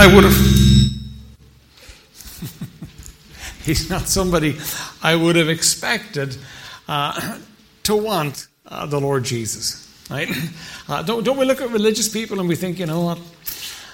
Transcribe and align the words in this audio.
I 0.00 0.06
would 0.14 0.24
have. 0.24 0.32
He's 3.66 3.90
not 3.90 4.08
somebody 4.08 4.56
I 5.02 5.14
would 5.14 5.36
have 5.36 5.50
expected 5.50 6.38
uh, 6.88 7.38
to 7.82 7.96
want 7.96 8.48
uh, 8.64 8.86
the 8.86 8.98
Lord 8.98 9.24
Jesus. 9.24 9.86
Right? 10.08 10.30
Uh, 10.88 11.02
don't, 11.02 11.22
don't 11.22 11.36
we 11.36 11.44
look 11.44 11.60
at 11.60 11.68
religious 11.68 12.08
people 12.08 12.40
and 12.40 12.48
we 12.48 12.56
think, 12.56 12.78
you 12.78 12.86
know 12.86 13.02
what? 13.02 13.18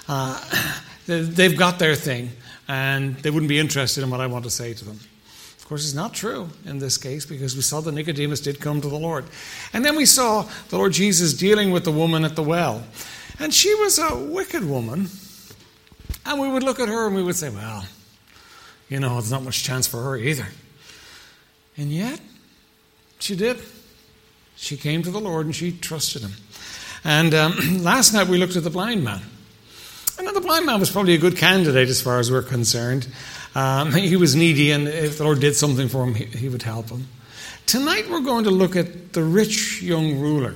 Uh, 0.07 0.41
they've 1.07 1.57
got 1.57 1.77
their 1.77 1.93
thing 1.93 2.29
and 2.69 3.17
they 3.17 3.29
wouldn't 3.29 3.49
be 3.49 3.59
interested 3.59 4.01
in 4.01 4.09
what 4.09 4.21
I 4.21 4.27
want 4.27 4.45
to 4.45 4.49
say 4.49 4.73
to 4.73 4.85
them. 4.85 4.97
Of 5.57 5.65
course, 5.67 5.83
it's 5.83 5.93
not 5.93 6.13
true 6.13 6.47
in 6.63 6.79
this 6.79 6.97
case 6.97 7.25
because 7.25 7.53
we 7.53 7.61
saw 7.61 7.81
that 7.81 7.91
Nicodemus 7.91 8.39
did 8.39 8.61
come 8.61 8.79
to 8.79 8.87
the 8.87 8.97
Lord. 8.97 9.25
And 9.73 9.83
then 9.83 9.97
we 9.97 10.05
saw 10.05 10.47
the 10.69 10.77
Lord 10.77 10.93
Jesus 10.93 11.33
dealing 11.33 11.71
with 11.71 11.83
the 11.83 11.91
woman 11.91 12.23
at 12.23 12.37
the 12.37 12.43
well. 12.43 12.85
And 13.39 13.53
she 13.53 13.75
was 13.75 13.99
a 13.99 14.15
wicked 14.15 14.63
woman. 14.63 15.09
And 16.27 16.41
we 16.41 16.49
would 16.49 16.63
look 16.63 16.81
at 16.81 16.89
her 16.89 17.07
and 17.07 17.15
we 17.15 17.23
would 17.23 17.37
say, 17.37 17.49
well, 17.49 17.85
you 18.89 18.99
know, 18.99 19.13
there's 19.13 19.31
not 19.31 19.43
much 19.43 19.63
chance 19.63 19.87
for 19.87 20.03
her 20.03 20.17
either. 20.17 20.45
And 21.77 21.89
yet, 21.89 22.19
she 23.19 23.37
did. 23.37 23.57
She 24.57 24.75
came 24.75 25.03
to 25.03 25.09
the 25.09 25.21
Lord 25.21 25.45
and 25.45 25.55
she 25.55 25.71
trusted 25.71 26.23
him. 26.23 26.33
And 27.05 27.33
um, 27.33 27.53
last 27.81 28.13
night 28.13 28.27
we 28.27 28.37
looked 28.37 28.57
at 28.57 28.65
the 28.65 28.69
blind 28.69 29.05
man. 29.05 29.21
And 30.19 30.27
the 30.35 30.41
blind 30.41 30.65
man 30.65 30.81
was 30.81 30.91
probably 30.91 31.13
a 31.13 31.17
good 31.17 31.37
candidate 31.37 31.87
as 31.87 32.01
far 32.01 32.19
as 32.19 32.29
we're 32.29 32.41
concerned. 32.41 33.07
Um, 33.55 33.91
he 33.93 34.17
was 34.17 34.35
needy, 34.35 34.71
and 34.71 34.87
if 34.87 35.19
the 35.19 35.23
Lord 35.23 35.39
did 35.39 35.55
something 35.55 35.87
for 35.87 36.03
him, 36.03 36.13
he, 36.13 36.25
he 36.25 36.49
would 36.49 36.63
help 36.63 36.89
him. 36.89 37.07
Tonight 37.67 38.09
we're 38.09 38.19
going 38.19 38.43
to 38.43 38.51
look 38.51 38.75
at 38.75 39.13
the 39.13 39.23
rich 39.23 39.81
young 39.81 40.19
ruler. 40.19 40.55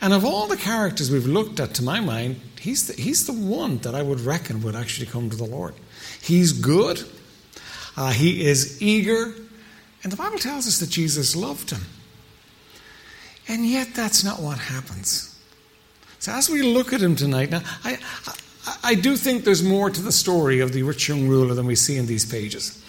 And 0.00 0.14
of 0.14 0.24
all 0.24 0.46
the 0.46 0.56
characters 0.56 1.10
we've 1.10 1.26
looked 1.26 1.60
at, 1.60 1.74
to 1.74 1.82
my 1.82 2.00
mind, 2.00 2.40
he's 2.62 2.86
the, 2.86 3.00
he's 3.00 3.26
the 3.26 3.32
one 3.32 3.78
that 3.78 3.94
I 3.94 4.02
would 4.02 4.20
reckon 4.20 4.62
would 4.62 4.76
actually 4.76 5.06
come 5.06 5.28
to 5.30 5.36
the 5.36 5.44
Lord. 5.44 5.74
He's 6.20 6.52
good, 6.52 7.02
uh, 7.96 8.12
he 8.12 8.46
is 8.46 8.80
eager, 8.80 9.34
and 10.02 10.12
the 10.12 10.16
Bible 10.16 10.38
tells 10.38 10.66
us 10.66 10.78
that 10.78 10.88
Jesus 10.88 11.34
loved 11.34 11.70
him. 11.70 11.82
And 13.48 13.66
yet, 13.66 13.88
that's 13.94 14.22
not 14.22 14.40
what 14.40 14.58
happens. 14.58 15.36
So, 16.20 16.30
as 16.32 16.48
we 16.48 16.62
look 16.62 16.92
at 16.92 17.00
him 17.00 17.16
tonight, 17.16 17.50
now, 17.50 17.62
I, 17.82 17.98
I, 18.26 18.76
I 18.84 18.94
do 18.94 19.16
think 19.16 19.44
there's 19.44 19.64
more 19.64 19.90
to 19.90 20.00
the 20.00 20.12
story 20.12 20.60
of 20.60 20.72
the 20.72 20.84
rich 20.84 21.08
young 21.08 21.26
ruler 21.26 21.54
than 21.54 21.66
we 21.66 21.74
see 21.74 21.96
in 21.96 22.06
these 22.06 22.24
pages. 22.24 22.80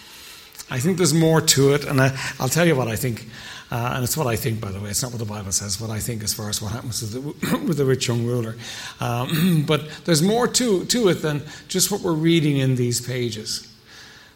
I 0.70 0.80
think 0.80 0.98
there's 0.98 1.14
more 1.14 1.42
to 1.42 1.74
it, 1.74 1.86
and 1.86 2.00
I, 2.00 2.16
will 2.40 2.50
tell 2.50 2.68
you 2.68 2.76
what 2.76 2.88
I 2.88 2.96
think. 2.96 3.28
Uh, 3.74 3.94
and 3.96 4.04
it's 4.04 4.16
what 4.16 4.28
I 4.28 4.36
think, 4.36 4.62
by 4.62 4.72
the 4.72 4.80
way. 4.80 4.92
It's 4.92 5.02
not 5.02 5.12
what 5.12 5.18
the 5.18 5.26
Bible 5.26 5.52
says, 5.52 5.82
what 5.82 5.90
I 5.90 5.98
think 5.98 6.24
as 6.24 6.32
far 6.32 6.48
as 6.48 6.62
what 6.62 6.74
happens 6.74 7.02
with 7.02 7.42
the, 7.42 7.58
with 7.68 7.78
the 7.78 7.86
rich 7.86 8.08
young 8.08 8.24
ruler. 8.24 8.56
Um, 9.00 9.64
but 9.68 9.90
there's 10.06 10.22
more 10.22 10.48
to, 10.48 10.86
to 10.86 11.08
it 11.10 11.24
than 11.24 11.42
just 11.70 11.90
what 11.90 12.02
we're 12.02 12.14
reading 12.14 12.58
in 12.58 12.76
these 12.76 13.02
pages. 13.02 13.68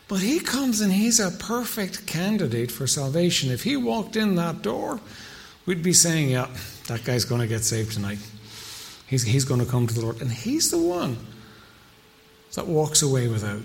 But 0.08 0.22
he 0.22 0.40
comes 0.40 0.82
and 0.82 0.92
he's 0.92 1.20
a 1.20 1.30
perfect 1.30 2.08
candidate 2.08 2.72
for 2.72 2.88
salvation. 2.88 3.52
If 3.52 3.62
he 3.62 3.78
walked 3.78 4.16
in 4.16 4.34
that 4.38 4.64
door, 4.64 5.00
we'd 5.68 5.84
be 5.84 5.94
saying, 5.94 6.30
yeah, 6.30 6.48
that 6.88 7.04
guy's 7.04 7.24
going 7.24 7.42
to 7.42 7.48
get 7.48 7.64
saved 7.64 7.94
tonight. 7.94 8.18
He's, 9.06 9.22
he's 9.22 9.46
going 9.46 9.60
to 9.60 9.70
come 9.70 9.86
to 9.86 9.94
the 9.94 10.02
Lord. 10.02 10.20
And 10.20 10.32
he's 10.32 10.72
the 10.72 10.80
one 10.80 11.16
that 12.56 12.66
walks 12.66 13.04
away 13.04 13.28
without. 13.28 13.62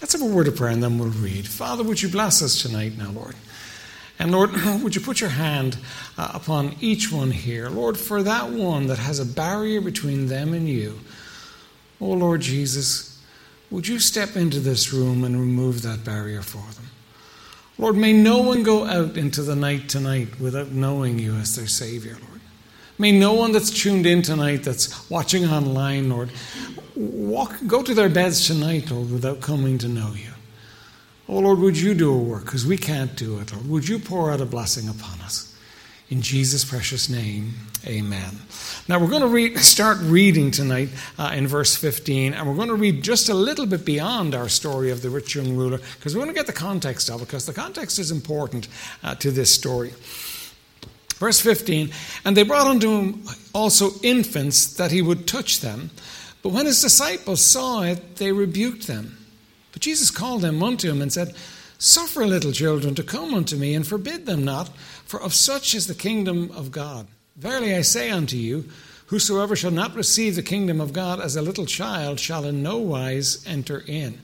Let's 0.00 0.14
have 0.14 0.22
a 0.22 0.34
word 0.34 0.48
of 0.48 0.56
prayer 0.56 0.72
and 0.72 0.82
then 0.82 0.98
we'll 0.98 1.10
read. 1.10 1.46
Father, 1.46 1.84
would 1.84 2.02
you 2.02 2.08
bless 2.08 2.42
us 2.42 2.60
tonight 2.60 2.98
now, 2.98 3.10
Lord? 3.10 3.36
And 4.18 4.32
Lord, 4.32 4.52
would 4.82 4.94
you 4.94 5.00
put 5.00 5.20
your 5.20 5.30
hand 5.30 5.76
uh, 6.16 6.32
upon 6.34 6.76
each 6.80 7.10
one 7.10 7.30
here? 7.30 7.68
Lord, 7.68 7.98
for 7.98 8.22
that 8.22 8.50
one 8.50 8.86
that 8.86 8.98
has 8.98 9.18
a 9.18 9.26
barrier 9.26 9.80
between 9.80 10.26
them 10.26 10.54
and 10.54 10.68
you, 10.68 11.00
oh 12.00 12.12
Lord 12.12 12.40
Jesus, 12.40 13.20
would 13.70 13.88
you 13.88 13.98
step 13.98 14.36
into 14.36 14.60
this 14.60 14.92
room 14.92 15.24
and 15.24 15.38
remove 15.38 15.82
that 15.82 16.04
barrier 16.04 16.42
for 16.42 16.62
them? 16.74 16.90
Lord, 17.76 17.96
may 17.96 18.12
no 18.12 18.38
one 18.38 18.62
go 18.62 18.84
out 18.84 19.16
into 19.16 19.42
the 19.42 19.56
night 19.56 19.88
tonight 19.88 20.38
without 20.38 20.70
knowing 20.70 21.18
you 21.18 21.34
as 21.34 21.56
their 21.56 21.66
Savior, 21.66 22.12
Lord. 22.12 22.40
May 22.98 23.10
no 23.10 23.32
one 23.32 23.50
that's 23.50 23.70
tuned 23.70 24.06
in 24.06 24.22
tonight, 24.22 24.62
that's 24.62 25.10
watching 25.10 25.44
online, 25.46 26.08
Lord, 26.08 26.30
walk, 26.94 27.56
go 27.66 27.82
to 27.82 27.92
their 27.92 28.08
beds 28.08 28.46
tonight, 28.46 28.92
Lord, 28.92 29.10
without 29.10 29.40
coming 29.40 29.78
to 29.78 29.88
know 29.88 30.12
you. 30.14 30.33
Oh, 31.28 31.38
Lord, 31.38 31.58
would 31.60 31.78
you 31.78 31.94
do 31.94 32.12
a 32.12 32.18
work 32.18 32.44
because 32.44 32.66
we 32.66 32.76
can't 32.76 33.16
do 33.16 33.38
it, 33.38 33.52
Lord. 33.52 33.68
Would 33.68 33.88
you 33.88 33.98
pour 33.98 34.30
out 34.30 34.40
a 34.40 34.46
blessing 34.46 34.88
upon 34.88 35.20
us? 35.20 35.54
In 36.10 36.20
Jesus' 36.20 36.66
precious 36.66 37.08
name, 37.08 37.54
amen. 37.86 38.38
Now, 38.88 38.98
we're 38.98 39.08
going 39.08 39.54
to 39.54 39.58
start 39.60 39.96
reading 40.02 40.50
tonight 40.50 40.90
uh, 41.18 41.32
in 41.34 41.48
verse 41.48 41.74
15, 41.74 42.34
and 42.34 42.46
we're 42.46 42.54
going 42.54 42.68
to 42.68 42.74
read 42.74 43.02
just 43.02 43.30
a 43.30 43.34
little 43.34 43.64
bit 43.64 43.86
beyond 43.86 44.34
our 44.34 44.50
story 44.50 44.90
of 44.90 45.00
the 45.00 45.08
rich 45.08 45.34
young 45.34 45.56
ruler 45.56 45.78
because 45.78 46.14
we're 46.14 46.22
going 46.22 46.34
to 46.34 46.38
get 46.38 46.46
the 46.46 46.52
context 46.52 47.08
of 47.08 47.22
it 47.22 47.26
because 47.26 47.46
the 47.46 47.54
context 47.54 47.98
is 47.98 48.10
important 48.10 48.68
uh, 49.02 49.14
to 49.14 49.30
this 49.30 49.50
story. 49.50 49.94
Verse 51.16 51.40
15, 51.40 51.90
and 52.26 52.36
they 52.36 52.42
brought 52.42 52.66
unto 52.66 52.90
him 52.90 53.22
also 53.54 53.92
infants 54.02 54.74
that 54.74 54.90
he 54.90 55.00
would 55.00 55.26
touch 55.26 55.60
them. 55.60 55.90
But 56.42 56.50
when 56.50 56.66
his 56.66 56.82
disciples 56.82 57.40
saw 57.40 57.82
it, 57.82 58.16
they 58.16 58.30
rebuked 58.30 58.86
them. 58.86 59.23
But 59.74 59.82
Jesus 59.82 60.12
called 60.12 60.40
them 60.42 60.62
unto 60.62 60.88
him 60.88 61.02
and 61.02 61.12
said, 61.12 61.34
Suffer 61.78 62.24
little 62.24 62.52
children 62.52 62.94
to 62.94 63.02
come 63.02 63.34
unto 63.34 63.56
me, 63.56 63.74
and 63.74 63.86
forbid 63.86 64.24
them 64.24 64.44
not, 64.44 64.68
for 65.04 65.20
of 65.20 65.34
such 65.34 65.74
is 65.74 65.88
the 65.88 65.94
kingdom 65.94 66.50
of 66.52 66.70
God. 66.70 67.08
Verily 67.36 67.74
I 67.74 67.82
say 67.82 68.10
unto 68.10 68.36
you, 68.36 68.66
whosoever 69.06 69.56
shall 69.56 69.72
not 69.72 69.96
receive 69.96 70.36
the 70.36 70.42
kingdom 70.42 70.80
of 70.80 70.92
God 70.92 71.20
as 71.20 71.34
a 71.34 71.42
little 71.42 71.66
child 71.66 72.20
shall 72.20 72.44
in 72.44 72.62
no 72.62 72.78
wise 72.78 73.44
enter 73.46 73.82
in. 73.86 74.20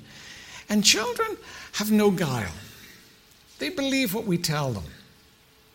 And 0.69 0.85
children 0.85 1.37
have 1.73 1.91
no 1.91 2.13
guile. 2.13 2.53
They 3.59 3.71
believe 3.71 4.15
what 4.15 4.25
we 4.25 4.39
tell 4.39 4.71
them. 4.71 4.85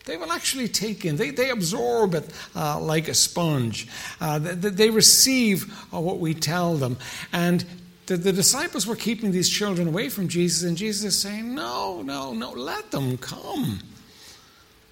They 0.05 0.15
will 0.15 0.31
actually 0.31 0.69
take 0.69 1.03
in, 1.03 1.17
they, 1.17 1.31
they 1.31 1.49
absorb 1.49 2.15
it 2.15 2.29
uh, 2.55 2.79
like 2.79 3.09
a 3.09 3.13
sponge. 3.13 3.87
Uh, 4.21 4.39
they, 4.39 4.69
they, 4.69 4.89
receive 4.89 5.73
uh, 5.93 5.99
what 5.99 6.19
we 6.19 6.33
tell 6.33 6.75
them. 6.75 6.97
And 7.33 7.65
the, 8.07 8.33
disciples 8.33 8.85
were 8.85 8.95
keeping 8.95 9.31
these 9.31 9.49
children 9.49 9.87
away 9.87 10.09
from 10.09 10.27
Jesus, 10.27 10.63
and 10.63 10.77
Jesus 10.77 11.03
is 11.15 11.19
saying, 11.19 11.53
No, 11.53 12.01
no, 12.01 12.33
no, 12.33 12.51
let 12.51 12.91
them 12.91 13.17
come. 13.17 13.79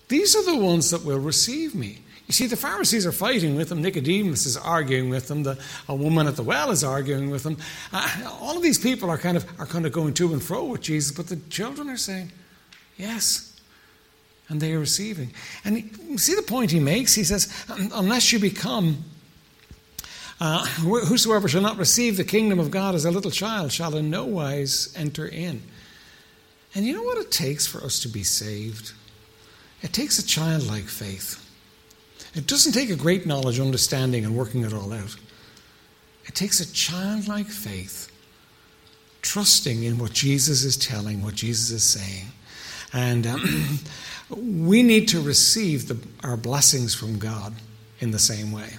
These 0.08 0.36
are 0.36 0.44
the 0.44 0.58
ones 0.58 0.92
that 0.92 1.04
will 1.04 1.20
receive 1.20 1.76
me. 1.76 2.00
You 2.28 2.34
see, 2.34 2.48
the 2.48 2.56
Pharisees 2.56 3.06
are 3.06 3.12
fighting 3.12 3.56
with 3.56 3.70
them. 3.70 3.82
Nicodemus 3.82 4.46
is 4.46 4.56
arguing 4.56 5.10
with 5.10 5.28
them. 5.28 5.44
The, 5.44 5.60
a 5.90 5.96
woman 5.96 6.28
at 6.28 6.36
the 6.36 6.44
well 6.44 6.72
is 6.72 6.84
arguing 6.84 7.30
with 7.30 7.44
them. 7.44 7.58
Uh, 7.92 8.38
all 8.42 8.56
of 8.56 8.64
these 8.64 8.80
people 8.80 9.10
are 9.10 9.18
kind 9.18 9.36
of 9.36 9.46
are 9.60 9.66
kind 9.66 9.86
of 9.86 9.92
going 9.92 10.14
to 10.16 10.32
and 10.32 10.42
fro 10.42 10.64
with 10.66 10.82
Jesus, 10.82 11.12
but 11.12 11.28
the 11.28 11.36
children 11.50 11.90
are 11.90 11.98
saying, 11.98 12.32
"Yes," 12.98 13.60
and 14.48 14.62
they 14.62 14.74
are 14.74 14.80
receiving. 14.80 15.34
And 15.66 15.78
he, 15.78 16.18
see 16.18 16.36
the 16.36 16.44
point 16.44 16.72
he 16.72 16.80
makes. 16.80 17.14
He 17.14 17.26
says, 17.26 17.52
"Unless 17.68 18.32
you 18.32 18.40
become 18.40 19.04
uh, 20.40 20.66
whosoever 20.66 21.48
shall 21.48 21.62
not 21.62 21.78
receive 21.78 22.18
the 22.18 22.24
kingdom 22.24 22.60
of 22.60 22.72
God 22.72 22.96
as 22.96 23.06
a 23.06 23.12
little 23.12 23.32
child 23.32 23.72
shall 23.72 23.96
in 23.96 24.10
no 24.10 24.26
wise 24.26 24.94
enter 24.96 25.28
in. 25.28 25.62
And 26.76 26.86
you 26.86 26.94
know 26.94 27.04
what 27.04 27.20
it 27.20 27.32
takes 27.32 27.68
for 27.68 27.84
us 27.84 28.00
to 28.02 28.08
be 28.08 28.24
saved? 28.24 28.94
It 29.82 29.94
takes 29.94 30.18
a 30.18 30.26
childlike 30.26 30.86
faith. 30.86 31.40
It 32.34 32.48
doesn't 32.48 32.72
take 32.72 32.90
a 32.90 32.96
great 32.96 33.28
knowledge, 33.28 33.60
understanding, 33.60 34.26
and 34.26 34.36
working 34.36 34.64
it 34.64 34.74
all 34.74 34.92
out. 34.92 35.16
It 36.26 36.36
takes 36.36 36.60
a 36.60 36.74
childlike 36.74 37.48
faith, 37.48 38.12
trusting 39.22 39.84
in 39.84 40.00
what 40.00 40.14
Jesus 40.14 40.64
is 40.64 40.78
telling, 40.78 41.22
what 41.22 41.36
Jesus 41.36 41.70
is 41.70 41.84
saying. 41.84 42.28
And 42.92 43.28
um, 43.28 43.80
we 44.68 44.82
need 44.82 45.10
to 45.10 45.22
receive 45.22 45.88
the, 45.88 45.98
our 46.24 46.38
blessings 46.38 46.96
from 46.96 47.20
God 47.20 47.54
in 48.00 48.12
the 48.12 48.20
same 48.20 48.52
way. 48.52 48.70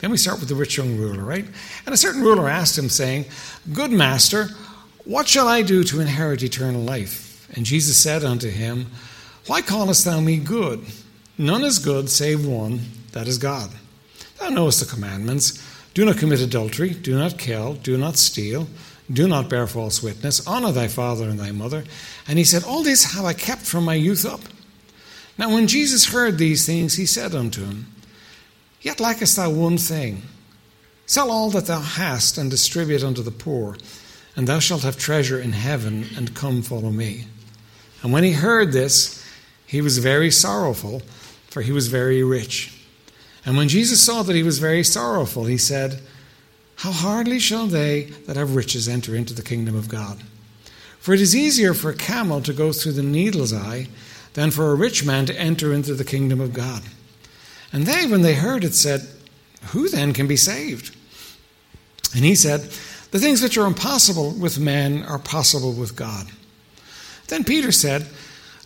Then 0.00 0.10
we 0.10 0.16
start 0.16 0.38
with 0.38 0.48
the 0.48 0.54
rich 0.54 0.76
young 0.76 0.96
ruler, 0.96 1.24
right? 1.24 1.44
And 1.84 1.94
a 1.94 1.98
certain 1.98 2.22
ruler 2.22 2.48
asked 2.48 2.78
him, 2.78 2.88
saying, 2.88 3.26
Good 3.72 3.90
master, 3.90 4.48
what 5.04 5.26
shall 5.26 5.48
I 5.48 5.62
do 5.62 5.82
to 5.84 6.00
inherit 6.00 6.42
eternal 6.42 6.82
life? 6.82 7.48
And 7.56 7.66
Jesus 7.66 7.96
said 7.96 8.24
unto 8.24 8.48
him, 8.48 8.86
Why 9.46 9.60
callest 9.62 10.04
thou 10.04 10.20
me 10.20 10.36
good? 10.36 10.84
None 11.36 11.64
is 11.64 11.78
good 11.78 12.10
save 12.10 12.46
one, 12.46 12.80
that 13.12 13.26
is 13.26 13.38
God. 13.38 13.70
Thou 14.38 14.50
knowest 14.50 14.80
the 14.80 14.86
commandments 14.86 15.64
do 15.94 16.04
not 16.04 16.18
commit 16.18 16.40
adultery, 16.40 16.90
do 16.90 17.18
not 17.18 17.38
kill, 17.38 17.74
do 17.74 17.96
not 17.98 18.16
steal, 18.16 18.68
do 19.12 19.26
not 19.26 19.48
bear 19.48 19.66
false 19.66 20.02
witness, 20.02 20.46
honor 20.46 20.70
thy 20.70 20.86
father 20.86 21.28
and 21.28 21.40
thy 21.40 21.50
mother. 21.50 21.84
And 22.28 22.38
he 22.38 22.44
said, 22.44 22.62
All 22.62 22.82
this 22.84 23.14
have 23.14 23.24
I 23.24 23.32
kept 23.32 23.62
from 23.62 23.84
my 23.84 23.94
youth 23.94 24.24
up. 24.24 24.40
Now, 25.38 25.50
when 25.50 25.66
Jesus 25.66 26.06
heard 26.06 26.36
these 26.38 26.66
things, 26.66 26.94
he 26.94 27.06
said 27.06 27.34
unto 27.34 27.64
him, 27.64 27.86
Yet 28.80 29.00
lackest 29.00 29.36
thou 29.36 29.50
one 29.50 29.78
thing. 29.78 30.22
Sell 31.06 31.30
all 31.30 31.50
that 31.50 31.66
thou 31.66 31.80
hast 31.80 32.38
and 32.38 32.50
distribute 32.50 33.02
unto 33.02 33.22
the 33.22 33.30
poor, 33.30 33.76
and 34.36 34.46
thou 34.46 34.58
shalt 34.58 34.82
have 34.82 34.98
treasure 34.98 35.40
in 35.40 35.52
heaven, 35.52 36.06
and 36.16 36.34
come 36.34 36.62
follow 36.62 36.90
me. 36.90 37.24
And 38.02 38.12
when 38.12 38.24
he 38.24 38.32
heard 38.32 38.72
this, 38.72 39.24
he 39.66 39.80
was 39.80 39.98
very 39.98 40.30
sorrowful, 40.30 41.02
for 41.48 41.62
he 41.62 41.72
was 41.72 41.88
very 41.88 42.22
rich. 42.22 42.72
And 43.44 43.56
when 43.56 43.68
Jesus 43.68 44.00
saw 44.00 44.22
that 44.22 44.36
he 44.36 44.42
was 44.42 44.58
very 44.58 44.84
sorrowful, 44.84 45.44
he 45.44 45.58
said, 45.58 46.00
how 46.78 46.92
hardly 46.92 47.40
shall 47.40 47.66
they 47.66 48.04
that 48.26 48.36
have 48.36 48.54
riches 48.54 48.88
enter 48.88 49.16
into 49.16 49.34
the 49.34 49.42
kingdom 49.42 49.74
of 49.74 49.88
God? 49.88 50.22
For 51.00 51.12
it 51.12 51.20
is 51.20 51.34
easier 51.34 51.74
for 51.74 51.90
a 51.90 51.96
camel 51.96 52.40
to 52.42 52.52
go 52.52 52.72
through 52.72 52.92
the 52.92 53.02
needle's 53.02 53.52
eye 53.52 53.88
than 54.34 54.52
for 54.52 54.70
a 54.70 54.76
rich 54.76 55.04
man 55.04 55.26
to 55.26 55.40
enter 55.40 55.72
into 55.72 55.94
the 55.94 56.04
kingdom 56.04 56.40
of 56.40 56.52
God. 56.52 56.82
And 57.72 57.84
they, 57.86 58.06
when 58.06 58.22
they 58.22 58.34
heard 58.34 58.64
it, 58.64 58.74
said, 58.74 59.06
Who 59.72 59.88
then 59.88 60.12
can 60.12 60.26
be 60.26 60.36
saved? 60.36 60.94
And 62.14 62.24
he 62.24 62.34
said, 62.34 62.62
The 63.10 63.18
things 63.18 63.42
which 63.42 63.58
are 63.58 63.66
impossible 63.66 64.32
with 64.32 64.58
men 64.58 65.02
are 65.04 65.18
possible 65.18 65.72
with 65.72 65.96
God. 65.96 66.28
Then 67.28 67.44
Peter 67.44 67.72
said, 67.72 68.06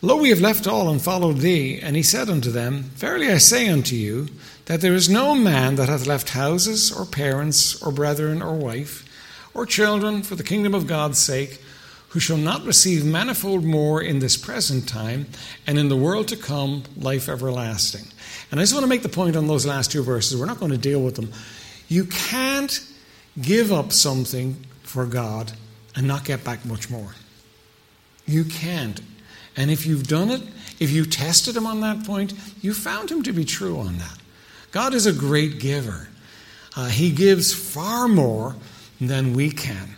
Lo, 0.05 0.17
we 0.17 0.31
have 0.31 0.41
left 0.41 0.67
all 0.67 0.89
and 0.89 1.01
followed 1.01 1.39
thee. 1.39 1.79
And 1.81 1.95
he 1.95 2.03
said 2.03 2.29
unto 2.29 2.51
them, 2.51 2.83
Verily 2.95 3.31
I 3.31 3.39
say 3.39 3.69
unto 3.69 3.95
you, 3.95 4.29
that 4.67 4.81
there 4.81 4.95
is 4.95 5.09
no 5.09 5.35
man 5.35 5.77
that 5.77 5.89
hath 5.89 6.07
left 6.07 6.31
houses, 6.31 6.91
or 6.91 7.05
parents, 7.05 7.81
or 7.83 7.93
brethren, 7.93 8.43
or 8.43 8.55
wife, 8.55 9.09
or 9.55 9.67
children, 9.67 10.23
for 10.23 10.35
the 10.35 10.43
kingdom 10.43 10.75
of 10.75 10.87
God's 10.87 11.19
sake, 11.19 11.61
who 12.11 12.21
shall 12.21 12.37
not 12.37 12.65
receive 12.65 13.05
manifold 13.05 13.65
more 13.65 14.03
in 14.03 14.19
this 14.19 14.37
present 14.37 14.89
time, 14.89 15.27
and 15.67 15.79
in 15.79 15.89
the 15.89 15.97
world 15.97 16.29
to 16.29 16.37
come, 16.37 16.83
life 16.97 17.29
everlasting. 17.29 18.12
And 18.53 18.61
I 18.61 18.63
just 18.63 18.75
want 18.75 18.85
to 18.85 18.89
make 18.89 19.03
the 19.03 19.09
point 19.09 19.35
on 19.35 19.49
those 19.49 19.67
last 19.67 19.91
two 19.91 20.03
verses. 20.03 20.39
We're 20.39 20.47
not 20.47 20.61
going 20.61 20.73
to 20.73 20.79
deal 20.79 21.03
with 21.03 21.17
them. 21.17 21.33
You 21.89 22.05
can't 22.05 22.87
give 23.41 23.73
up 23.73 23.93
something 23.93 24.65
for 24.83 25.07
God 25.07 25.53
and 25.97 26.07
not 26.07 26.27
get 26.27 26.45
back 26.45 26.65
much 26.67 26.91
more. 26.91 27.15
You 28.27 28.45
can't. 28.45 29.01
And 29.57 29.71
if 29.71 29.87
you've 29.87 30.07
done 30.07 30.31
it, 30.31 30.43
if 30.79 30.91
you 30.91 31.07
tested 31.07 31.57
him 31.57 31.67
on 31.67 31.81
that 31.81 32.05
point, 32.05 32.35
you 32.61 32.75
found 32.75 33.11
him 33.11 33.23
to 33.23 33.33
be 33.33 33.45
true 33.45 33.79
on 33.79 33.97
that. 33.99 34.19
God 34.71 34.95
is 34.95 35.07
a 35.07 35.13
great 35.13 35.59
giver. 35.59 36.09
Uh, 36.77 36.89
he 36.89 37.11
gives 37.11 37.53
far 37.53 38.07
more 38.07 38.55
than 39.01 39.33
we 39.33 39.51
can. 39.51 39.97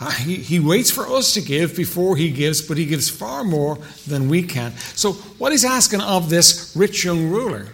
Uh, 0.00 0.10
he, 0.10 0.36
he 0.36 0.60
waits 0.60 0.90
for 0.90 1.06
us 1.06 1.34
to 1.34 1.40
give 1.40 1.76
before 1.76 2.16
he 2.16 2.30
gives, 2.30 2.60
but 2.60 2.76
he 2.76 2.84
gives 2.84 3.08
far 3.08 3.44
more 3.44 3.78
than 4.06 4.28
we 4.28 4.42
can. 4.42 4.72
So, 4.94 5.12
what 5.12 5.52
he's 5.52 5.64
asking 5.64 6.00
of 6.00 6.28
this 6.28 6.74
rich 6.76 7.04
young 7.04 7.28
ruler, 7.30 7.68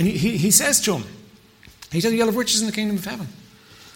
and 0.00 0.08
he, 0.08 0.38
he, 0.38 0.50
says 0.50 0.80
to 0.80 0.96
him, 0.96 1.04
He 1.92 2.00
said, 2.00 2.14
You'll 2.14 2.24
have 2.24 2.36
riches 2.36 2.62
in 2.62 2.66
the 2.66 2.72
kingdom 2.72 2.96
of 2.96 3.04
heaven. 3.04 3.28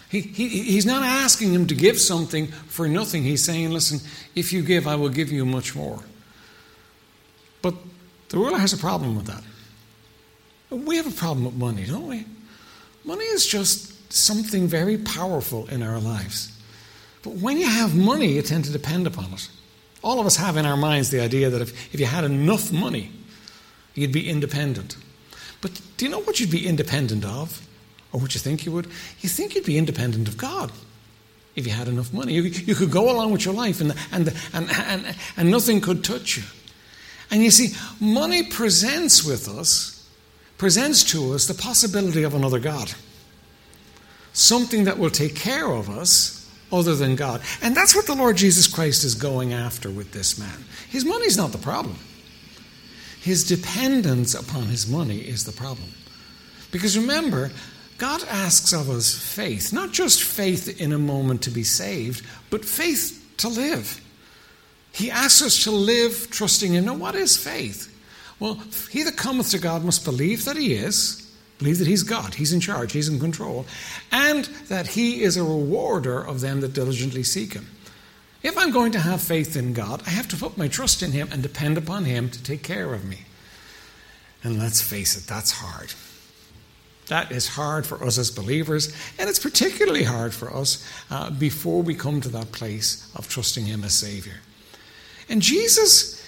He, 0.07 0.21
he, 0.21 0.47
he's 0.49 0.85
not 0.85 1.01
asking 1.01 1.51
him 1.51 1.65
to 1.65 1.73
give 1.73 1.99
something 1.99 2.45
for 2.45 2.87
nothing. 2.87 3.23
He's 3.23 3.43
saying, 3.43 3.71
Listen, 3.71 4.07
if 4.35 4.53
you 4.53 4.61
give, 4.61 4.87
I 4.87 4.97
will 4.97 5.09
give 5.09 5.31
you 5.31 5.47
much 5.47 5.75
more. 5.75 5.99
But 7.63 7.73
the 8.29 8.37
ruler 8.37 8.59
has 8.59 8.71
a 8.71 8.77
problem 8.77 9.15
with 9.15 9.25
that. 9.25 9.41
We 10.69 10.97
have 10.97 11.07
a 11.07 11.15
problem 11.15 11.45
with 11.45 11.55
money, 11.55 11.85
don't 11.85 12.05
we? 12.05 12.23
Money 13.03 13.25
is 13.25 13.47
just 13.47 14.13
something 14.13 14.67
very 14.67 14.99
powerful 14.99 15.65
in 15.69 15.81
our 15.81 15.99
lives. 15.99 16.55
But 17.23 17.33
when 17.33 17.57
you 17.57 17.65
have 17.65 17.95
money, 17.95 18.27
you 18.33 18.43
tend 18.43 18.65
to 18.65 18.71
depend 18.71 19.07
upon 19.07 19.33
it. 19.33 19.49
All 20.03 20.19
of 20.19 20.27
us 20.27 20.35
have 20.35 20.55
in 20.55 20.67
our 20.67 20.77
minds 20.77 21.09
the 21.09 21.21
idea 21.21 21.49
that 21.49 21.63
if, 21.63 21.95
if 21.95 21.99
you 21.99 22.05
had 22.05 22.25
enough 22.25 22.71
money, 22.71 23.11
you'd 23.95 24.11
be 24.11 24.29
independent. 24.29 24.97
But 25.65 25.81
do 25.97 26.05
you 26.05 26.11
know 26.11 26.19
what 26.19 26.39
you'd 26.39 26.51
be 26.51 26.67
independent 26.67 27.25
of? 27.25 27.67
Or 28.11 28.19
what 28.19 28.35
you 28.35 28.39
think 28.39 28.67
you 28.67 28.71
would? 28.73 28.85
You 29.21 29.29
think 29.29 29.55
you'd 29.55 29.65
be 29.65 29.79
independent 29.79 30.27
of 30.27 30.37
God 30.37 30.71
if 31.55 31.65
you 31.65 31.73
had 31.73 31.87
enough 31.87 32.13
money. 32.13 32.33
You, 32.33 32.43
you 32.43 32.75
could 32.75 32.91
go 32.91 33.11
along 33.11 33.31
with 33.31 33.45
your 33.45 33.55
life 33.55 33.81
and, 33.81 33.95
and, 34.11 34.31
and, 34.53 34.69
and, 34.69 35.15
and 35.35 35.49
nothing 35.49 35.81
could 35.81 36.03
touch 36.03 36.37
you. 36.37 36.43
And 37.31 37.43
you 37.43 37.49
see, 37.49 37.75
money 37.99 38.43
presents 38.43 39.23
with 39.23 39.49
us, 39.49 40.07
presents 40.59 41.03
to 41.05 41.33
us 41.33 41.47
the 41.47 41.55
possibility 41.55 42.21
of 42.21 42.35
another 42.35 42.59
God. 42.59 42.91
Something 44.33 44.83
that 44.83 44.99
will 44.99 45.09
take 45.09 45.35
care 45.35 45.71
of 45.71 45.89
us 45.89 46.47
other 46.71 46.93
than 46.93 47.15
God. 47.15 47.41
And 47.63 47.75
that's 47.75 47.95
what 47.95 48.05
the 48.05 48.13
Lord 48.13 48.37
Jesus 48.37 48.67
Christ 48.67 49.03
is 49.03 49.15
going 49.15 49.51
after 49.51 49.89
with 49.89 50.11
this 50.11 50.37
man. 50.37 50.63
His 50.91 51.03
money's 51.03 51.37
not 51.37 51.53
the 51.53 51.57
problem. 51.57 51.97
His 53.25 53.43
dependence 53.43 54.35
upon 54.35 54.67
his 54.67 54.87
money 54.87 55.17
is 55.17 55.45
the 55.45 55.51
problem. 55.51 55.89
Because 56.69 56.95
remember, 56.95 57.49
God 57.97 58.23
asks 58.29 58.71
of 58.71 58.87
us 58.87 59.15
faith, 59.15 59.73
not 59.73 59.91
just 59.91 60.21
faith 60.21 60.79
in 60.79 60.93
a 60.93 60.99
moment 60.99 61.41
to 61.41 61.49
be 61.49 61.63
saved, 61.63 62.23
but 62.51 62.63
faith 62.63 63.19
to 63.37 63.49
live. 63.49 63.99
He 64.91 65.09
asks 65.09 65.41
us 65.41 65.63
to 65.63 65.71
live 65.71 66.29
trusting 66.29 66.73
Him. 66.73 66.85
Now, 66.85 66.93
what 66.93 67.15
is 67.15 67.35
faith? 67.35 67.91
Well, 68.39 68.61
he 68.91 69.01
that 69.01 69.17
cometh 69.17 69.49
to 69.51 69.57
God 69.57 69.83
must 69.83 70.05
believe 70.05 70.45
that 70.45 70.55
He 70.55 70.75
is, 70.75 71.27
believe 71.57 71.79
that 71.79 71.87
He's 71.87 72.03
God, 72.03 72.35
He's 72.35 72.53
in 72.53 72.59
charge, 72.59 72.91
He's 72.91 73.09
in 73.09 73.19
control, 73.19 73.65
and 74.11 74.45
that 74.69 74.85
He 74.85 75.23
is 75.23 75.35
a 75.35 75.43
rewarder 75.43 76.23
of 76.23 76.41
them 76.41 76.61
that 76.61 76.73
diligently 76.73 77.23
seek 77.23 77.53
Him. 77.53 77.65
If 78.45 78.59
I'm 78.59 78.69
going 78.69 78.91
to 78.91 78.99
have 78.99 79.23
faith 79.23 79.55
in 79.55 79.73
God, 79.73 80.03
I 80.05 80.11
have 80.11 80.27
to 80.27 80.37
put 80.37 80.55
my 80.55 80.67
trust 80.67 81.01
in 81.01 81.13
Him 81.13 81.29
and 81.31 81.41
depend 81.41 81.79
upon 81.79 82.05
Him 82.05 82.29
to 82.29 82.43
take 82.43 82.61
care 82.61 82.93
of 82.93 83.03
me. 83.03 83.21
And 84.43 84.59
let's 84.59 84.83
face 84.83 85.17
it, 85.17 85.25
that's 85.25 85.49
hard. 85.49 85.95
That 87.07 87.31
is 87.31 87.47
hard 87.47 87.87
for 87.87 88.03
us 88.03 88.19
as 88.19 88.29
believers, 88.29 88.95
and 89.17 89.27
it's 89.27 89.39
particularly 89.39 90.03
hard 90.03 90.31
for 90.31 90.55
us 90.55 90.87
uh, 91.09 91.31
before 91.31 91.81
we 91.81 91.95
come 91.95 92.21
to 92.21 92.29
that 92.29 92.51
place 92.51 93.11
of 93.15 93.27
trusting 93.27 93.65
Him 93.65 93.83
as 93.83 93.95
Savior. 93.95 94.41
And 95.27 95.41
Jesus 95.41 96.23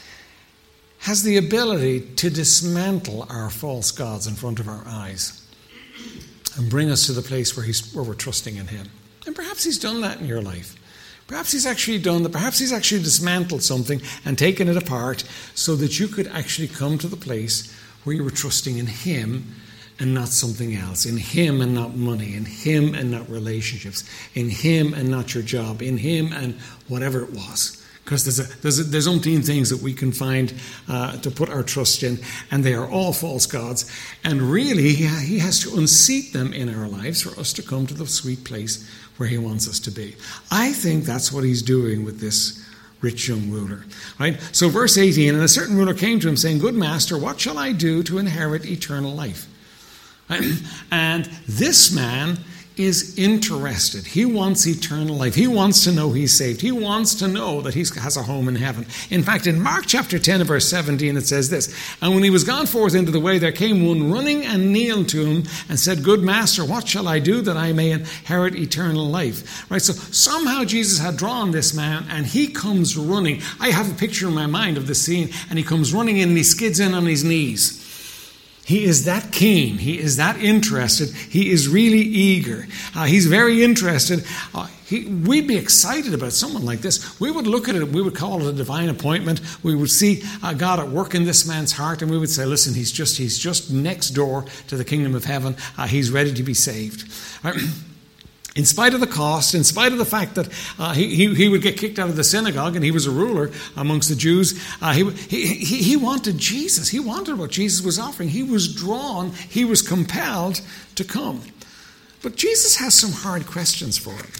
has 1.01 1.21
the 1.21 1.37
ability 1.37 2.01
to 2.15 2.31
dismantle 2.31 3.27
our 3.29 3.51
false 3.51 3.91
gods 3.91 4.25
in 4.25 4.33
front 4.33 4.59
of 4.59 4.67
our 4.67 4.81
eyes 4.87 5.47
and 6.55 6.67
bring 6.67 6.89
us 6.89 7.05
to 7.05 7.13
the 7.13 7.21
place 7.21 7.55
where, 7.55 7.63
he's, 7.63 7.93
where 7.93 8.03
we're 8.03 8.15
trusting 8.15 8.55
in 8.55 8.65
Him. 8.65 8.89
And 9.27 9.35
perhaps 9.35 9.63
He's 9.63 9.77
done 9.77 10.01
that 10.01 10.19
in 10.19 10.25
your 10.25 10.41
life. 10.41 10.75
Perhaps 11.27 11.51
He's 11.51 11.65
actually 11.65 11.99
done 11.99 12.23
that. 12.23 12.31
Perhaps 12.31 12.59
He's 12.59 12.73
actually 12.73 13.03
dismantled 13.03 13.61
something 13.61 14.01
and 14.25 14.37
taken 14.37 14.67
it 14.67 14.77
apart 14.77 15.23
so 15.53 15.75
that 15.75 15.99
you 15.99 16.07
could 16.07 16.27
actually 16.27 16.67
come 16.67 16.97
to 16.97 17.07
the 17.07 17.17
place 17.17 17.73
where 18.03 18.15
you 18.15 18.23
were 18.23 18.31
trusting 18.31 18.77
in 18.77 18.87
Him 18.87 19.53
and 19.99 20.13
not 20.13 20.29
something 20.29 20.75
else, 20.75 21.05
in 21.05 21.17
Him 21.17 21.59
and 21.59 21.73
not 21.73 21.95
money, 21.95 22.35
in 22.35 22.45
Him 22.45 22.93
and 22.93 23.11
not 23.11 23.29
relationships, 23.29 24.03
in 24.35 24.49
Him 24.49 24.93
and 24.93 25.09
not 25.09 25.33
your 25.33 25.43
job, 25.43 25.81
in 25.81 25.97
Him 25.97 26.31
and 26.31 26.55
whatever 26.87 27.23
it 27.23 27.31
was 27.31 27.83
because 28.07 28.23
there's, 28.23 28.39
a, 28.39 28.61
there's, 28.61 28.79
a, 28.79 28.83
there's 28.83 29.05
umpteen 29.05 29.45
things 29.45 29.69
that 29.69 29.81
we 29.81 29.93
can 29.93 30.13
find 30.13 30.53
uh, 30.87 31.17
to 31.17 31.29
put 31.29 31.49
our 31.49 31.61
trust 31.61 32.03
in, 32.03 32.17
and 32.51 32.63
they 32.63 32.73
are 32.73 32.89
all 32.89 33.11
false 33.11 33.45
gods. 33.45 33.91
And 34.23 34.41
really, 34.41 34.93
he 34.93 35.39
has 35.39 35.59
to 35.63 35.77
unseat 35.77 36.31
them 36.31 36.53
in 36.53 36.73
our 36.73 36.87
lives 36.87 37.21
for 37.21 37.37
us 37.37 37.51
to 37.51 37.61
come 37.61 37.85
to 37.85 37.93
the 37.93 38.07
sweet 38.07 38.45
place 38.45 38.89
where 39.17 39.29
he 39.29 39.37
wants 39.37 39.67
us 39.67 39.79
to 39.81 39.91
be. 39.91 40.15
I 40.51 40.71
think 40.71 41.03
that's 41.03 41.31
what 41.31 41.43
he's 41.43 41.61
doing 41.61 42.05
with 42.05 42.19
this 42.19 42.63
rich 43.01 43.27
young 43.27 43.49
ruler. 43.49 43.85
Right? 44.19 44.39
So, 44.51 44.69
verse 44.69 44.97
18 44.97 45.35
And 45.35 45.43
a 45.43 45.47
certain 45.47 45.75
ruler 45.75 45.93
came 45.93 46.19
to 46.19 46.29
him, 46.29 46.37
saying, 46.37 46.59
Good 46.59 46.75
master, 46.75 47.17
what 47.17 47.39
shall 47.39 47.57
I 47.57 47.71
do 47.71 48.03
to 48.03 48.17
inherit 48.17 48.65
eternal 48.65 49.13
life? 49.13 49.47
And 50.91 51.25
this 51.47 51.91
man 51.91 52.39
is 52.77 53.17
interested. 53.17 54.05
He 54.05 54.25
wants 54.25 54.67
eternal 54.67 55.15
life. 55.15 55.35
He 55.35 55.47
wants 55.47 55.83
to 55.85 55.91
know 55.91 56.11
he's 56.11 56.37
saved. 56.37 56.61
He 56.61 56.71
wants 56.71 57.15
to 57.15 57.27
know 57.27 57.61
that 57.61 57.73
he 57.73 57.83
has 57.99 58.17
a 58.17 58.23
home 58.23 58.47
in 58.47 58.55
heaven. 58.55 58.85
In 59.09 59.23
fact, 59.23 59.47
in 59.47 59.61
Mark 59.61 59.85
chapter 59.87 60.19
10, 60.19 60.43
verse 60.43 60.69
17, 60.69 61.17
it 61.17 61.25
says 61.25 61.49
this 61.49 61.73
And 62.01 62.13
when 62.13 62.23
he 62.23 62.29
was 62.29 62.43
gone 62.43 62.67
forth 62.67 62.93
into 62.93 63.11
the 63.11 63.19
way, 63.19 63.39
there 63.39 63.51
came 63.51 63.87
one 63.87 64.11
running 64.11 64.45
and 64.45 64.71
kneeled 64.71 65.09
to 65.09 65.25
him 65.25 65.43
and 65.69 65.79
said, 65.79 66.03
Good 66.03 66.21
master, 66.21 66.63
what 66.63 66.87
shall 66.87 67.07
I 67.07 67.19
do 67.19 67.41
that 67.41 67.57
I 67.57 67.73
may 67.73 67.91
inherit 67.91 68.55
eternal 68.55 69.05
life? 69.05 69.69
Right? 69.71 69.81
So 69.81 69.93
somehow 69.93 70.63
Jesus 70.63 70.99
had 70.99 71.17
drawn 71.17 71.51
this 71.51 71.73
man 71.73 72.05
and 72.09 72.25
he 72.25 72.47
comes 72.47 72.95
running. 72.95 73.41
I 73.59 73.69
have 73.69 73.91
a 73.91 73.95
picture 73.95 74.27
in 74.27 74.33
my 74.33 74.45
mind 74.45 74.77
of 74.77 74.87
the 74.87 74.95
scene, 74.95 75.29
and 75.49 75.57
he 75.57 75.65
comes 75.65 75.93
running 75.93 76.17
in 76.17 76.29
and 76.29 76.37
he 76.37 76.43
skids 76.43 76.79
in 76.79 76.93
on 76.93 77.05
his 77.05 77.23
knees. 77.23 77.86
He 78.67 78.83
is 78.83 79.05
that 79.05 79.31
keen. 79.31 79.77
He 79.77 79.97
is 79.97 80.17
that 80.17 80.35
interested. 80.35 81.07
He 81.11 81.51
is 81.51 81.69
really 81.69 82.01
eager. 82.01 82.67
Uh, 82.93 83.05
he's 83.05 83.25
very 83.25 83.63
interested. 83.63 84.25
Uh, 84.53 84.67
he, 84.85 85.05
we'd 85.05 85.47
be 85.47 85.55
excited 85.55 86.13
about 86.13 86.33
someone 86.33 86.65
like 86.65 86.81
this. 86.81 87.17
We 87.17 87.31
would 87.31 87.47
look 87.47 87.69
at 87.69 87.75
it, 87.75 87.87
we 87.87 88.01
would 88.01 88.17
call 88.17 88.45
it 88.45 88.49
a 88.49 88.51
divine 88.51 88.89
appointment. 88.89 89.39
We 89.63 89.73
would 89.73 89.89
see 89.89 90.21
uh, 90.43 90.53
God 90.53 90.81
at 90.81 90.89
work 90.89 91.15
in 91.15 91.23
this 91.23 91.47
man's 91.47 91.71
heart, 91.71 92.01
and 92.01 92.11
we 92.11 92.17
would 92.17 92.29
say, 92.29 92.43
listen, 92.43 92.73
he's 92.73 92.91
just, 92.91 93.17
he's 93.17 93.39
just 93.39 93.71
next 93.71 94.09
door 94.09 94.43
to 94.67 94.75
the 94.75 94.83
kingdom 94.83 95.15
of 95.15 95.23
heaven. 95.23 95.55
Uh, 95.77 95.87
he's 95.87 96.11
ready 96.11 96.33
to 96.33 96.43
be 96.43 96.53
saved. 96.53 97.09
in 98.57 98.65
spite 98.65 98.93
of 98.93 98.99
the 98.99 99.07
cost, 99.07 99.55
in 99.55 99.63
spite 99.63 99.93
of 99.93 99.97
the 99.97 100.05
fact 100.05 100.35
that 100.35 100.49
uh, 100.77 100.93
he, 100.93 101.15
he, 101.15 101.33
he, 101.33 101.47
would 101.47 101.61
get 101.61 101.77
kicked 101.77 101.99
out 101.99 102.09
of 102.09 102.15
the 102.15 102.23
synagogue 102.23 102.75
and 102.75 102.83
he 102.83 102.91
was 102.91 103.05
a 103.05 103.11
ruler 103.11 103.51
amongst 103.77 104.09
the 104.09 104.15
Jews, 104.15 104.61
uh, 104.81 104.91
he, 104.91 105.09
he, 105.11 105.77
he 105.77 105.95
wanted 105.95 106.37
Jesus. 106.37 106.89
He 106.89 106.99
wanted 106.99 107.37
what 107.37 107.51
Jesus 107.51 107.85
was 107.85 107.97
offering. 107.99 108.29
He 108.29 108.43
was 108.43 108.73
drawn, 108.73 109.31
he 109.31 109.63
was 109.63 109.81
compelled 109.81 110.61
to 110.95 111.03
come. 111.03 111.41
But 112.21 112.35
Jesus 112.35 112.77
has 112.77 112.93
some 112.93 113.11
hard 113.11 113.47
questions 113.47 113.97
for 113.97 114.11
him. 114.11 114.31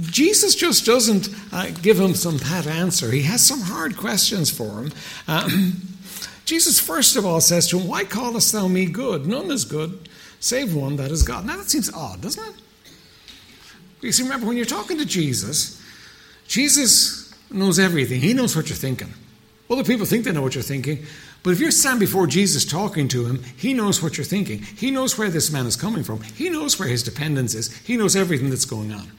Jesus 0.00 0.54
just 0.54 0.86
doesn't 0.86 1.28
uh, 1.52 1.66
give 1.82 2.00
him 2.00 2.14
some 2.14 2.38
pat 2.38 2.66
answer. 2.66 3.10
He 3.10 3.22
has 3.22 3.44
some 3.44 3.60
hard 3.60 3.96
questions 3.96 4.50
for 4.50 4.80
him. 4.80 4.92
Uh, 5.28 5.50
Jesus, 6.46 6.80
first 6.80 7.16
of 7.16 7.26
all, 7.26 7.40
says 7.40 7.68
to 7.68 7.78
him, 7.78 7.86
Why 7.86 8.04
callest 8.04 8.52
thou 8.52 8.68
me 8.68 8.86
good? 8.86 9.26
None 9.26 9.50
is 9.50 9.64
good 9.64 10.08
save 10.42 10.74
one 10.74 10.96
that 10.96 11.10
is 11.10 11.22
God. 11.22 11.46
Now 11.46 11.56
that 11.56 11.70
seems 11.70 11.92
odd, 11.92 12.20
doesn't 12.20 12.44
it? 12.44 12.61
See, 14.10 14.22
remember 14.22 14.46
when 14.46 14.56
you're 14.56 14.66
talking 14.66 14.98
to 14.98 15.06
Jesus, 15.06 15.80
Jesus 16.48 17.32
knows 17.50 17.78
everything. 17.78 18.20
He 18.20 18.34
knows 18.34 18.56
what 18.56 18.68
you're 18.68 18.76
thinking. 18.76 19.12
Other 19.70 19.84
people 19.84 20.06
think 20.06 20.24
they 20.24 20.32
know 20.32 20.42
what 20.42 20.54
you're 20.54 20.62
thinking, 20.62 21.04
but 21.42 21.50
if 21.50 21.60
you're 21.60 21.70
standing 21.70 22.00
before 22.00 22.26
Jesus 22.26 22.64
talking 22.64 23.08
to 23.08 23.24
him, 23.24 23.42
he 23.56 23.72
knows 23.72 24.02
what 24.02 24.16
you're 24.18 24.24
thinking. 24.24 24.60
He 24.60 24.90
knows 24.90 25.16
where 25.16 25.30
this 25.30 25.50
man 25.50 25.66
is 25.66 25.76
coming 25.76 26.04
from. 26.04 26.20
He 26.20 26.50
knows 26.50 26.78
where 26.78 26.88
his 26.88 27.02
dependence 27.02 27.54
is. 27.54 27.74
He 27.78 27.96
knows 27.96 28.14
everything 28.14 28.50
that's 28.50 28.64
going 28.64 28.92
on. 28.92 29.10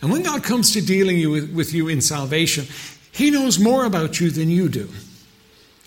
And 0.00 0.10
when 0.10 0.22
God 0.22 0.44
comes 0.44 0.72
to 0.72 0.80
dealing 0.80 1.16
you 1.16 1.30
with, 1.30 1.52
with 1.52 1.74
you 1.74 1.88
in 1.88 2.00
salvation, 2.00 2.66
he 3.12 3.30
knows 3.30 3.58
more 3.58 3.84
about 3.84 4.20
you 4.20 4.30
than 4.30 4.50
you 4.50 4.68
do. 4.68 4.88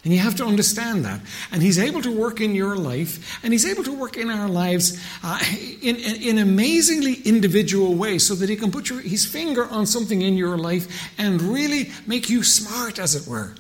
And 0.06 0.14
you 0.14 0.20
have 0.20 0.36
to 0.36 0.46
understand 0.46 1.04
that. 1.04 1.20
And 1.52 1.62
He's 1.62 1.78
able 1.78 2.02
to 2.04 2.16
work 2.16 2.40
in 2.40 2.56
your 2.56 2.78
life, 2.78 3.44
and 3.44 3.52
He's 3.52 3.66
able 3.66 3.84
to 3.84 3.92
work 3.92 4.16
in 4.16 4.30
our 4.30 4.48
lives 4.48 5.04
uh, 5.24 5.40
in, 5.82 5.98
in, 5.98 6.22
in, 6.22 6.38
amazingly 6.38 7.16
individual 7.26 7.96
ways 7.96 8.26
so 8.26 8.36
that 8.36 8.48
He 8.48 8.56
can 8.56 8.72
put 8.72 8.90
your, 8.90 9.02
His 9.02 9.26
finger 9.26 9.66
on 9.66 9.86
something 9.86 10.22
in 10.22 10.38
your 10.38 10.58
life 10.58 11.12
and 11.18 11.42
really 11.42 11.92
make 12.06 12.30
you 12.30 12.44
smart, 12.44 13.00
as 13.00 13.16
it 13.16 13.28
were, 13.28 13.56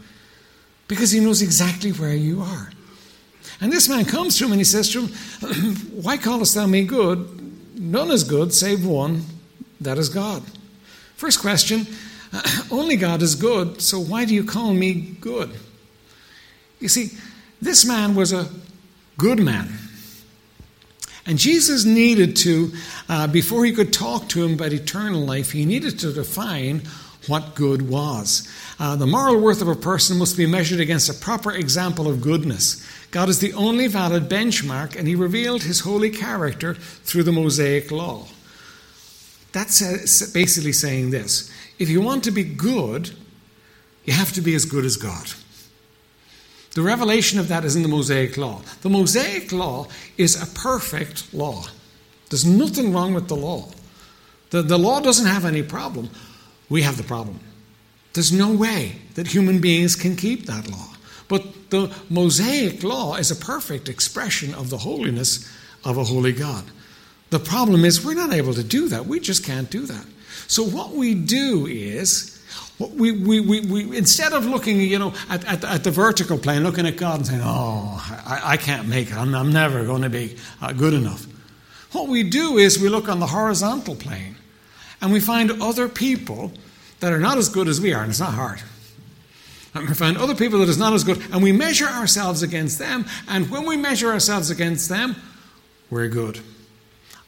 because 0.87 1.11
He 1.11 1.19
knows 1.19 1.41
exactly 1.41 1.91
where 1.91 2.15
you 2.15 2.41
are. 2.41 2.69
And 3.61 3.71
this 3.71 3.89
man 3.89 4.05
comes 4.05 4.37
to 4.37 4.45
him 4.45 4.51
and 4.51 4.59
he 4.59 4.65
says 4.65 4.91
to 4.91 5.05
him, 5.05 5.75
Why 6.01 6.17
callest 6.17 6.55
thou 6.55 6.67
me 6.67 6.83
good? 6.83 7.79
None 7.79 8.11
is 8.11 8.23
good 8.23 8.53
save 8.53 8.85
one, 8.85 9.23
that 9.81 9.97
is 9.97 10.09
God. 10.09 10.43
First 11.15 11.39
question 11.39 11.87
Only 12.71 12.97
God 12.97 13.21
is 13.21 13.35
good, 13.35 13.81
so 13.81 13.99
why 13.99 14.25
do 14.25 14.33
you 14.33 14.43
call 14.43 14.73
me 14.73 14.93
good? 14.93 15.51
You 16.85 16.89
see, 16.89 17.17
this 17.63 17.83
man 17.83 18.13
was 18.13 18.31
a 18.31 18.47
good 19.17 19.39
man. 19.39 19.73
And 21.25 21.39
Jesus 21.39 21.83
needed 21.83 22.35
to, 22.37 22.73
uh, 23.09 23.25
before 23.25 23.65
he 23.65 23.73
could 23.73 23.91
talk 23.91 24.29
to 24.29 24.43
him 24.43 24.53
about 24.53 24.71
eternal 24.71 25.21
life, 25.21 25.49
he 25.51 25.65
needed 25.65 25.97
to 26.01 26.13
define 26.13 26.83
what 27.25 27.55
good 27.55 27.89
was. 27.89 28.47
Uh, 28.79 28.95
the 28.95 29.07
moral 29.07 29.41
worth 29.41 29.63
of 29.63 29.67
a 29.67 29.75
person 29.75 30.19
must 30.19 30.37
be 30.37 30.45
measured 30.45 30.79
against 30.79 31.09
a 31.09 31.15
proper 31.15 31.51
example 31.53 32.07
of 32.07 32.21
goodness. 32.21 32.87
God 33.09 33.29
is 33.29 33.39
the 33.39 33.53
only 33.53 33.87
valid 33.87 34.29
benchmark, 34.29 34.95
and 34.95 35.07
he 35.07 35.15
revealed 35.15 35.63
his 35.63 35.79
holy 35.79 36.11
character 36.11 36.75
through 36.75 37.23
the 37.23 37.31
Mosaic 37.31 37.89
law. 37.89 38.27
That's 39.53 40.31
basically 40.33 40.73
saying 40.73 41.09
this 41.09 41.51
if 41.79 41.89
you 41.89 41.99
want 41.99 42.23
to 42.25 42.31
be 42.31 42.43
good, 42.43 43.09
you 44.03 44.13
have 44.13 44.33
to 44.33 44.41
be 44.41 44.53
as 44.53 44.65
good 44.65 44.85
as 44.85 44.97
God. 44.97 45.31
The 46.75 46.81
revelation 46.81 47.39
of 47.39 47.47
that 47.47 47.63
is 47.63 47.75
in 47.75 47.83
the 47.83 47.89
Mosaic 47.89 48.37
Law. 48.37 48.61
The 48.81 48.89
Mosaic 48.89 49.51
Law 49.51 49.87
is 50.17 50.41
a 50.41 50.45
perfect 50.45 51.33
law. 51.33 51.63
There's 52.29 52.45
nothing 52.45 52.93
wrong 52.93 53.13
with 53.13 53.29
the 53.29 53.35
law. 53.35 53.69
The, 54.49 54.61
the 54.61 54.77
law 54.77 54.99
doesn't 54.99 55.25
have 55.25 55.45
any 55.45 55.63
problem. 55.63 56.09
We 56.69 56.81
have 56.81 56.97
the 56.97 57.03
problem. 57.03 57.39
There's 58.13 58.33
no 58.33 58.53
way 58.53 58.97
that 59.13 59.27
human 59.27 59.59
beings 59.61 59.95
can 59.95 60.17
keep 60.17 60.45
that 60.47 60.69
law. 60.69 60.89
But 61.29 61.69
the 61.69 61.93
Mosaic 62.09 62.83
Law 62.83 63.15
is 63.15 63.31
a 63.31 63.35
perfect 63.35 63.87
expression 63.87 64.53
of 64.53 64.69
the 64.69 64.77
holiness 64.77 65.49
of 65.85 65.97
a 65.97 66.03
holy 66.03 66.33
God. 66.33 66.65
The 67.29 67.39
problem 67.39 67.85
is 67.85 68.05
we're 68.05 68.15
not 68.15 68.33
able 68.33 68.53
to 68.53 68.63
do 68.63 68.89
that. 68.89 69.05
We 69.05 69.21
just 69.21 69.45
can't 69.45 69.69
do 69.69 69.85
that. 69.85 70.05
So 70.47 70.63
what 70.63 70.91
we 70.91 71.15
do 71.15 71.67
is 71.67 72.34
we, 72.79 73.11
we, 73.11 73.39
we, 73.39 73.61
we, 73.61 73.97
instead 73.97 74.33
of 74.33 74.45
looking, 74.45 74.81
you 74.81 74.99
know, 74.99 75.13
at, 75.29 75.45
at, 75.45 75.63
at, 75.63 75.83
the 75.83 75.91
vertical 75.91 76.37
plane, 76.37 76.63
looking 76.63 76.85
at 76.85 76.97
God 76.97 77.19
and 77.19 77.27
saying, 77.27 77.41
"Oh, 77.43 78.03
I, 78.25 78.41
I 78.53 78.57
can't 78.57 78.87
make 78.87 79.11
it. 79.11 79.15
I'm, 79.15 79.33
I'm 79.33 79.51
never 79.51 79.85
going 79.85 80.01
to 80.01 80.09
be 80.09 80.35
uh, 80.61 80.73
good 80.73 80.93
enough," 80.93 81.25
what 81.93 82.09
we 82.09 82.23
do 82.23 82.57
is 82.57 82.77
we 82.77 82.89
look 82.89 83.07
on 83.07 83.19
the 83.19 83.27
horizontal 83.27 83.95
plane, 83.95 84.35
and 85.01 85.13
we 85.13 85.21
find 85.21 85.51
other 85.61 85.87
people 85.87 86.51
that 86.99 87.13
are 87.13 87.19
not 87.19 87.37
as 87.37 87.47
good 87.47 87.67
as 87.67 87.79
we 87.79 87.93
are, 87.93 88.01
and 88.01 88.09
it's 88.09 88.19
not 88.19 88.33
hard. 88.33 88.61
And 89.73 89.87
we 89.87 89.93
find 89.93 90.17
other 90.17 90.35
people 90.35 90.59
that 90.59 90.69
is 90.69 90.77
not 90.77 90.93
as 90.93 91.03
good, 91.03 91.21
and 91.31 91.43
we 91.43 91.51
measure 91.51 91.87
ourselves 91.87 92.43
against 92.43 92.79
them. 92.79 93.05
And 93.27 93.49
when 93.49 93.65
we 93.65 93.77
measure 93.77 94.11
ourselves 94.11 94.49
against 94.49 94.89
them, 94.89 95.15
we're 95.89 96.07
good. 96.07 96.39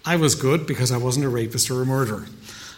I 0.05 0.15
was 0.15 0.35
good 0.35 0.65
because 0.65 0.91
I 0.91 0.97
wasn't 0.97 1.25
a 1.25 1.29
rapist 1.29 1.69
or 1.69 1.81
a 1.81 1.85
murderer. 1.85 2.25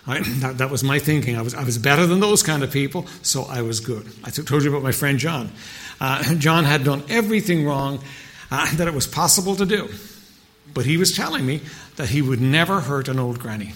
I, 0.08 0.22
that, 0.40 0.58
that, 0.58 0.70
was 0.70 0.84
my 0.84 1.00
thinking. 1.00 1.38
I 1.38 1.42
was, 1.42 1.54
I 1.54 1.64
was 1.64 1.78
better 1.78 2.06
than 2.06 2.20
those 2.20 2.42
kind 2.42 2.64
of 2.64 2.72
people, 2.72 3.06
so 3.22 3.44
I 3.44 3.62
was 3.62 3.80
good. 3.80 4.08
I 4.24 4.30
told 4.32 4.64
you 4.64 4.70
about 4.70 4.84
my 4.84 4.92
friend 4.92 5.20
John. 5.20 5.52
Uh, 6.00 6.36
John 6.38 6.64
had 6.64 6.84
done 6.84 7.04
everything 7.10 7.66
wrong 7.66 8.00
uh, 8.52 8.76
that 8.76 8.88
it 8.88 8.94
was 8.94 9.08
possible 9.08 9.56
to 9.56 9.66
do. 9.66 9.90
But 10.74 10.86
he 10.86 10.98
was 10.98 11.16
telling 11.16 11.46
me 11.46 11.62
that 11.96 12.10
he 12.10 12.22
would 12.22 12.42
never 12.42 12.80
hurt 12.80 13.08
an 13.08 13.20
old 13.20 13.40
granny. 13.40 13.74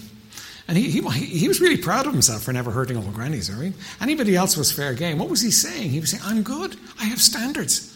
And 0.66 0.78
he, 0.78 0.90
he, 0.90 1.00
he 1.00 1.48
was 1.48 1.60
really 1.60 1.76
proud 1.76 2.06
of 2.06 2.12
himself 2.12 2.42
for 2.42 2.52
never 2.52 2.70
hurting 2.70 2.96
old 2.96 3.12
grannies, 3.12 3.52
right? 3.52 3.74
Anybody 4.00 4.34
else 4.34 4.56
was 4.56 4.72
fair 4.72 4.94
game. 4.94 5.18
What 5.18 5.28
was 5.28 5.42
he 5.42 5.50
saying? 5.50 5.90
He 5.90 6.00
was 6.00 6.10
saying, 6.10 6.22
I'm 6.24 6.42
good. 6.42 6.76
I 6.98 7.04
have 7.04 7.20
standards. 7.20 7.94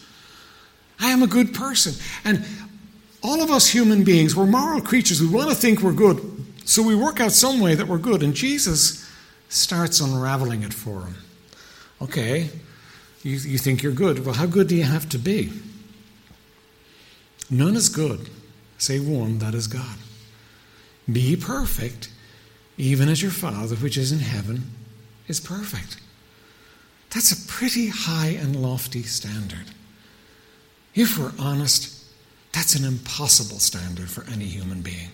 I 0.99 1.09
am 1.09 1.23
a 1.23 1.27
good 1.27 1.53
person. 1.53 1.93
And 2.23 2.45
all 3.23 3.41
of 3.41 3.49
us 3.49 3.67
human 3.67 4.03
beings, 4.03 4.35
we're 4.35 4.45
moral 4.45 4.81
creatures. 4.81 5.21
We 5.21 5.29
want 5.29 5.49
to 5.49 5.55
think 5.55 5.81
we're 5.81 5.93
good. 5.93 6.38
So 6.69 6.83
we 6.83 6.93
work 6.93 7.19
out 7.19 7.31
some 7.31 7.59
way 7.59 7.73
that 7.73 7.87
we're 7.87 7.97
good, 7.97 8.21
and 8.21 8.35
Jesus 8.35 9.09
starts 9.49 10.01
unraveling 10.01 10.61
it 10.61 10.71
for 10.71 11.01
him. 11.01 11.15
Okay, 11.99 12.51
you, 13.23 13.37
you 13.37 13.57
think 13.57 13.81
you're 13.81 13.91
good. 13.91 14.23
Well, 14.23 14.35
how 14.35 14.45
good 14.45 14.67
do 14.67 14.75
you 14.75 14.83
have 14.83 15.09
to 15.09 15.17
be? 15.17 15.51
None 17.49 17.75
is 17.75 17.89
good, 17.89 18.29
save 18.77 19.07
one, 19.07 19.39
that 19.39 19.55
is 19.55 19.65
God. 19.65 19.97
Be 21.11 21.35
perfect, 21.35 22.11
even 22.77 23.09
as 23.09 23.19
your 23.19 23.31
Father 23.31 23.75
which 23.77 23.97
is 23.97 24.11
in 24.11 24.19
heaven 24.19 24.69
is 25.27 25.39
perfect. 25.39 25.97
That's 27.09 27.31
a 27.31 27.47
pretty 27.47 27.87
high 27.87 28.37
and 28.39 28.55
lofty 28.55 29.01
standard. 29.01 29.73
If 30.93 31.17
we're 31.17 31.33
honest, 31.39 32.05
that's 32.51 32.75
an 32.75 32.85
impossible 32.85 33.57
standard 33.57 34.11
for 34.11 34.23
any 34.31 34.45
human 34.45 34.83
being. 34.83 35.09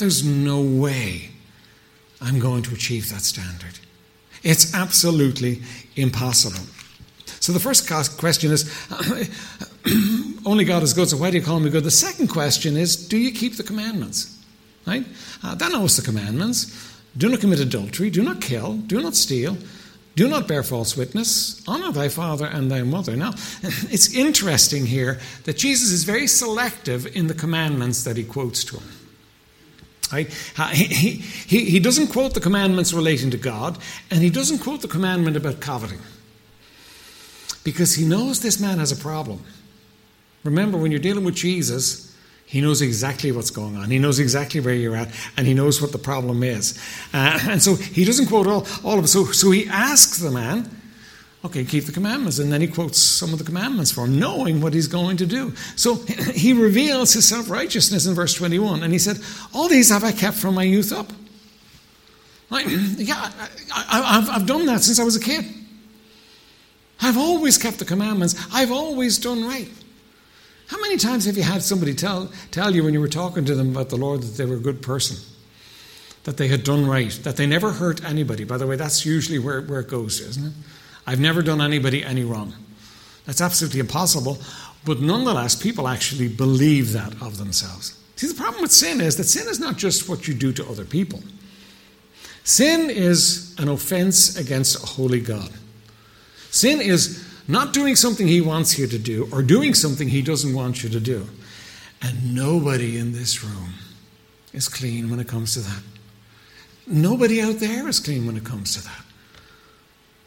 There's 0.00 0.24
no 0.24 0.62
way 0.62 1.28
I'm 2.22 2.40
going 2.40 2.62
to 2.62 2.74
achieve 2.74 3.10
that 3.10 3.20
standard. 3.20 3.78
It's 4.42 4.74
absolutely 4.74 5.60
impossible. 5.94 6.64
So 7.40 7.52
the 7.52 7.60
first 7.60 7.86
question 8.18 8.50
is 8.50 8.64
only 10.46 10.64
God 10.64 10.82
is 10.82 10.94
good, 10.94 11.10
so 11.10 11.18
why 11.18 11.30
do 11.30 11.36
you 11.36 11.42
call 11.42 11.60
me 11.60 11.68
good? 11.68 11.84
The 11.84 11.90
second 11.90 12.28
question 12.28 12.78
is 12.78 12.96
do 12.96 13.18
you 13.18 13.30
keep 13.30 13.58
the 13.58 13.62
commandments? 13.62 14.38
Right? 14.86 15.04
Uh, 15.42 15.54
that 15.56 15.70
knows 15.70 15.96
the 15.96 16.02
commandments. 16.02 16.98
Do 17.18 17.28
not 17.28 17.40
commit 17.40 17.60
adultery, 17.60 18.08
do 18.08 18.22
not 18.22 18.40
kill, 18.40 18.76
do 18.76 19.02
not 19.02 19.14
steal, 19.14 19.58
do 20.16 20.28
not 20.28 20.48
bear 20.48 20.62
false 20.62 20.96
witness, 20.96 21.62
honor 21.68 21.92
thy 21.92 22.08
father 22.08 22.46
and 22.46 22.70
thy 22.70 22.82
mother. 22.84 23.16
Now, 23.16 23.32
it's 23.62 24.14
interesting 24.14 24.86
here 24.86 25.20
that 25.44 25.58
Jesus 25.58 25.90
is 25.90 26.04
very 26.04 26.26
selective 26.26 27.06
in 27.14 27.26
the 27.26 27.34
commandments 27.34 28.04
that 28.04 28.16
he 28.16 28.24
quotes 28.24 28.64
to 28.64 28.76
him. 28.76 28.99
Right? 30.12 30.32
He, 30.72 31.14
he, 31.14 31.64
he 31.66 31.80
doesn't 31.80 32.08
quote 32.08 32.34
the 32.34 32.40
commandments 32.40 32.92
relating 32.92 33.30
to 33.30 33.36
God, 33.36 33.78
and 34.10 34.22
he 34.22 34.30
doesn't 34.30 34.58
quote 34.58 34.82
the 34.82 34.88
commandment 34.88 35.36
about 35.36 35.60
coveting. 35.60 36.00
Because 37.62 37.94
he 37.94 38.04
knows 38.04 38.40
this 38.40 38.58
man 38.58 38.78
has 38.78 38.90
a 38.90 38.96
problem. 38.96 39.44
Remember, 40.42 40.78
when 40.78 40.90
you're 40.90 41.00
dealing 41.00 41.24
with 41.24 41.34
Jesus, 41.34 42.16
he 42.46 42.60
knows 42.60 42.82
exactly 42.82 43.30
what's 43.30 43.50
going 43.50 43.76
on. 43.76 43.90
He 43.90 43.98
knows 43.98 44.18
exactly 44.18 44.60
where 44.60 44.74
you're 44.74 44.96
at, 44.96 45.08
and 45.36 45.46
he 45.46 45.54
knows 45.54 45.80
what 45.80 45.92
the 45.92 45.98
problem 45.98 46.42
is. 46.42 46.78
Uh, 47.12 47.38
and 47.48 47.62
so 47.62 47.76
he 47.76 48.04
doesn't 48.04 48.26
quote 48.26 48.46
all, 48.46 48.66
all 48.82 48.98
of 48.98 49.04
it. 49.04 49.08
So, 49.08 49.26
so 49.26 49.50
he 49.50 49.68
asks 49.68 50.18
the 50.18 50.30
man, 50.30 50.79
Okay, 51.42 51.64
keep 51.64 51.84
the 51.84 51.92
commandments. 51.92 52.38
And 52.38 52.52
then 52.52 52.60
he 52.60 52.66
quotes 52.66 52.98
some 52.98 53.32
of 53.32 53.38
the 53.38 53.44
commandments 53.44 53.90
for 53.90 54.04
him, 54.04 54.18
knowing 54.18 54.60
what 54.60 54.74
he's 54.74 54.86
going 54.86 55.16
to 55.18 55.26
do. 55.26 55.54
So 55.74 55.94
he 56.34 56.52
reveals 56.52 57.12
his 57.12 57.26
self 57.26 57.48
righteousness 57.48 58.06
in 58.06 58.14
verse 58.14 58.34
21. 58.34 58.82
And 58.82 58.92
he 58.92 58.98
said, 58.98 59.18
All 59.54 59.68
these 59.68 59.88
have 59.90 60.04
I 60.04 60.12
kept 60.12 60.36
from 60.36 60.54
my 60.54 60.64
youth 60.64 60.92
up. 60.92 61.10
Like, 62.50 62.66
yeah, 62.68 63.30
I, 63.74 64.20
have 64.32 64.46
done 64.46 64.66
that 64.66 64.82
since 64.82 64.98
I 64.98 65.04
was 65.04 65.16
a 65.16 65.20
kid. 65.20 65.46
I've 67.00 67.16
always 67.16 67.56
kept 67.56 67.78
the 67.78 67.86
commandments. 67.86 68.34
I've 68.52 68.70
always 68.72 69.16
done 69.16 69.44
right. 69.44 69.70
How 70.66 70.80
many 70.80 70.98
times 70.98 71.24
have 71.24 71.36
you 71.36 71.42
had 71.42 71.62
somebody 71.62 71.94
tell, 71.94 72.30
tell 72.50 72.74
you 72.74 72.84
when 72.84 72.92
you 72.92 73.00
were 73.00 73.08
talking 73.08 73.44
to 73.46 73.54
them 73.54 73.70
about 73.70 73.88
the 73.88 73.96
Lord 73.96 74.22
that 74.22 74.36
they 74.36 74.44
were 74.44 74.56
a 74.56 74.60
good 74.60 74.82
person? 74.82 75.16
That 76.24 76.36
they 76.36 76.48
had 76.48 76.64
done 76.64 76.86
right? 76.86 77.10
That 77.22 77.36
they 77.36 77.46
never 77.46 77.72
hurt 77.72 78.04
anybody? 78.04 78.44
By 78.44 78.58
the 78.58 78.66
way, 78.66 78.76
that's 78.76 79.06
usually 79.06 79.38
where, 79.38 79.62
where 79.62 79.80
it 79.80 79.88
goes, 79.88 80.20
isn't 80.20 80.46
it? 80.46 80.52
I've 81.06 81.20
never 81.20 81.42
done 81.42 81.60
anybody 81.60 82.04
any 82.04 82.24
wrong. 82.24 82.54
That's 83.26 83.40
absolutely 83.40 83.80
impossible, 83.80 84.38
but 84.84 85.00
nonetheless, 85.00 85.54
people 85.54 85.88
actually 85.88 86.28
believe 86.28 86.92
that 86.92 87.12
of 87.22 87.38
themselves. 87.38 87.96
See, 88.16 88.26
the 88.26 88.34
problem 88.34 88.62
with 88.62 88.72
sin 88.72 89.00
is 89.00 89.16
that 89.16 89.24
sin 89.24 89.48
is 89.48 89.60
not 89.60 89.76
just 89.76 90.08
what 90.08 90.28
you 90.28 90.34
do 90.34 90.52
to 90.52 90.66
other 90.66 90.84
people, 90.84 91.22
sin 92.44 92.90
is 92.90 93.54
an 93.58 93.68
offense 93.68 94.36
against 94.36 94.82
a 94.82 94.86
holy 94.86 95.20
God. 95.20 95.50
Sin 96.50 96.80
is 96.80 97.24
not 97.46 97.72
doing 97.72 97.96
something 97.96 98.26
he 98.26 98.40
wants 98.40 98.78
you 98.78 98.86
to 98.86 98.98
do 98.98 99.28
or 99.32 99.42
doing 99.42 99.74
something 99.74 100.08
he 100.08 100.22
doesn't 100.22 100.54
want 100.54 100.82
you 100.82 100.88
to 100.90 101.00
do. 101.00 101.26
And 102.02 102.34
nobody 102.34 102.98
in 102.98 103.12
this 103.12 103.44
room 103.44 103.74
is 104.52 104.68
clean 104.68 105.10
when 105.10 105.20
it 105.20 105.28
comes 105.28 105.54
to 105.54 105.60
that. 105.60 105.82
Nobody 106.86 107.40
out 107.40 107.56
there 107.56 107.88
is 107.88 108.00
clean 108.00 108.26
when 108.26 108.36
it 108.36 108.44
comes 108.44 108.74
to 108.74 108.82
that. 108.84 109.04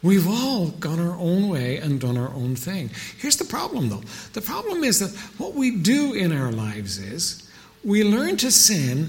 We've 0.04 0.28
all 0.28 0.68
gone 0.68 1.00
our 1.00 1.16
own 1.18 1.48
way 1.48 1.78
and 1.78 1.98
done 1.98 2.18
our 2.18 2.28
own 2.28 2.56
thing. 2.56 2.90
Here's 3.18 3.38
the 3.38 3.46
problem, 3.46 3.88
though. 3.88 4.02
The 4.34 4.42
problem 4.42 4.84
is 4.84 5.00
that 5.00 5.18
what 5.38 5.54
we 5.54 5.78
do 5.78 6.12
in 6.12 6.30
our 6.30 6.52
lives 6.52 6.98
is 6.98 7.50
we 7.82 8.04
learn 8.04 8.36
to 8.36 8.50
sin 8.50 9.08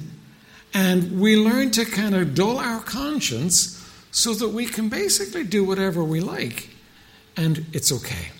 and 0.74 1.20
we 1.20 1.36
learn 1.36 1.72
to 1.72 1.84
kind 1.84 2.16
of 2.16 2.34
dull 2.34 2.60
our 2.60 2.80
conscience 2.80 3.86
so 4.12 4.34
that 4.36 4.50
we 4.50 4.66
can 4.66 4.88
basically 4.88 5.44
do 5.44 5.66
whatever 5.66 6.02
we 6.02 6.22
like 6.22 6.70
and 7.38 7.66
it's 7.74 7.92
okay. 7.92 8.32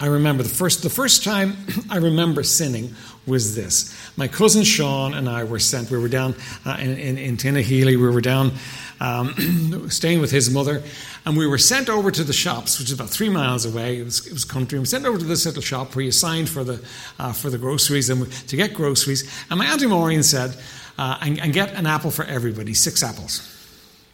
I 0.00 0.06
remember 0.06 0.42
the 0.42 0.48
first 0.48 0.82
the 0.82 0.90
first 0.90 1.24
time 1.24 1.56
I 1.90 1.96
remember 1.96 2.42
sinning 2.42 2.94
was 3.26 3.54
this. 3.56 3.94
My 4.16 4.28
cousin 4.28 4.64
Sean 4.64 5.12
and 5.12 5.28
I 5.28 5.44
were 5.44 5.58
sent. 5.58 5.90
We 5.90 5.98
were 5.98 6.08
down 6.08 6.34
uh, 6.64 6.78
in, 6.80 6.96
in, 6.96 7.18
in 7.18 7.36
Tinahely. 7.36 7.86
We 7.86 7.96
were 7.96 8.20
down 8.20 8.52
um, 9.00 9.86
staying 9.90 10.20
with 10.20 10.30
his 10.30 10.50
mother, 10.50 10.82
and 11.24 11.36
we 11.36 11.46
were 11.46 11.58
sent 11.58 11.88
over 11.88 12.10
to 12.10 12.24
the 12.24 12.32
shops, 12.32 12.78
which 12.78 12.88
is 12.88 12.94
about 12.94 13.10
three 13.10 13.28
miles 13.28 13.64
away. 13.64 13.98
It 13.98 14.04
was, 14.04 14.26
it 14.26 14.32
was 14.32 14.44
country. 14.44 14.78
We 14.78 14.82
were 14.82 14.86
sent 14.86 15.06
over 15.06 15.18
to 15.18 15.24
this 15.24 15.46
little 15.46 15.62
shop 15.62 15.94
where 15.94 16.04
you 16.04 16.12
signed 16.12 16.48
for 16.48 16.64
the 16.64 16.84
uh, 17.18 17.32
for 17.32 17.50
the 17.50 17.58
groceries 17.58 18.10
and 18.10 18.30
to 18.48 18.56
get 18.56 18.74
groceries. 18.74 19.30
And 19.50 19.58
my 19.58 19.66
auntie 19.66 19.86
Maureen 19.86 20.22
said, 20.22 20.56
uh, 20.98 21.18
and, 21.20 21.40
and 21.40 21.52
get 21.52 21.72
an 21.74 21.86
apple 21.86 22.10
for 22.10 22.24
everybody, 22.24 22.74
six 22.74 23.02
apples. 23.02 23.54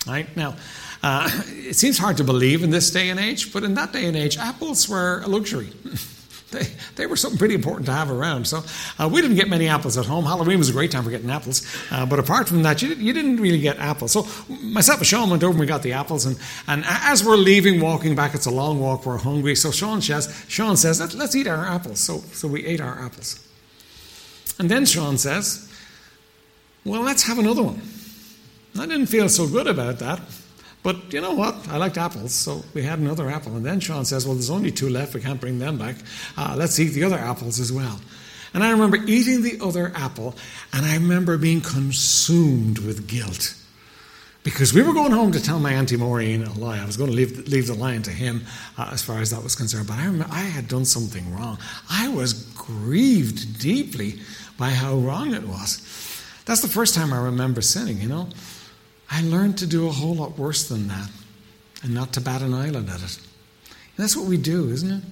Right 0.07 0.35
now. 0.37 0.55
Uh, 1.03 1.31
it 1.49 1.77
seems 1.77 1.99
hard 1.99 2.17
to 2.17 2.25
believe 2.25 2.63
in 2.63 2.71
this 2.71 2.91
day 2.91 3.11
and 3.11 3.21
age, 3.21 3.53
but 3.53 3.63
in 3.63 3.75
that 3.75 3.93
day 3.93 4.07
and 4.07 4.17
age, 4.17 4.39
apples 4.39 4.89
were 4.89 5.21
a 5.25 5.29
luxury. 5.29 5.71
they, 6.55 6.67
they 6.97 7.07
were 7.07 7.17
something 7.17 7.39
pretty 7.39 7.55
important 7.55 7.87
to 7.87 7.93
have 7.93 8.11
around. 8.11 8.47
So 8.47 8.63
uh, 8.99 9.09
we 9.09 9.21
didn't 9.21 9.37
get 9.37 9.49
many 9.49 9.69
apples 9.69 9.99
at 9.99 10.07
home. 10.07 10.25
Halloween 10.25 10.59
was 10.59 10.69
a 10.69 10.73
great 10.73 10.91
time 10.91 11.05
for 11.05 11.11
getting 11.11 11.31
apples. 11.31 11.67
Uh, 11.91 12.07
but 12.07 12.19
apart 12.19 12.49
from 12.49 12.63
that, 12.63 12.83
you, 12.83 12.95
you, 12.95 13.13
didn't 13.13 13.37
really 13.37 13.61
get 13.61 13.79
apples. 13.79 14.13
So 14.13 14.27
myself 14.61 15.01
and 15.01 15.07
Sean 15.07 15.31
went 15.31 15.43
over 15.43 15.53
and 15.53 15.61
we 15.61 15.67
got 15.67 15.83
the 15.83 15.93
apples. 15.93 16.27
And, 16.27 16.39
and 16.67 16.85
as 16.87 17.25
we're 17.25 17.37
leaving, 17.37 17.81
walking 17.81 18.15
back, 18.15 18.35
it's 18.35 18.47
a 18.47 18.51
long 18.51 18.81
walk, 18.81 19.05
we're 19.05 19.19
hungry. 19.19 19.55
So 19.55 19.71
Sean 19.71 20.01
says, 20.01 20.45
Sean 20.49 20.77
says 20.77 21.01
Let, 21.01 21.15
us 21.15 21.35
eat 21.35 21.47
our 21.47 21.67
apples. 21.67 22.01
So, 22.01 22.19
so 22.33 22.49
we 22.49 22.65
ate 22.65 22.81
our 22.81 22.99
apples. 22.99 23.41
And 24.59 24.71
then 24.71 24.87
Sean 24.87 25.19
says, 25.19 25.71
well, 26.85 27.03
let's 27.03 27.25
have 27.25 27.39
another 27.39 27.63
one. 27.63 27.81
I 28.79 28.87
didn't 28.87 29.07
feel 29.07 29.29
so 29.29 29.49
good 29.49 29.67
about 29.67 29.99
that. 30.01 30.21
But 30.85 31.15
you 31.15 31.23
know 31.23 31.33
what? 31.35 31.67
I 31.69 31.79
liked 31.79 31.97
apples, 31.97 32.35
so 32.35 32.63
we 32.75 32.83
had 32.83 32.99
another 32.99 33.31
apple. 33.31 33.57
And 33.57 33.65
then 33.65 33.81
Sean 33.81 34.05
says, 34.05 34.27
Well, 34.27 34.35
there's 34.35 34.51
only 34.51 34.71
two 34.71 34.91
left. 34.91 35.15
We 35.15 35.23
can't 35.23 35.41
bring 35.41 35.59
them 35.59 35.79
back. 35.79 35.97
Uh, 36.37 36.55
let's 36.57 36.79
eat 36.79 36.91
the 36.91 37.05
other 37.05 37.19
apples 37.19 37.59
as 37.59 37.73
well. 37.73 37.99
And 38.53 38.63
I 38.63 38.71
remember 38.71 38.99
eating 39.07 39.43
the 39.43 39.59
other 39.65 39.93
apple, 39.97 40.37
and 40.75 40.85
I 40.85 40.95
remember 40.95 41.39
being 41.39 41.63
consumed 41.63 42.79
with 42.79 43.09
guilt. 43.09 43.57
Because 44.45 44.75
we 44.75 44.83
were 44.83 44.93
going 44.93 45.11
home 45.11 45.33
to 45.33 45.43
tell 45.43 45.59
my 45.59 45.73
Auntie 45.73 45.97
Maureen 45.97 46.43
a 46.45 46.53
lie. 46.53 46.79
I 46.79 46.85
was 46.85 46.99
going 46.99 47.09
to 47.09 47.17
leave, 47.17 47.49
leave 47.49 47.67
the 47.67 47.75
line 47.75 48.03
to 48.03 48.11
him 48.11 48.45
uh, 48.77 48.91
as 48.93 49.03
far 49.03 49.21
as 49.21 49.31
that 49.31 49.43
was 49.43 49.57
concerned. 49.57 49.87
But 49.89 49.97
I, 49.97 50.05
remember, 50.05 50.27
I 50.31 50.43
had 50.43 50.69
done 50.69 50.85
something 50.85 51.35
wrong. 51.35 51.59
I 51.91 52.09
was 52.09 52.35
grieved 52.53 53.59
deeply 53.59 54.21
by 54.59 54.69
how 54.69 54.97
wrong 54.97 55.33
it 55.33 55.49
was. 55.49 55.81
That's 56.45 56.61
the 56.61 56.69
first 56.69 56.95
time 56.95 57.15
I 57.15 57.25
remember 57.25 57.63
sinning, 57.63 58.03
you 58.03 58.09
know. 58.09 58.29
I 59.11 59.23
learned 59.23 59.59
to 59.59 59.67
do 59.67 59.89
a 59.89 59.93
whole 59.93 60.15
lot 60.15 60.39
worse 60.39 60.69
than 60.69 60.89
that 60.89 61.11
and 61.83 61.95
not 61.95 62.13
to 62.15 62.21
bat 62.21 62.43
an 62.43 62.55
eyelid 62.55 62.89
at 62.89 63.03
it. 63.03 63.19
And 63.67 64.03
that's 64.03 64.17
what 64.17 64.27
we 64.27 64.37
do, 64.37 64.71
isn't 64.71 64.91
it? 64.91 65.03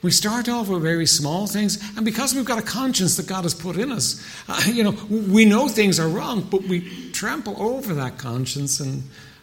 We 0.00 0.12
start 0.12 0.48
off 0.48 0.68
with 0.68 0.82
very 0.82 1.06
small 1.06 1.48
things, 1.48 1.82
and 1.96 2.04
because 2.04 2.32
we've 2.32 2.44
got 2.44 2.58
a 2.58 2.62
conscience 2.62 3.16
that 3.16 3.26
God 3.26 3.42
has 3.42 3.52
put 3.52 3.76
in 3.76 3.90
us, 3.90 4.24
uh, 4.48 4.62
you 4.66 4.84
know, 4.84 4.92
we 5.10 5.44
know 5.44 5.66
things 5.66 5.98
are 5.98 6.08
wrong, 6.08 6.42
but 6.42 6.62
we 6.62 7.10
trample 7.10 7.60
over 7.60 7.94
that 7.94 8.16
conscience 8.16 8.78
and 8.78 9.02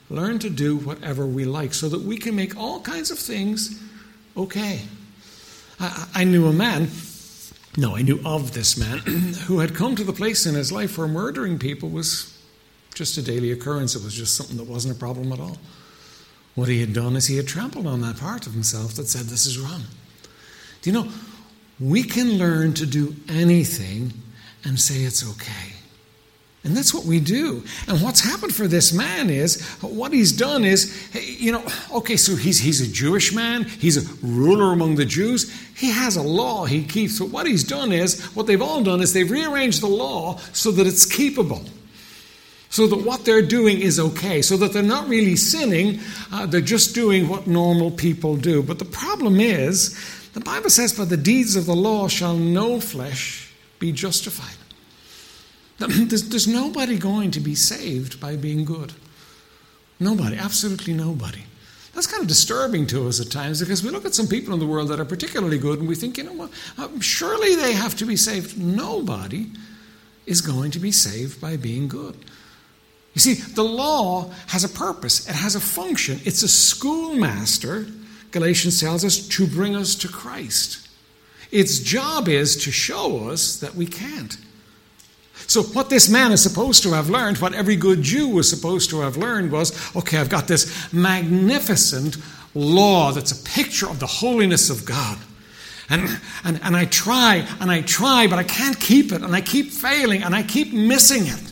learn 0.10 0.40
to 0.40 0.50
do 0.50 0.78
whatever 0.78 1.26
we 1.26 1.44
like 1.44 1.74
so 1.74 1.90
that 1.90 2.02
we 2.02 2.18
can 2.18 2.38
make 2.38 2.56
all 2.58 2.80
kinds 2.80 3.12
of 3.12 3.20
things 3.20 3.82
okay. 4.38 4.82
I, 5.78 6.08
I 6.16 6.24
knew 6.24 6.48
a 6.48 6.54
man, 6.54 6.88
no, 7.76 7.98
I 7.98 8.02
knew 8.02 8.22
of 8.24 8.54
this 8.54 8.78
man, 8.78 9.00
who 9.48 9.60
had 9.60 9.76
come 9.76 9.98
to 9.98 10.06
the 10.06 10.14
place 10.14 10.46
in 10.46 10.56
his 10.56 10.72
life 10.72 10.98
where 10.98 11.08
murdering 11.08 11.60
people 11.60 11.90
was 11.90 12.35
just 12.95 13.17
a 13.17 13.21
daily 13.21 13.51
occurrence. 13.51 13.95
It 13.95 14.03
was 14.03 14.13
just 14.13 14.36
something 14.36 14.58
that 14.58 14.65
wasn't 14.65 14.95
a 14.95 14.99
problem 14.99 15.31
at 15.31 15.39
all. 15.39 15.58
What 16.55 16.69
he 16.69 16.79
had 16.79 16.93
done 16.93 17.15
is 17.15 17.27
he 17.27 17.38
had 17.38 17.47
trampled 17.47 17.86
on 17.86 18.01
that 18.01 18.17
part 18.17 18.47
of 18.47 18.53
himself 18.53 18.93
that 18.95 19.08
said, 19.08 19.25
This 19.25 19.45
is 19.45 19.60
wrong. 19.60 19.84
Do 20.81 20.89
you 20.89 20.93
know, 20.93 21.12
we 21.79 22.03
can 22.03 22.38
learn 22.38 22.73
to 22.75 22.86
do 22.86 23.15
anything 23.27 24.13
and 24.63 24.79
say 24.79 25.01
it's 25.01 25.29
okay. 25.31 25.73
And 26.63 26.75
that's 26.75 26.93
what 26.93 27.05
we 27.05 27.19
do. 27.19 27.63
And 27.88 28.01
what's 28.01 28.21
happened 28.21 28.55
for 28.55 28.67
this 28.67 28.91
man 28.91 29.29
is 29.29 29.63
what 29.81 30.12
he's 30.12 30.31
done 30.31 30.65
is, 30.65 31.08
you 31.13 31.51
know, 31.51 31.63
okay, 31.93 32.15
so 32.17 32.36
he's, 32.36 32.58
he's 32.60 32.81
a 32.81 32.91
Jewish 32.91 33.34
man, 33.34 33.65
he's 33.65 33.97
a 33.97 34.25
ruler 34.25 34.73
among 34.73 34.95
the 34.95 35.05
Jews, 35.05 35.53
he 35.75 35.91
has 35.91 36.15
a 36.15 36.23
law 36.23 36.65
he 36.65 36.84
keeps. 36.84 37.19
But 37.19 37.29
what 37.29 37.45
he's 37.45 37.63
done 37.63 37.91
is, 37.91 38.23
what 38.36 38.47
they've 38.47 38.62
all 38.62 38.81
done 38.81 39.01
is 39.01 39.13
they've 39.13 39.29
rearranged 39.29 39.81
the 39.81 39.88
law 39.88 40.38
so 40.53 40.71
that 40.71 40.88
it's 40.88 41.05
keepable 41.05 41.69
so 42.76 42.88
that 42.88 43.06
what 43.06 43.24
they're 43.24 43.42
doing 43.42 43.80
is 43.80 44.02
okay, 44.02 44.42
so 44.42 44.58
that 44.58 44.74
they're 44.74 44.84
not 44.84 45.08
really 45.08 45.38
sinning, 45.38 45.98
uh, 46.34 46.46
they're 46.46 46.60
just 46.60 46.94
doing 46.94 47.30
what 47.30 47.48
normal 47.48 47.90
people 47.90 48.36
do. 48.36 48.62
But 48.62 48.80
the 48.80 48.86
problem 48.86 49.40
is, 49.40 49.98
the 50.34 50.42
Bible 50.42 50.70
says, 50.70 50.92
By 50.92 51.06
the 51.06 51.16
deeds 51.16 51.56
of 51.56 51.68
the 51.68 51.74
law 51.74 52.10
shall 52.10 52.36
no 52.36 52.82
flesh 52.82 53.50
be 53.80 53.94
justified. 53.94 54.58
There's, 55.78 56.28
there's 56.28 56.48
nobody 56.50 56.98
going 56.98 57.32
to 57.32 57.40
be 57.40 57.56
saved 57.56 58.20
by 58.20 58.36
being 58.36 58.66
good. 58.66 58.92
Nobody, 60.02 60.36
absolutely 60.36 60.94
nobody. 60.94 61.44
That's 61.94 62.08
kind 62.08 62.22
of 62.22 62.28
disturbing 62.28 62.88
to 62.88 63.08
us 63.08 63.22
at 63.22 63.32
times 63.32 63.62
because 63.62 63.84
we 63.84 63.90
look 63.90 64.04
at 64.04 64.14
some 64.14 64.28
people 64.28 64.54
in 64.54 64.60
the 64.60 64.68
world 64.68 64.90
that 64.90 65.00
are 65.00 65.06
particularly 65.06 65.60
good 65.60 65.80
and 65.80 65.88
we 65.88 65.96
think, 65.96 66.18
you 66.18 66.26
know 66.26 66.34
what, 66.34 66.50
uh, 66.78 66.90
surely 67.00 67.56
they 67.56 67.72
have 67.72 67.96
to 67.96 68.06
be 68.06 68.18
saved. 68.18 68.58
Nobody 68.58 69.48
is 70.26 70.42
going 70.42 70.72
to 70.72 70.80
be 70.80 70.92
saved 70.92 71.40
by 71.40 71.56
being 71.56 71.88
good. 71.88 72.18
You 73.15 73.21
see, 73.21 73.34
the 73.34 73.63
law 73.63 74.30
has 74.47 74.65
a 74.65 74.69
purpose, 74.69 75.28
it 75.28 75.36
has 75.36 75.56
a 75.56 75.62
function. 75.62 76.19
It's 76.25 76.43
a 76.43 76.49
schoolmaster, 76.49 77.88
Galatians 78.32 78.80
tells 78.80 79.06
us, 79.06 79.25
to 79.30 79.47
bring 79.47 79.75
us 79.75 79.95
to 79.95 80.10
Christ. 80.10 80.89
Its 81.49 81.80
job 81.80 82.28
is 82.28 82.58
to 82.65 82.71
show 82.71 83.30
us 83.30 83.58
that 83.62 83.73
we 83.73 83.86
can't. 83.86 84.38
So, 85.47 85.63
what 85.63 85.89
this 85.89 86.10
man 86.10 86.34
is 86.34 86.43
supposed 86.43 86.84
to 86.84 86.91
have 86.91 87.10
learned, 87.10 87.38
what 87.38 87.54
every 87.54 87.78
good 87.78 88.01
Jew 88.01 88.28
was 88.28 88.49
supposed 88.49 88.89
to 88.89 88.99
have 88.99 89.15
learned, 89.15 89.51
was 89.51 89.95
okay, 89.95 90.17
I've 90.17 90.30
got 90.30 90.47
this 90.47 90.91
magnificent 90.91 92.17
law 92.54 93.12
that's 93.12 93.32
a 93.32 93.43
picture 93.43 93.89
of 93.89 93.99
the 93.99 94.08
holiness 94.08 94.69
of 94.69 94.86
God. 94.86 95.17
And, 95.89 96.19
and, 96.43 96.60
and 96.63 96.75
I 96.75 96.86
try 96.86 97.47
and 97.62 97.71
I 97.71 97.82
try, 97.82 98.28
but 98.28 98.39
I 98.39 98.43
can't 98.43 98.78
keep 98.78 99.13
it, 99.13 99.21
and 99.21 99.34
I 99.34 99.39
keep 99.39 99.71
failing, 99.71 100.23
and 100.23 100.36
I 100.36 100.43
keep 100.43 100.73
missing 100.73 101.28
it. 101.28 101.51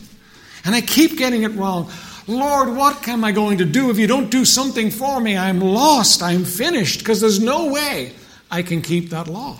And 0.64 0.74
I 0.74 0.80
keep 0.80 1.18
getting 1.18 1.42
it 1.42 1.52
wrong. 1.52 1.90
Lord, 2.26 2.74
what 2.74 3.06
am 3.06 3.22
I 3.22 3.32
going 3.32 3.58
to 3.58 3.64
do 3.64 3.90
if 3.90 3.98
you 3.98 4.06
don't 4.06 4.30
do 4.30 4.44
something 4.44 4.90
for 4.90 5.20
me? 5.20 5.36
I'm 5.36 5.60
lost. 5.60 6.22
I'm 6.22 6.44
finished 6.44 7.00
because 7.00 7.20
there's 7.20 7.40
no 7.40 7.70
way 7.70 8.12
I 8.50 8.62
can 8.62 8.80
keep 8.80 9.10
that 9.10 9.28
law. 9.28 9.58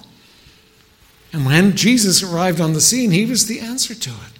And 1.32 1.44
when 1.44 1.76
Jesus 1.76 2.22
arrived 2.22 2.60
on 2.60 2.72
the 2.72 2.80
scene, 2.80 3.10
he 3.10 3.26
was 3.26 3.46
the 3.46 3.60
answer 3.60 3.94
to 3.94 4.10
it. 4.10 4.38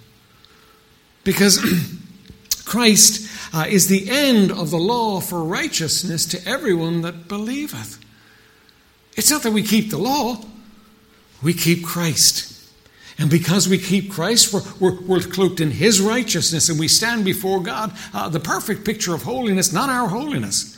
Because 1.23 1.59
Christ 2.65 3.29
uh, 3.53 3.65
is 3.67 3.87
the 3.87 4.09
end 4.09 4.51
of 4.51 4.71
the 4.71 4.77
law 4.77 5.19
for 5.19 5.43
righteousness 5.43 6.25
to 6.27 6.47
everyone 6.47 7.01
that 7.01 7.27
believeth. 7.27 7.99
It's 9.15 9.29
not 9.29 9.43
that 9.43 9.51
we 9.51 9.61
keep 9.61 9.91
the 9.91 9.97
law, 9.97 10.41
we 11.43 11.53
keep 11.53 11.83
Christ. 11.85 12.54
And 13.17 13.29
because 13.29 13.69
we 13.69 13.77
keep 13.77 14.11
Christ, 14.11 14.53
we're, 14.53 14.61
we're, 14.79 15.01
we're, 15.01 15.19
cloaked 15.21 15.61
in 15.61 15.71
His 15.71 16.01
righteousness 16.01 16.67
and 16.67 16.77
we 16.77 16.89
stand 16.89 17.23
before 17.23 17.61
God, 17.63 17.95
uh, 18.13 18.27
the 18.27 18.41
perfect 18.41 18.83
picture 18.83 19.13
of 19.13 19.23
holiness, 19.23 19.71
not 19.71 19.89
our 19.89 20.09
holiness, 20.09 20.77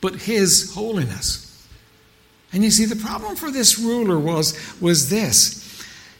but 0.00 0.14
His 0.14 0.74
holiness. 0.74 1.68
And 2.52 2.64
you 2.64 2.70
see, 2.70 2.86
the 2.86 2.96
problem 2.96 3.36
for 3.36 3.50
this 3.50 3.78
ruler 3.78 4.18
was, 4.18 4.58
was 4.80 5.10
this 5.10 5.60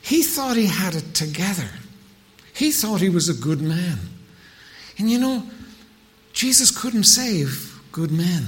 he 0.03 0.22
thought 0.22 0.57
he 0.57 0.66
had 0.66 0.94
it 0.94 1.14
together, 1.14 1.68
he 2.53 2.70
thought 2.70 3.00
he 3.00 3.09
was 3.09 3.29
a 3.29 3.35
good 3.35 3.61
man. 3.61 3.98
And 4.98 5.11
you 5.11 5.18
know, 5.18 5.44
Jesus 6.33 6.70
couldn't 6.70 7.05
save 7.05 7.81
good 7.92 8.11
men. 8.11 8.46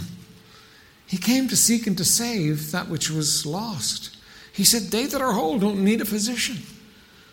He 1.06 1.16
came 1.16 1.48
to 1.48 1.56
seek 1.56 1.86
and 1.86 1.96
to 1.98 2.04
save 2.04 2.72
that 2.72 2.88
which 2.88 3.10
was 3.10 3.44
lost. 3.44 4.16
He 4.52 4.64
said, 4.64 4.82
They 4.90 5.06
that 5.06 5.20
are 5.20 5.32
whole 5.32 5.58
don't 5.58 5.84
need 5.84 6.00
a 6.00 6.04
physician. 6.04 6.58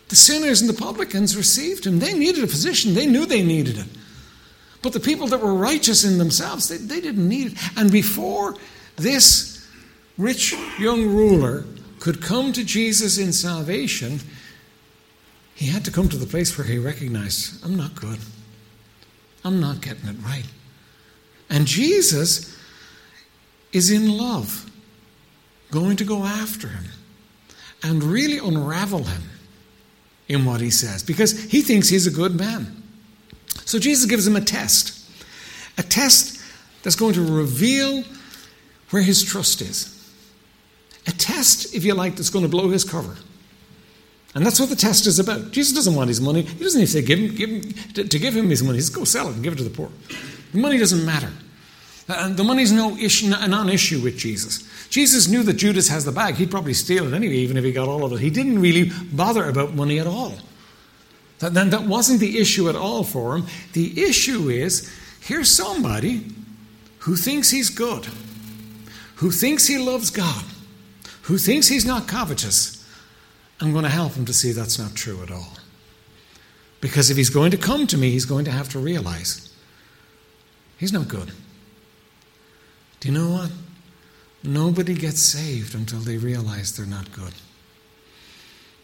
The 0.10 0.16
sinners 0.16 0.62
and 0.62 0.70
the 0.70 0.74
publicans 0.74 1.38
received 1.38 1.86
him. 1.86 2.00
They 2.00 2.14
needed 2.14 2.44
a 2.44 2.48
physician, 2.48 2.94
they 2.94 3.06
knew 3.06 3.26
they 3.26 3.44
needed 3.44 3.78
it. 3.78 3.88
But 4.82 4.94
the 4.94 5.00
people 5.00 5.28
that 5.28 5.42
were 5.42 5.54
righteous 5.54 6.04
in 6.04 6.18
themselves, 6.18 6.68
they, 6.68 6.78
they 6.78 7.02
didn't 7.02 7.28
need 7.28 7.54
it. 7.54 7.58
And 7.78 7.92
before 7.92 8.56
this 8.96 9.68
rich 10.18 10.54
young 10.80 11.06
ruler 11.08 11.66
could 12.00 12.22
come 12.22 12.54
to 12.54 12.64
Jesus 12.64 13.18
in 13.18 13.34
salvation, 13.34 14.20
he 15.54 15.68
had 15.68 15.84
to 15.86 15.92
come 15.92 16.08
to 16.10 16.18
the 16.18 16.26
place 16.26 16.58
where 16.58 16.66
he 16.66 16.78
recognized, 16.78 17.64
I'm 17.64 17.76
not 17.76 17.94
good. 17.94 18.20
I'm 19.44 19.60
not 19.60 19.82
getting 19.82 20.08
it 20.08 20.16
right. 20.24 20.46
And 21.50 21.68
Jesus 21.68 22.58
is 23.74 23.92
in 23.92 24.18
love, 24.18 24.70
going 25.72 25.98
to 25.98 26.06
go 26.06 26.24
after 26.24 26.70
him 26.70 26.86
and 27.84 28.04
really 28.04 28.38
unravel 28.38 29.04
him 29.04 29.22
in 30.30 30.46
what 30.46 30.62
he 30.62 30.70
says 30.70 31.04
because 31.04 31.44
he 31.46 31.62
thinks 31.62 31.90
he's 31.90 32.08
a 32.08 32.12
good 32.12 32.36
man. 32.36 32.84
So 33.66 33.80
Jesus 33.80 34.06
gives 34.06 34.26
him 34.26 34.36
a 34.36 34.42
test 34.42 34.96
a 35.80 35.84
test 35.84 36.40
that's 36.84 36.96
going 36.96 37.14
to 37.14 37.22
reveal 37.22 38.04
where 38.90 39.02
his 39.02 39.24
trust 39.24 39.62
is. 39.62 39.96
A 41.08 41.12
test, 41.12 41.74
if 41.74 41.86
you 41.86 41.94
like, 41.94 42.18
that's 42.18 42.30
going 42.30 42.44
to 42.44 42.50
blow 42.50 42.70
his 42.70 42.84
cover. 42.84 43.16
And 44.36 44.46
that's 44.46 44.60
what 44.60 44.70
the 44.70 44.76
test 44.76 45.08
is 45.08 45.18
about. 45.18 45.52
Jesus 45.52 45.74
doesn't 45.74 45.96
want 45.96 46.10
his 46.10 46.22
money. 46.22 46.44
He 46.44 46.64
doesn't 46.64 46.82
even 46.82 46.88
say 46.88 47.02
give 47.02 47.18
him, 47.18 47.34
give 47.34 47.50
him, 47.50 47.62
to, 47.94 48.20
give 48.20 48.36
him 48.36 48.50
his 48.50 48.62
money. 48.62 48.78
He 48.78 48.82
says, 48.82 48.90
go 48.90 49.06
sell 49.06 49.30
it 49.30 49.36
and 49.36 49.44
give 49.44 49.54
it 49.54 49.56
to 49.58 49.64
the 49.64 49.70
poor. 49.70 49.90
The 50.52 50.60
money 50.60 50.78
doesn't 50.78 51.04
matter. 51.04 51.32
And 52.10 52.36
the 52.36 52.44
money's 52.44 52.72
no 52.72 52.96
issue, 52.98 53.30
non-issue 53.30 54.02
with 54.02 54.18
Jesus. 54.18 54.68
Jesus 54.90 55.28
knew 55.28 55.44
that 55.44 55.54
Judas 55.54 55.88
has 55.90 56.06
the 56.06 56.12
bag. 56.12 56.36
He'd 56.36 56.50
probably 56.50 56.74
steal 56.74 57.08
it 57.08 57.16
anyway, 57.16 57.36
even 57.36 57.58
if 57.58 57.64
he 57.64 57.72
got 57.72 57.88
all 57.88 58.04
of 58.04 58.12
it. 58.12 58.20
He 58.20 58.30
didn't 58.30 58.60
really 58.60 58.92
bother 59.12 59.48
about 59.48 59.76
money 59.76 60.00
at 60.00 60.08
all. 60.08 60.34
That, 61.40 61.54
that 61.54 61.84
wasn't 61.84 62.20
the 62.20 62.40
issue 62.40 62.70
at 62.70 62.76
all 62.76 63.04
for 63.04 63.38
him. 63.38 63.46
The 63.74 64.04
issue 64.04 64.50
is 64.50 64.92
here's 65.22 65.50
somebody 65.50 66.26
who 67.00 67.16
thinks 67.16 67.50
he's 67.50 67.70
good, 67.70 68.08
who 69.16 69.32
thinks 69.32 69.68
he 69.68 69.78
loves 69.78 70.10
God, 70.10 70.44
who 71.24 71.38
thinks 71.38 71.68
he's 71.68 71.86
not 71.86 72.08
covetous. 72.08 72.84
I'm 73.62 73.72
going 73.72 73.84
to 73.84 73.90
help 73.90 74.14
him 74.14 74.26
to 74.26 74.34
see 74.34 74.52
that's 74.52 74.80
not 74.80 74.96
true 74.96 75.22
at 75.22 75.32
all. 75.32 75.54
Because 76.82 77.10
if 77.10 77.18
he's 77.18 77.30
going 77.30 77.52
to 77.52 77.58
come 77.58 77.88
to 77.88 77.98
me, 77.98 78.10
he's 78.12 78.26
going 78.26 78.46
to 78.46 78.52
have 78.52 78.70
to 78.70 78.80
realize 78.80 79.54
he's 80.78 80.94
not 80.94 81.08
good. 81.08 81.32
Do 83.00 83.08
you 83.08 83.14
know 83.14 83.32
what? 83.32 83.52
Nobody 84.44 84.94
gets 84.94 85.20
saved 85.22 85.76
until 85.76 86.00
they 86.00 86.18
realize 86.18 86.76
they're 86.76 86.86
not 86.86 87.12
good. 87.12 87.34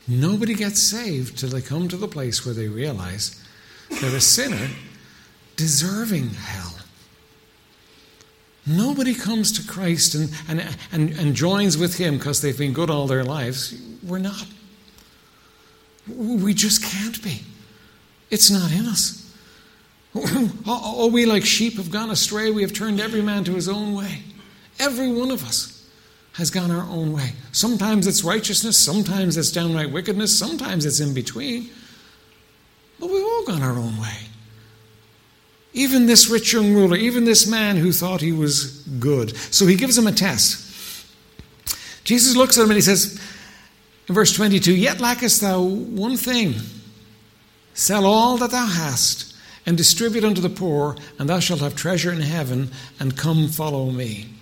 Nobody 0.07 0.53
gets 0.53 0.81
saved 0.81 1.37
till 1.37 1.49
they 1.49 1.61
come 1.61 1.87
to 1.87 1.97
the 1.97 2.07
place 2.07 2.45
where 2.45 2.53
they 2.53 2.67
realize 2.67 3.41
they're 4.01 4.15
a 4.15 4.21
sinner 4.21 4.69
deserving 5.55 6.29
hell. 6.29 6.75
Nobody 8.67 9.13
comes 9.13 9.51
to 9.53 9.67
Christ 9.67 10.15
and, 10.15 10.31
and, 10.47 10.77
and, 10.91 11.11
and 11.11 11.35
joins 11.35 11.77
with 11.77 11.97
Him 11.97 12.17
because 12.17 12.41
they've 12.41 12.57
been 12.57 12.73
good 12.73 12.89
all 12.89 13.07
their 13.07 13.23
lives. 13.23 13.79
We're 14.03 14.19
not. 14.19 14.45
We 16.07 16.53
just 16.53 16.83
can't 16.83 17.21
be. 17.23 17.41
It's 18.29 18.49
not 18.51 18.71
in 18.71 18.85
us. 18.85 19.21
All 20.67 21.09
we 21.09 21.25
like 21.25 21.45
sheep 21.45 21.75
have 21.75 21.91
gone 21.91 22.09
astray. 22.09 22.49
We 22.51 22.61
have 22.61 22.73
turned 22.73 23.01
every 23.01 23.21
man 23.21 23.43
to 23.45 23.53
his 23.53 23.67
own 23.67 23.93
way. 23.93 24.23
Every 24.79 25.11
one 25.11 25.31
of 25.31 25.43
us 25.43 25.87
has 26.33 26.51
gone 26.51 26.69
our 26.69 26.85
own 26.89 27.13
way. 27.13 27.33
Sometimes 27.51 28.07
it's 28.07 28.23
righteousness, 28.23 28.77
sometimes 28.77 29.37
it's 29.37 29.51
downright 29.51 29.91
wickedness, 29.91 30.37
sometimes 30.37 30.85
it's 30.85 30.99
in 30.99 31.13
between. 31.13 31.69
But 32.99 33.09
we've 33.09 33.23
all 33.23 33.45
gone 33.45 33.61
our 33.61 33.77
own 33.77 33.99
way. 33.99 34.17
Even 35.73 36.05
this 36.05 36.29
rich 36.29 36.53
young 36.53 36.73
ruler, 36.73 36.95
even 36.95 37.25
this 37.25 37.47
man 37.47 37.77
who 37.77 37.91
thought 37.91 38.21
he 38.21 38.31
was 38.31 38.81
good. 38.99 39.35
So 39.35 39.65
he 39.65 39.75
gives 39.75 39.97
him 39.97 40.07
a 40.07 40.11
test. 40.11 40.61
Jesus 42.03 42.35
looks 42.35 42.57
at 42.57 42.63
him 42.63 42.69
and 42.69 42.77
he 42.77 42.81
says, 42.81 43.19
in 44.07 44.15
verse 44.15 44.33
22, 44.33 44.75
Yet 44.75 44.99
lackest 44.99 45.41
thou 45.41 45.61
one 45.61 46.17
thing. 46.17 46.55
Sell 47.73 48.05
all 48.05 48.37
that 48.37 48.51
thou 48.51 48.65
hast, 48.65 49.35
and 49.65 49.75
distribute 49.75 50.23
unto 50.23 50.41
the 50.41 50.49
poor, 50.49 50.95
and 51.17 51.27
thou 51.27 51.39
shalt 51.39 51.59
have 51.59 51.75
treasure 51.75 52.11
in 52.11 52.21
heaven, 52.21 52.69
and 52.99 53.17
come 53.17 53.47
follow 53.47 53.89
me. 53.89 54.34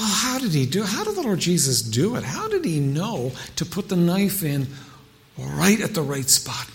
Oh, 0.00 0.20
how 0.22 0.38
did 0.38 0.52
he 0.52 0.64
do? 0.64 0.84
How 0.84 1.02
did 1.02 1.16
the 1.16 1.22
Lord 1.22 1.40
Jesus 1.40 1.82
do 1.82 2.14
it? 2.14 2.22
How 2.22 2.46
did 2.46 2.64
he 2.64 2.78
know 2.78 3.32
to 3.56 3.66
put 3.66 3.88
the 3.88 3.96
knife 3.96 4.44
in 4.44 4.68
right 5.36 5.80
at 5.80 5.94
the 5.94 6.02
right 6.02 6.28
spot? 6.30 6.68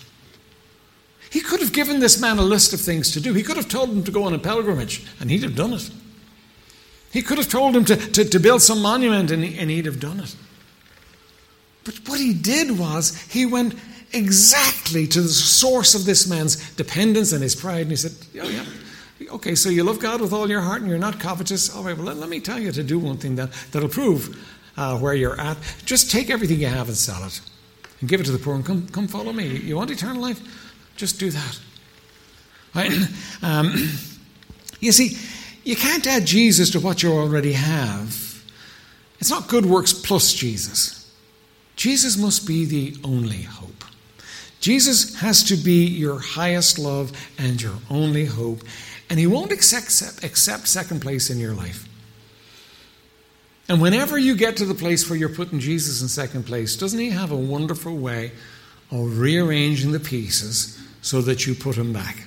He 1.29 1.39
could 1.39 1.61
have 1.61 1.71
given 1.71 2.01
this 2.01 2.19
man 2.19 2.37
a 2.37 2.41
list 2.41 2.73
of 2.73 2.81
things 2.81 3.11
to 3.11 3.21
do. 3.21 3.33
He 3.33 3.41
could 3.41 3.55
have 3.55 3.69
told 3.69 3.91
him 3.91 4.03
to 4.03 4.11
go 4.11 4.25
on 4.25 4.33
a 4.33 4.39
pilgrimage, 4.39 5.05
and 5.21 5.31
he'd 5.31 5.43
have 5.43 5.55
done 5.55 5.71
it. 5.71 5.89
He 7.13 7.21
could 7.21 7.37
have 7.37 7.47
told 7.47 7.77
him 7.77 7.85
to, 7.85 7.95
to, 7.95 8.25
to 8.25 8.39
build 8.39 8.61
some 8.61 8.81
monument, 8.81 9.31
and, 9.31 9.41
he, 9.41 9.57
and 9.57 9.69
he'd 9.69 9.85
have 9.85 10.01
done 10.01 10.19
it. 10.19 10.35
But 11.85 11.95
what 12.09 12.19
he 12.19 12.33
did 12.33 12.77
was, 12.77 13.15
he 13.31 13.45
went 13.45 13.73
exactly 14.11 15.07
to 15.07 15.21
the 15.21 15.29
source 15.29 15.95
of 15.95 16.03
this 16.03 16.27
man's 16.27 16.75
dependence 16.75 17.31
and 17.31 17.41
his 17.41 17.55
pride, 17.55 17.83
and 17.83 17.91
he 17.91 17.95
said, 17.95 18.11
Oh, 18.41 18.49
yeah. 18.49 18.65
Okay, 19.33 19.55
so 19.55 19.69
you 19.69 19.83
love 19.83 19.97
God 19.97 20.21
with 20.21 20.31
all 20.31 20.47
your 20.47 20.61
heart 20.61 20.81
and 20.81 20.89
you're 20.89 20.99
not 20.99 21.19
covetous. 21.19 21.75
All 21.75 21.83
right, 21.83 21.97
well, 21.97 22.05
let, 22.05 22.17
let 22.17 22.29
me 22.29 22.39
tell 22.39 22.59
you 22.59 22.71
to 22.71 22.83
do 22.83 22.99
one 22.99 23.17
thing 23.17 23.35
that, 23.37 23.51
that'll 23.71 23.89
prove 23.89 24.37
uh, 24.77 24.95
where 24.99 25.15
you're 25.15 25.39
at. 25.41 25.57
Just 25.85 26.11
take 26.11 26.29
everything 26.29 26.59
you 26.59 26.67
have 26.67 26.87
and 26.87 26.95
sell 26.95 27.25
it 27.25 27.41
and 27.99 28.07
give 28.07 28.21
it 28.21 28.25
to 28.25 28.31
the 28.31 28.37
poor 28.37 28.53
and 28.53 28.63
come, 28.63 28.87
come 28.89 29.07
follow 29.07 29.33
me. 29.33 29.47
You 29.47 29.75
want 29.75 29.89
eternal 29.89 30.21
life? 30.21 30.39
Just 30.97 31.19
do 31.19 31.31
that. 31.31 31.59
Right? 32.75 32.91
Um, 33.41 33.73
you 34.79 34.93
see, 34.93 35.17
you 35.65 35.75
can't 35.75 36.07
add 36.07 36.25
Jesus 36.25 36.69
to 36.69 36.79
what 36.79 37.03
you 37.03 37.11
already 37.11 37.51
have. 37.51 38.41
It's 39.19 39.29
not 39.29 39.49
good 39.49 39.65
works 39.65 39.91
plus 39.91 40.31
Jesus. 40.31 41.11
Jesus 41.75 42.15
must 42.15 42.47
be 42.47 42.63
the 42.63 42.95
only 43.03 43.41
hope. 43.41 43.83
Jesus 44.63 45.15
has 45.15 45.43
to 45.43 45.57
be 45.57 45.85
your 45.85 46.19
highest 46.19 46.79
love 46.79 47.11
and 47.37 47.61
your 47.61 47.75
only 47.89 48.23
hope, 48.23 48.61
and 49.09 49.19
He 49.19 49.27
won't 49.27 49.51
accept, 49.51 50.23
accept 50.23 50.67
second 50.67 51.01
place 51.01 51.29
in 51.29 51.39
your 51.39 51.53
life. 51.53 51.87
And 53.69 53.81
whenever 53.81 54.17
you 54.17 54.35
get 54.35 54.57
to 54.57 54.65
the 54.65 54.73
place 54.73 55.09
where 55.09 55.17
you're 55.17 55.29
putting 55.29 55.59
Jesus 55.59 56.01
in 56.01 56.07
second 56.07 56.45
place, 56.45 56.75
doesn't 56.75 56.99
He 56.99 57.09
have 57.09 57.31
a 57.31 57.37
wonderful 57.37 57.95
way 57.95 58.31
of 58.91 59.19
rearranging 59.19 59.91
the 59.91 59.99
pieces 59.99 60.79
so 61.01 61.21
that 61.21 61.45
you 61.45 61.55
put 61.55 61.75
him 61.75 61.93
back. 61.93 62.17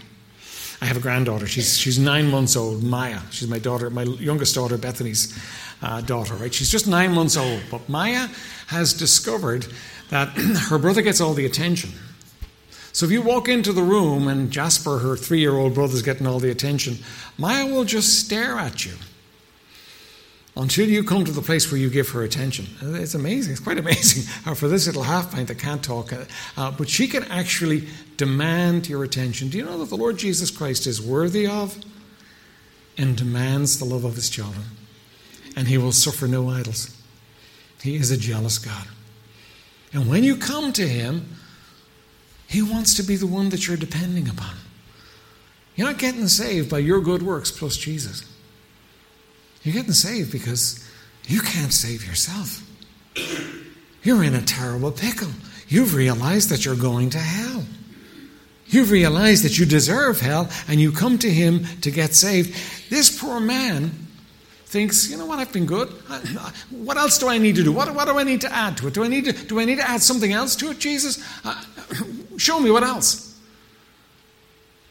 I 0.80 0.84
have 0.84 0.96
a 0.96 1.00
granddaughter. 1.00 1.46
She's, 1.46 1.78
she's 1.78 1.98
nine 1.98 2.30
months 2.30 2.56
old, 2.56 2.82
Maya. 2.82 3.20
She's 3.30 3.48
my 3.48 3.58
daughter, 3.58 3.88
my 3.88 4.02
youngest 4.02 4.54
daughter, 4.54 4.76
Bethany's 4.76 5.36
uh, 5.80 6.02
daughter, 6.02 6.34
right? 6.34 6.52
She's 6.52 6.70
just 6.70 6.86
nine 6.86 7.12
months 7.12 7.36
old. 7.36 7.62
But 7.70 7.88
Maya 7.88 8.28
has 8.66 8.92
discovered 8.92 9.66
that 10.10 10.28
her 10.68 10.78
brother 10.78 11.02
gets 11.02 11.20
all 11.20 11.32
the 11.32 11.46
attention. 11.46 11.90
So 12.96 13.04
if 13.04 13.12
you 13.12 13.20
walk 13.20 13.46
into 13.46 13.74
the 13.74 13.82
room 13.82 14.26
and 14.26 14.50
Jasper, 14.50 14.96
her 15.00 15.18
three 15.18 15.40
year 15.40 15.52
old 15.52 15.74
brother, 15.74 15.92
is 15.92 16.00
getting 16.00 16.26
all 16.26 16.38
the 16.38 16.50
attention, 16.50 16.96
Maya 17.36 17.66
will 17.66 17.84
just 17.84 18.20
stare 18.20 18.56
at 18.56 18.86
you 18.86 18.94
until 20.56 20.88
you 20.88 21.04
come 21.04 21.22
to 21.26 21.30
the 21.30 21.42
place 21.42 21.70
where 21.70 21.78
you 21.78 21.90
give 21.90 22.08
her 22.08 22.22
attention. 22.22 22.64
It's 22.80 23.12
amazing. 23.12 23.52
It's 23.52 23.60
quite 23.60 23.76
amazing 23.86 24.22
for 24.54 24.66
this 24.66 24.86
little 24.86 25.02
half 25.02 25.30
pint 25.30 25.48
that 25.48 25.58
can't 25.58 25.84
talk. 25.84 26.10
Uh, 26.56 26.70
but 26.70 26.88
she 26.88 27.06
can 27.06 27.24
actually 27.24 27.86
demand 28.16 28.88
your 28.88 29.04
attention. 29.04 29.50
Do 29.50 29.58
you 29.58 29.66
know 29.66 29.76
that 29.80 29.90
the 29.90 29.96
Lord 29.98 30.16
Jesus 30.16 30.50
Christ 30.50 30.86
is 30.86 30.98
worthy 30.98 31.46
of 31.46 31.78
and 32.96 33.14
demands 33.14 33.78
the 33.78 33.84
love 33.84 34.04
of 34.04 34.14
his 34.14 34.30
children? 34.30 34.64
And 35.54 35.68
he 35.68 35.76
will 35.76 35.92
suffer 35.92 36.26
no 36.26 36.48
idols. 36.48 36.96
He 37.82 37.96
is 37.96 38.10
a 38.10 38.16
jealous 38.16 38.56
God. 38.56 38.88
And 39.92 40.08
when 40.08 40.24
you 40.24 40.38
come 40.38 40.72
to 40.72 40.88
him, 40.88 41.35
he 42.56 42.62
wants 42.62 42.94
to 42.94 43.02
be 43.02 43.16
the 43.16 43.26
one 43.26 43.50
that 43.50 43.66
you're 43.66 43.76
depending 43.76 44.30
upon. 44.30 44.54
You're 45.74 45.88
not 45.88 45.98
getting 45.98 46.26
saved 46.26 46.70
by 46.70 46.78
your 46.78 47.02
good 47.02 47.22
works 47.22 47.50
plus 47.50 47.76
Jesus. 47.76 48.24
You're 49.62 49.74
getting 49.74 49.92
saved 49.92 50.32
because 50.32 50.82
you 51.26 51.42
can't 51.42 51.70
save 51.70 52.06
yourself. 52.06 52.66
You're 54.02 54.24
in 54.24 54.34
a 54.34 54.40
terrible 54.40 54.90
pickle. 54.90 55.28
You've 55.68 55.94
realized 55.94 56.48
that 56.48 56.64
you're 56.64 56.76
going 56.76 57.10
to 57.10 57.18
hell. 57.18 57.62
You've 58.68 58.90
realized 58.90 59.44
that 59.44 59.58
you 59.58 59.66
deserve 59.66 60.20
hell 60.20 60.48
and 60.66 60.80
you 60.80 60.92
come 60.92 61.18
to 61.18 61.30
him 61.30 61.66
to 61.82 61.90
get 61.90 62.14
saved. 62.14 62.56
This 62.88 63.20
poor 63.20 63.38
man 63.38 64.05
thinks, 64.76 65.08
you 65.10 65.16
know 65.16 65.24
what, 65.24 65.38
I've 65.38 65.52
been 65.54 65.64
good. 65.64 65.88
What 66.70 66.98
else 66.98 67.16
do 67.16 67.28
I 67.28 67.38
need 67.38 67.56
to 67.56 67.64
do? 67.64 67.72
What, 67.72 67.94
what 67.94 68.04
do 68.04 68.18
I 68.18 68.24
need 68.24 68.42
to 68.42 68.52
add 68.52 68.76
to 68.76 68.88
it? 68.88 68.92
Do 68.92 69.04
I 69.04 69.08
need 69.08 69.24
to, 69.24 69.32
do 69.32 69.58
I 69.58 69.64
need 69.64 69.76
to 69.76 69.88
add 69.88 70.02
something 70.02 70.34
else 70.34 70.54
to 70.56 70.70
it, 70.70 70.78
Jesus? 70.78 71.18
Uh, 71.42 71.64
show 72.36 72.60
me 72.60 72.70
what 72.70 72.82
else. 72.82 73.40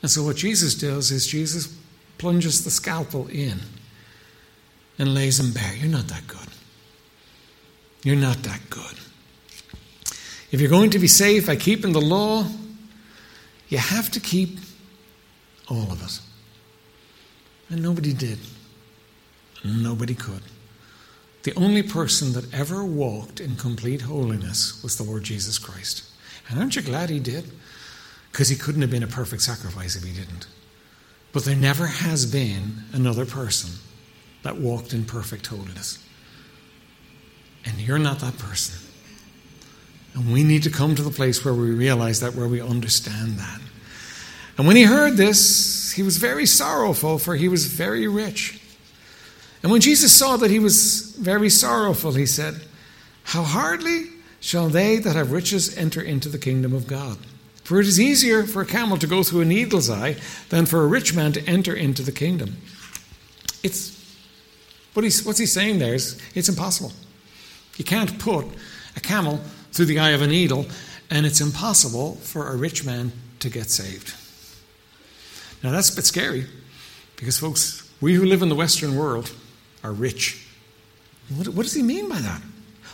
And 0.02 0.10
so 0.10 0.24
what 0.24 0.38
Jesus 0.38 0.74
does 0.74 1.12
is 1.12 1.28
Jesus 1.28 1.78
plunges 2.18 2.64
the 2.64 2.72
scalpel 2.72 3.28
in 3.28 3.60
and 4.98 5.14
lays 5.14 5.40
him 5.40 5.54
bare. 5.54 5.76
You're 5.76 5.92
not 5.92 6.08
that 6.08 6.26
good. 6.26 6.50
You're 8.04 8.16
not 8.16 8.38
that 8.38 8.62
good. 8.72 8.98
If 10.52 10.62
you're 10.62 10.70
going 10.72 10.90
to 10.92 11.00
be 11.00 11.08
saved 11.08 11.46
by 11.46 11.58
keeping 11.58 11.94
the 11.94 12.02
law, 12.02 12.48
you 13.70 13.78
have 13.78 14.10
to 14.12 14.20
keep 14.20 14.58
all 15.70 15.92
of 15.92 16.02
it. 16.02 16.20
And 17.70 17.84
nobody 17.84 18.14
did. 18.14 18.40
Nobody 19.66 20.14
could. 20.14 20.42
The 21.44 21.56
only 21.56 21.84
person 21.84 22.34
that 22.34 22.54
ever 22.54 22.84
walked 22.84 23.40
in 23.40 23.56
complete 23.56 24.02
holiness 24.02 24.82
was 24.84 24.98
the 24.98 25.04
Lord 25.04 25.24
Jesus 25.24 25.58
Christ. 25.58 26.04
And 26.50 26.60
aren't 26.60 26.76
you 26.76 26.82
glad 26.82 27.10
he 27.10 27.20
did? 27.20 27.52
Because 28.32 28.50
he 28.50 28.56
couldn't 28.56 28.82
have 28.82 28.92
been 28.92 29.04
a 29.04 29.08
perfect 29.08 29.42
sacrifice 29.42 29.96
if 29.96 30.04
he 30.04 30.14
didn't. 30.14 30.48
But 31.32 31.46
there 31.46 31.56
never 31.56 31.88
has 31.88 32.26
been 32.26 32.84
another 32.94 33.26
person 33.26 33.72
that 34.44 34.58
walked 34.58 34.94
in 34.94 35.06
perfect 35.06 35.48
holiness. 35.48 36.04
And 37.66 37.80
you're 37.80 38.00
not 38.00 38.20
that 38.20 38.38
person. 38.38 38.80
And 40.14 40.32
we 40.32 40.44
need 40.44 40.64
to 40.64 40.70
come 40.70 40.96
to 40.96 41.02
the 41.02 41.12
place 41.12 41.44
where 41.44 41.54
we 41.54 41.72
realize 41.72 42.22
that, 42.22 42.36
where 42.36 42.48
we 42.48 42.62
understand 42.62 43.38
that. 43.40 43.60
And 44.58 44.68
when 44.68 44.76
he 44.76 44.84
heard 44.84 45.18
this, 45.18 45.92
he 45.92 46.04
was 46.04 46.18
very 46.18 46.46
sorrowful, 46.46 47.18
for 47.18 47.36
he 47.36 47.48
was 47.48 47.66
very 47.66 48.08
rich. 48.08 48.62
And 49.66 49.72
when 49.72 49.82
Jesus 49.82 50.14
saw 50.14 50.38
that 50.38 50.52
he 50.52 50.60
was 50.60 51.16
very 51.18 51.50
sorrowful, 51.50 52.12
he 52.12 52.28
said, 52.28 52.62
How 53.24 53.42
hardly 53.42 54.04
shall 54.40 54.70
they 54.70 54.98
that 54.98 55.16
have 55.16 55.32
riches 55.32 55.76
enter 55.76 56.00
into 56.00 56.30
the 56.30 56.38
kingdom 56.38 56.72
of 56.72 56.86
God? 56.86 57.18
For 57.64 57.80
it 57.80 57.88
is 57.88 58.00
easier 58.00 58.44
for 58.44 58.62
a 58.62 58.66
camel 58.68 59.00
to 59.00 59.08
go 59.08 59.24
through 59.24 59.42
a 59.42 59.46
needle's 59.46 59.90
eye 59.90 60.18
than 60.50 60.68
for 60.68 60.84
a 60.84 60.88
rich 60.88 61.16
man 61.16 61.32
to 61.32 61.44
enter 61.48 61.74
into 61.74 62.04
the 62.04 62.12
kingdom. 62.12 62.58
It's 63.64 64.00
what 64.94 65.02
he's, 65.04 65.26
what's 65.26 65.40
he 65.40 65.48
saying 65.48 65.80
there 65.80 65.96
is 65.96 66.22
it's 66.36 66.48
impossible. 66.48 66.94
You 67.78 67.86
can't 67.86 68.20
put 68.20 68.46
a 68.96 69.00
camel 69.00 69.42
through 69.72 69.86
the 69.86 69.98
eye 69.98 70.12
of 70.12 70.22
a 70.22 70.28
needle, 70.28 70.68
and 71.10 71.26
it's 71.26 71.42
impossible 71.42 72.18
for 72.18 72.50
a 72.50 72.56
rich 72.56 72.86
man 72.86 73.14
to 73.40 73.50
get 73.50 73.72
saved. 73.72 74.14
Now 75.64 75.72
that's 75.72 75.92
a 75.92 75.96
bit 75.96 76.06
scary 76.06 76.46
because, 77.16 77.40
folks, 77.40 77.92
we 78.00 78.14
who 78.14 78.26
live 78.26 78.44
in 78.44 78.50
the 78.50 78.56
Western 78.56 78.96
world 78.96 79.32
are 79.86 79.94
rich. 79.94 80.48
What, 81.36 81.48
what 81.50 81.64
does 81.64 81.74
he 81.74 81.84
mean 81.84 82.10
by 82.10 82.20
that? 82.20 82.42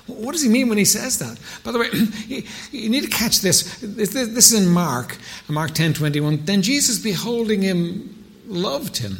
What 0.08 0.34
does 0.34 0.42
he 0.42 0.50
mean 0.50 0.68
when 0.68 0.78
he 0.78 0.86
says 0.86 1.20
that? 1.20 1.40
By 1.64 1.72
the 1.72 1.80
way, 1.80 1.90
you, 2.72 2.90
need 2.90 3.04
to 3.04 3.10
catch 3.10 3.40
this. 3.40 3.80
This 3.82 4.52
is 4.52 4.54
in 4.54 4.70
Mark, 4.72 5.18
Mark 5.48 5.72
10 5.72 5.94
21. 5.94 6.46
Then 6.46 6.62
Jesus, 6.62 7.00
beholding 7.00 7.62
him, 7.62 8.26
loved 8.48 8.98
him 8.98 9.18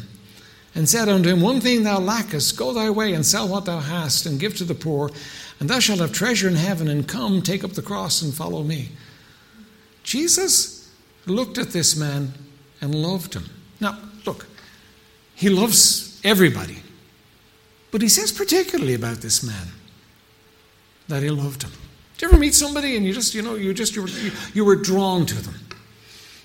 and 0.74 0.88
said 0.88 1.08
unto 1.08 1.30
him, 1.30 1.40
One 1.40 1.60
thing 1.60 1.82
thou 1.82 1.98
lackest, 1.98 2.56
go 2.56 2.72
thy 2.72 2.90
way 2.90 3.14
and 3.14 3.24
sell 3.24 3.48
what 3.48 3.64
thou 3.64 3.78
hast 3.78 4.26
and 4.26 4.38
give 4.38 4.56
to 4.56 4.64
the 4.64 4.74
poor, 4.74 5.10
and 5.60 5.70
thou 5.70 5.78
shalt 5.78 6.00
have 6.00 6.12
treasure 6.12 6.48
in 6.48 6.56
heaven, 6.56 6.88
and 6.88 7.08
come, 7.08 7.40
take 7.40 7.64
up 7.64 7.72
the 7.72 7.82
cross 7.82 8.20
and 8.20 8.34
follow 8.34 8.62
me. 8.62 8.90
Jesus 10.02 10.90
looked 11.26 11.56
at 11.56 11.70
this 11.70 11.96
man 11.96 12.32
and 12.80 12.94
loved 12.94 13.34
him. 13.34 13.44
Now, 13.80 13.98
look, 14.26 14.46
he 15.34 15.48
loves 15.48 16.20
everybody. 16.24 16.82
But 17.92 18.02
he 18.02 18.08
says 18.08 18.32
particularly 18.32 18.94
about 18.94 19.18
this 19.18 19.44
man 19.44 19.68
that 21.06 21.22
he 21.22 21.30
loved 21.30 21.62
him. 21.62 21.70
Did 22.14 22.22
you 22.22 22.28
ever 22.28 22.38
meet 22.38 22.54
somebody 22.54 22.96
and 22.96 23.06
you 23.06 23.12
just, 23.12 23.34
you 23.34 23.42
know, 23.42 23.54
you 23.54 23.74
just, 23.74 23.94
you 23.94 24.02
were, 24.02 24.08
you, 24.08 24.32
you 24.54 24.64
were 24.64 24.76
drawn 24.76 25.26
to 25.26 25.34
them? 25.34 25.54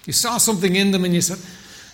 You 0.05 0.13
saw 0.13 0.38
something 0.38 0.75
in 0.75 0.91
them 0.91 1.05
and 1.05 1.13
you 1.13 1.21
said, 1.21 1.39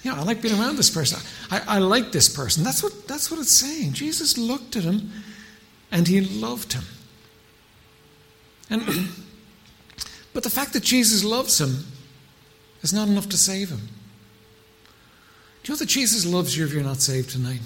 yeah, 0.03 0.19
I 0.19 0.23
like 0.23 0.41
being 0.41 0.59
around 0.59 0.75
this 0.75 0.89
person. 0.89 1.19
I, 1.51 1.61
I 1.67 1.77
like 1.77 2.11
this 2.11 2.27
person. 2.27 2.63
That's 2.63 2.83
what, 2.83 3.07
that's 3.07 3.29
what 3.29 3.39
it's 3.39 3.51
saying. 3.51 3.93
Jesus 3.93 4.37
looked 4.37 4.75
at 4.75 4.83
him 4.83 5.11
and 5.91 6.07
he 6.07 6.21
loved 6.21 6.73
him. 6.73 6.83
And, 8.69 8.81
but 10.33 10.43
the 10.43 10.49
fact 10.49 10.73
that 10.73 10.83
Jesus 10.83 11.23
loves 11.23 11.61
him 11.61 11.85
is 12.81 12.91
not 12.91 13.07
enough 13.07 13.29
to 13.29 13.37
save 13.37 13.69
him. 13.69 13.81
Do 15.63 15.71
you 15.71 15.75
know 15.75 15.79
that 15.79 15.85
Jesus 15.85 16.25
loves 16.25 16.57
you 16.57 16.65
if 16.65 16.73
you're 16.73 16.83
not 16.83 17.01
saved 17.01 17.29
tonight? 17.29 17.61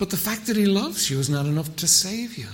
But 0.00 0.08
the 0.08 0.16
fact 0.16 0.46
that 0.46 0.56
he 0.56 0.64
loves 0.64 1.10
you 1.10 1.18
is 1.18 1.28
not 1.28 1.44
enough 1.44 1.76
to 1.76 1.86
save 1.86 2.38
you. 2.38 2.48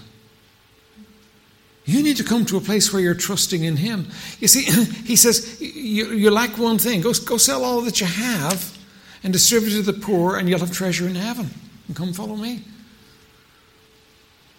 You 1.85 2.03
need 2.03 2.17
to 2.17 2.25
come 2.25 2.45
to 2.47 2.57
a 2.57 2.61
place 2.61 2.93
where 2.93 3.01
you're 3.01 3.15
trusting 3.15 3.63
in 3.63 3.77
Him. 3.77 4.09
You 4.41 4.49
see, 4.49 4.65
He 5.05 5.15
says, 5.15 5.61
you, 5.61 6.09
you 6.09 6.33
lack 6.33 6.59
one 6.59 6.79
thing. 6.79 7.01
Go, 7.01 7.13
go 7.25 7.37
sell 7.37 7.65
all 7.65 7.81
that 7.83 8.01
you 8.01 8.07
have 8.07 8.77
and 9.23 9.33
distribute 9.33 9.71
to 9.71 9.83
the 9.83 9.93
poor, 9.93 10.37
and 10.37 10.49
you'll 10.49 10.59
have 10.59 10.73
treasure 10.73 11.07
in 11.07 11.15
heaven. 11.15 11.49
And 11.87 11.97
come 11.97 12.13
follow 12.13 12.35
me. 12.35 12.63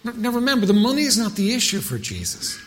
Now 0.04 0.30
remember, 0.30 0.64
the 0.64 0.72
money 0.72 1.02
is 1.02 1.18
not 1.18 1.34
the 1.34 1.52
issue 1.52 1.80
for 1.80 1.98
Jesus. 1.98 2.58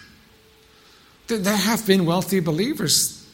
There 1.25 1.55
have 1.55 1.87
been 1.87 2.05
wealthy 2.05 2.41
believers. 2.41 3.27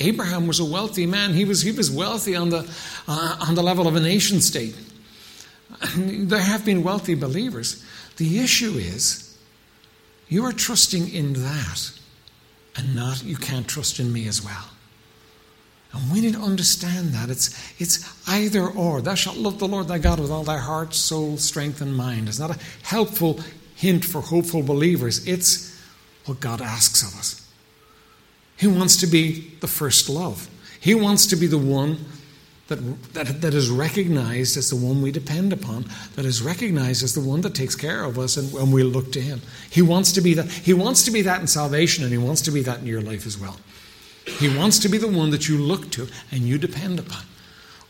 Abraham 0.00 0.48
was 0.48 0.58
a 0.58 0.64
wealthy 0.64 1.06
man. 1.06 1.32
He 1.32 1.44
was, 1.44 1.62
he 1.62 1.70
was 1.70 1.92
wealthy 1.92 2.34
on 2.34 2.48
the, 2.48 2.68
uh, 3.06 3.36
on 3.46 3.54
the 3.54 3.62
level 3.62 3.86
of 3.86 3.94
a 3.94 4.00
nation 4.00 4.40
state. 4.40 4.74
There 5.96 6.40
have 6.40 6.64
been 6.64 6.82
wealthy 6.82 7.14
believers. 7.14 7.84
The 8.16 8.38
issue 8.40 8.72
is 8.72 9.36
you 10.28 10.44
are 10.44 10.52
trusting 10.52 11.12
in 11.12 11.34
that 11.34 11.90
and 12.76 12.94
not, 12.94 13.22
you 13.24 13.36
can't 13.36 13.68
trust 13.68 14.00
in 14.00 14.12
me 14.12 14.26
as 14.26 14.44
well. 14.44 14.70
And 15.92 16.12
we 16.12 16.20
need 16.20 16.34
to 16.34 16.40
understand 16.40 17.10
that. 17.10 17.30
It's, 17.30 17.56
it's 17.80 18.28
either 18.28 18.66
or. 18.66 19.00
Thou 19.00 19.14
shalt 19.14 19.36
love 19.36 19.60
the 19.60 19.68
Lord 19.68 19.86
thy 19.86 19.98
God 19.98 20.18
with 20.18 20.30
all 20.30 20.42
thy 20.42 20.58
heart, 20.58 20.92
soul, 20.92 21.36
strength, 21.36 21.80
and 21.80 21.96
mind. 21.96 22.28
It's 22.28 22.40
not 22.40 22.50
a 22.50 22.58
helpful 22.82 23.40
hint 23.76 24.04
for 24.04 24.20
hopeful 24.20 24.62
believers. 24.62 25.26
It's 25.26 25.80
what 26.24 26.40
God 26.40 26.60
asks 26.60 27.02
of 27.02 27.16
us. 27.18 27.48
He 28.56 28.66
wants 28.66 28.96
to 28.98 29.06
be 29.06 29.52
the 29.60 29.68
first 29.68 30.08
love. 30.08 30.48
He 30.80 30.94
wants 30.94 31.26
to 31.26 31.36
be 31.36 31.46
the 31.46 31.58
one 31.58 32.04
that, 32.68 32.76
that, 33.12 33.42
that 33.42 33.54
is 33.54 33.68
recognized 33.68 34.56
as 34.56 34.70
the 34.70 34.76
one 34.76 35.02
we 35.02 35.10
depend 35.10 35.52
upon, 35.52 35.84
that 36.14 36.24
is 36.24 36.40
recognized 36.40 37.02
as 37.02 37.14
the 37.14 37.20
one 37.20 37.42
that 37.42 37.54
takes 37.54 37.74
care 37.74 38.04
of 38.04 38.18
us 38.18 38.36
and, 38.36 38.72
we 38.72 38.82
look 38.82 39.12
to 39.12 39.20
him. 39.20 39.42
He 39.70 39.82
wants 39.82 40.12
to 40.12 40.20
be 40.20 40.34
that. 40.34 40.50
He 40.50 40.72
wants 40.72 41.04
to 41.04 41.10
be 41.10 41.22
that 41.22 41.40
in 41.40 41.46
salvation 41.46 42.04
and 42.04 42.12
he 42.12 42.18
wants 42.18 42.40
to 42.42 42.50
be 42.50 42.62
that 42.62 42.80
in 42.80 42.86
your 42.86 43.02
life 43.02 43.26
as 43.26 43.38
well. 43.38 43.58
He 44.26 44.56
wants 44.56 44.78
to 44.80 44.88
be 44.88 44.96
the 44.96 45.08
one 45.08 45.30
that 45.30 45.48
you 45.48 45.58
look 45.58 45.90
to 45.92 46.08
and 46.32 46.42
you 46.42 46.56
depend 46.56 46.98
upon. 46.98 47.22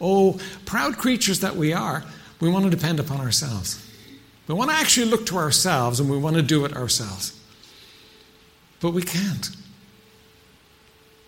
Oh, 0.01 0.41
proud 0.67 0.99
creatures 0.99 1.41
that 1.41 1.55
we 1.55 1.73
are, 1.73 2.05
we 2.41 2.51
want 2.51 2.65
to 2.65 2.71
depend 2.71 2.99
upon 2.99 3.21
ourselves. 3.21 3.81
We 4.49 4.55
want 4.55 4.71
to 4.71 4.77
actually 4.77 5.07
look 5.07 5.25
to 5.27 5.37
ourselves 5.37 6.01
and 6.01 6.11
we 6.11 6.19
want 6.19 6.37
to 6.37 6.43
do 6.43 6.65
it 6.65 6.77
ourselves. 6.77 7.39
But 8.81 8.91
we 8.91 9.03
can't. 9.03 9.51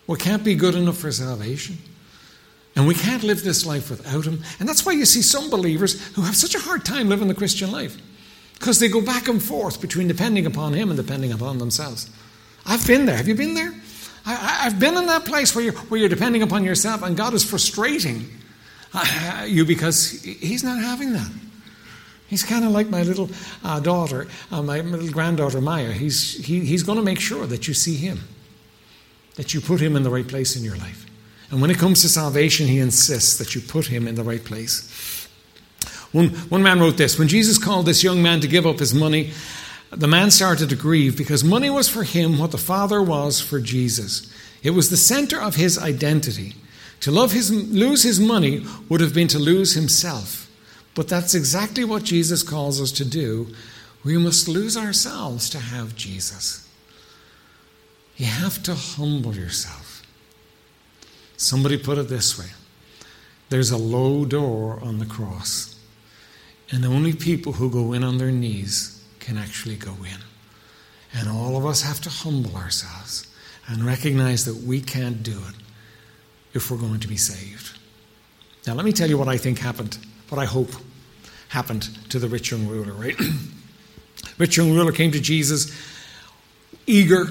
We 0.05 0.17
can't 0.17 0.43
be 0.43 0.55
good 0.55 0.75
enough 0.75 0.97
for 0.97 1.11
salvation. 1.11 1.77
And 2.77 2.87
we 2.87 2.93
can't 2.93 3.23
live 3.23 3.43
this 3.43 3.65
life 3.65 3.89
without 3.89 4.25
Him. 4.25 4.43
And 4.59 4.69
that's 4.69 4.85
why 4.85 4.91
you 4.91 5.05
see 5.05 5.23
some 5.23 5.49
believers 5.49 5.99
who 6.15 6.21
have 6.21 6.35
such 6.35 6.53
a 6.53 6.59
hard 6.59 6.85
time 6.85 7.09
living 7.09 7.27
the 7.27 7.33
Christian 7.33 7.71
life. 7.71 7.97
Because 8.53 8.79
they 8.79 8.87
go 8.87 9.01
back 9.01 9.27
and 9.27 9.41
forth 9.41 9.81
between 9.81 10.07
depending 10.07 10.45
upon 10.45 10.73
Him 10.73 10.91
and 10.91 10.97
depending 10.97 11.31
upon 11.31 11.57
themselves. 11.57 12.07
I've 12.67 12.85
been 12.85 13.07
there. 13.07 13.17
Have 13.17 13.27
you 13.27 13.33
been 13.33 13.55
there? 13.55 13.73
I, 14.27 14.35
have 14.65 14.79
been 14.79 14.95
in 14.95 15.07
that 15.07 15.25
place 15.25 15.55
where 15.55 15.63
you're, 15.63 15.73
where 15.73 15.99
you're 15.99 16.09
depending 16.09 16.43
upon 16.43 16.63
yourself, 16.63 17.01
and 17.01 17.17
God 17.17 17.33
is 17.33 17.43
frustrating 17.43 18.29
uh, 18.93 19.45
you 19.47 19.65
because 19.65 20.21
He's 20.21 20.63
not 20.63 20.79
having 20.79 21.13
that. 21.13 21.31
He's 22.27 22.43
kind 22.43 22.63
of 22.63 22.71
like 22.71 22.89
my 22.89 23.01
little 23.01 23.31
uh, 23.63 23.79
daughter, 23.79 24.27
uh, 24.51 24.61
my 24.61 24.81
little 24.81 25.09
granddaughter 25.09 25.61
Maya. 25.61 25.93
He's, 25.93 26.45
he, 26.45 26.59
he's 26.59 26.83
going 26.83 26.99
to 26.99 27.03
make 27.03 27.19
sure 27.19 27.47
that 27.47 27.67
you 27.67 27.73
see 27.73 27.95
Him, 27.95 28.19
that 29.33 29.55
you 29.55 29.61
put 29.61 29.79
Him 29.79 29.95
in 29.95 30.03
the 30.03 30.11
right 30.11 30.27
place 30.27 30.55
in 30.55 30.63
your 30.63 30.75
life. 30.75 31.07
And 31.49 31.61
when 31.61 31.71
it 31.71 31.77
comes 31.77 32.01
to 32.01 32.09
salvation, 32.09 32.67
he 32.67 32.79
insists 32.79 33.37
that 33.37 33.55
you 33.55 33.61
put 33.61 33.87
him 33.87 34.07
in 34.07 34.15
the 34.15 34.23
right 34.23 34.43
place. 34.43 35.27
One, 36.11 36.29
one 36.49 36.63
man 36.63 36.79
wrote 36.79 36.97
this 36.97 37.17
When 37.17 37.27
Jesus 37.27 37.57
called 37.57 37.85
this 37.85 38.03
young 38.03 38.21
man 38.21 38.41
to 38.41 38.47
give 38.47 38.65
up 38.65 38.79
his 38.79 38.93
money, 38.93 39.31
the 39.91 40.07
man 40.07 40.31
started 40.31 40.69
to 40.69 40.75
grieve 40.75 41.17
because 41.17 41.43
money 41.43 41.69
was 41.69 41.87
for 41.87 42.03
him 42.03 42.37
what 42.37 42.51
the 42.51 42.57
Father 42.57 43.01
was 43.01 43.39
for 43.39 43.59
Jesus. 43.59 44.31
It 44.63 44.71
was 44.71 44.89
the 44.89 44.97
center 44.97 45.39
of 45.39 45.55
his 45.55 45.77
identity. 45.77 46.55
To 47.01 47.11
love 47.11 47.31
his, 47.31 47.51
lose 47.51 48.03
his 48.03 48.19
money 48.19 48.65
would 48.89 49.01
have 49.01 49.13
been 49.13 49.27
to 49.29 49.39
lose 49.39 49.73
himself. 49.73 50.49
But 50.95 51.07
that's 51.07 51.35
exactly 51.35 51.85
what 51.85 52.03
Jesus 52.03 52.41
calls 52.41 52.81
us 52.81 52.91
to 52.93 53.05
do. 53.05 53.53
We 54.03 54.17
must 54.17 54.47
lose 54.47 54.75
ourselves 54.75 55.49
to 55.51 55.59
have 55.59 55.95
Jesus. 55.95 56.67
You 58.17 58.25
have 58.25 58.63
to 58.63 58.73
humble 58.73 59.35
yourself. 59.35 59.86
Somebody 61.37 61.77
put 61.77 61.97
it 61.97 62.09
this 62.09 62.37
way 62.37 62.47
there's 63.49 63.71
a 63.71 63.77
low 63.77 64.25
door 64.25 64.79
on 64.81 64.99
the 64.99 65.05
cross, 65.05 65.79
and 66.69 66.85
only 66.85 67.13
people 67.13 67.53
who 67.53 67.69
go 67.69 67.93
in 67.93 68.03
on 68.03 68.17
their 68.17 68.31
knees 68.31 69.01
can 69.19 69.37
actually 69.37 69.75
go 69.75 69.93
in. 70.03 70.19
And 71.13 71.29
all 71.29 71.55
of 71.55 71.65
us 71.65 71.81
have 71.83 72.01
to 72.01 72.09
humble 72.09 72.57
ourselves 72.57 73.27
and 73.67 73.85
recognize 73.85 74.43
that 74.45 74.55
we 74.55 74.81
can't 74.81 75.23
do 75.23 75.39
it 75.47 75.55
if 76.53 76.69
we're 76.69 76.77
going 76.77 76.99
to 76.99 77.07
be 77.07 77.15
saved. 77.15 77.77
Now, 78.65 78.73
let 78.73 78.83
me 78.83 78.91
tell 78.91 79.09
you 79.09 79.17
what 79.17 79.29
I 79.29 79.37
think 79.37 79.59
happened, 79.59 79.97
what 80.27 80.39
I 80.39 80.45
hope 80.45 80.71
happened 81.49 81.83
to 82.09 82.19
the 82.19 82.27
rich 82.27 82.51
young 82.51 82.67
ruler, 82.67 82.91
right? 82.91 83.15
rich 84.37 84.57
young 84.57 84.73
ruler 84.73 84.91
came 84.91 85.11
to 85.11 85.21
Jesus 85.21 85.73
eager 86.85 87.27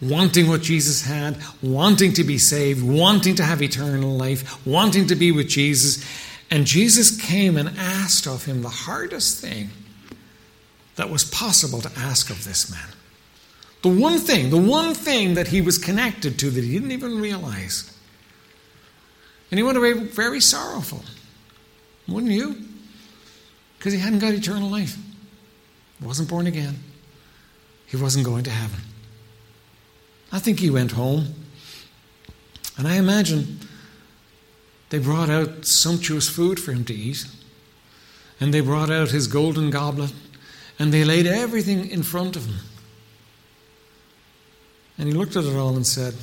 wanting 0.00 0.48
what 0.48 0.62
Jesus 0.62 1.02
had, 1.02 1.36
wanting 1.62 2.12
to 2.14 2.24
be 2.24 2.38
saved, 2.38 2.82
wanting 2.82 3.34
to 3.36 3.44
have 3.44 3.62
eternal 3.62 4.16
life, 4.16 4.66
wanting 4.66 5.06
to 5.08 5.14
be 5.14 5.32
with 5.32 5.48
Jesus. 5.48 6.04
And 6.50 6.66
Jesus 6.66 7.20
came 7.20 7.56
and 7.56 7.68
asked 7.78 8.26
of 8.26 8.44
him 8.44 8.62
the 8.62 8.68
hardest 8.68 9.40
thing 9.40 9.70
that 10.96 11.10
was 11.10 11.24
possible 11.24 11.80
to 11.80 11.90
ask 11.98 12.30
of 12.30 12.44
this 12.44 12.70
man. 12.70 12.88
The 13.82 13.88
one 13.88 14.18
thing, 14.18 14.50
the 14.50 14.60
one 14.60 14.94
thing 14.94 15.34
that 15.34 15.48
he 15.48 15.60
was 15.60 15.78
connected 15.78 16.38
to 16.40 16.50
that 16.50 16.64
he 16.64 16.72
didn't 16.72 16.90
even 16.92 17.20
realize. 17.20 17.96
And 19.50 19.58
he 19.58 19.62
went 19.62 19.78
away 19.78 19.92
very 19.94 20.40
sorrowful. 20.40 21.02
Wouldn't 22.06 22.32
you? 22.32 22.56
Because 23.78 23.92
he 23.92 23.98
hadn't 23.98 24.18
got 24.18 24.34
eternal 24.34 24.68
life. 24.68 24.96
He 25.98 26.06
wasn't 26.06 26.28
born 26.28 26.46
again. 26.46 26.78
He 27.86 27.96
wasn't 27.96 28.26
going 28.26 28.44
to 28.44 28.50
heaven. 28.50 28.80
I 30.32 30.38
think 30.38 30.60
he 30.60 30.70
went 30.70 30.92
home. 30.92 31.34
And 32.76 32.86
I 32.86 32.96
imagine 32.96 33.60
they 34.90 34.98
brought 34.98 35.28
out 35.28 35.64
sumptuous 35.64 36.28
food 36.28 36.58
for 36.58 36.72
him 36.72 36.84
to 36.84 36.94
eat. 36.94 37.26
And 38.40 38.54
they 38.54 38.60
brought 38.60 38.90
out 38.90 39.10
his 39.10 39.26
golden 39.26 39.70
goblet. 39.70 40.12
And 40.78 40.92
they 40.92 41.04
laid 41.04 41.26
everything 41.26 41.90
in 41.90 42.02
front 42.02 42.36
of 42.36 42.46
him. 42.46 42.56
And 44.96 45.08
he 45.08 45.14
looked 45.14 45.36
at 45.36 45.44
it 45.44 45.56
all 45.56 45.76
and 45.76 45.86
said, 45.86 46.14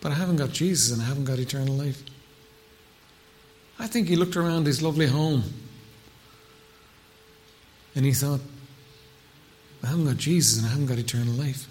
But 0.00 0.12
I 0.12 0.14
haven't 0.14 0.36
got 0.36 0.52
Jesus 0.52 0.92
and 0.92 1.02
I 1.02 1.06
haven't 1.06 1.24
got 1.24 1.38
eternal 1.38 1.74
life. 1.74 2.02
I 3.78 3.86
think 3.86 4.08
he 4.08 4.16
looked 4.16 4.36
around 4.36 4.66
his 4.66 4.82
lovely 4.82 5.06
home 5.06 5.44
and 7.94 8.04
he 8.04 8.12
thought, 8.12 8.40
I 9.82 9.88
haven't 9.88 10.06
got 10.06 10.16
Jesus 10.16 10.58
and 10.58 10.66
I 10.66 10.70
haven't 10.70 10.86
got 10.86 10.98
eternal 10.98 11.34
life. 11.34 11.68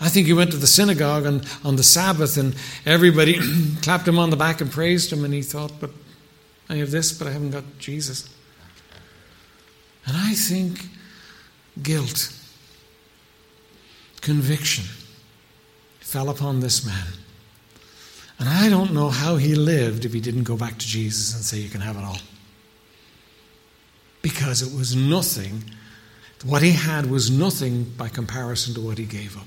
I 0.00 0.08
think 0.08 0.26
he 0.26 0.32
went 0.32 0.50
to 0.50 0.58
the 0.58 0.66
synagogue 0.66 1.26
on, 1.26 1.42
on 1.64 1.76
the 1.76 1.82
Sabbath 1.82 2.36
and 2.36 2.54
everybody 2.84 3.38
clapped 3.82 4.06
him 4.06 4.18
on 4.18 4.30
the 4.30 4.36
back 4.36 4.60
and 4.60 4.70
praised 4.70 5.12
him, 5.12 5.24
and 5.24 5.32
he 5.32 5.42
thought, 5.42 5.72
But 5.80 5.90
I 6.68 6.76
have 6.76 6.90
this, 6.90 7.12
but 7.12 7.28
I 7.28 7.32
haven't 7.32 7.50
got 7.50 7.64
Jesus. 7.78 8.28
And 10.06 10.16
I 10.16 10.34
think 10.34 10.80
guilt 11.82 12.32
conviction 14.20 14.84
fell 16.00 16.28
upon 16.28 16.60
this 16.60 16.84
man. 16.84 17.06
And 18.38 18.48
I 18.48 18.68
don't 18.68 18.92
know 18.92 19.08
how 19.08 19.36
he 19.36 19.54
lived 19.54 20.04
if 20.04 20.12
he 20.12 20.20
didn't 20.20 20.42
go 20.42 20.56
back 20.56 20.78
to 20.78 20.86
Jesus 20.86 21.34
and 21.34 21.42
say, 21.42 21.58
You 21.58 21.70
can 21.70 21.80
have 21.80 21.96
it 21.96 22.04
all. 22.04 22.18
Because 24.20 24.60
it 24.60 24.76
was 24.76 24.94
nothing, 24.94 25.64
what 26.44 26.60
he 26.60 26.72
had 26.72 27.06
was 27.06 27.30
nothing 27.30 27.84
by 27.84 28.08
comparison 28.08 28.74
to 28.74 28.80
what 28.80 28.98
he 28.98 29.04
gave 29.04 29.36
up. 29.38 29.46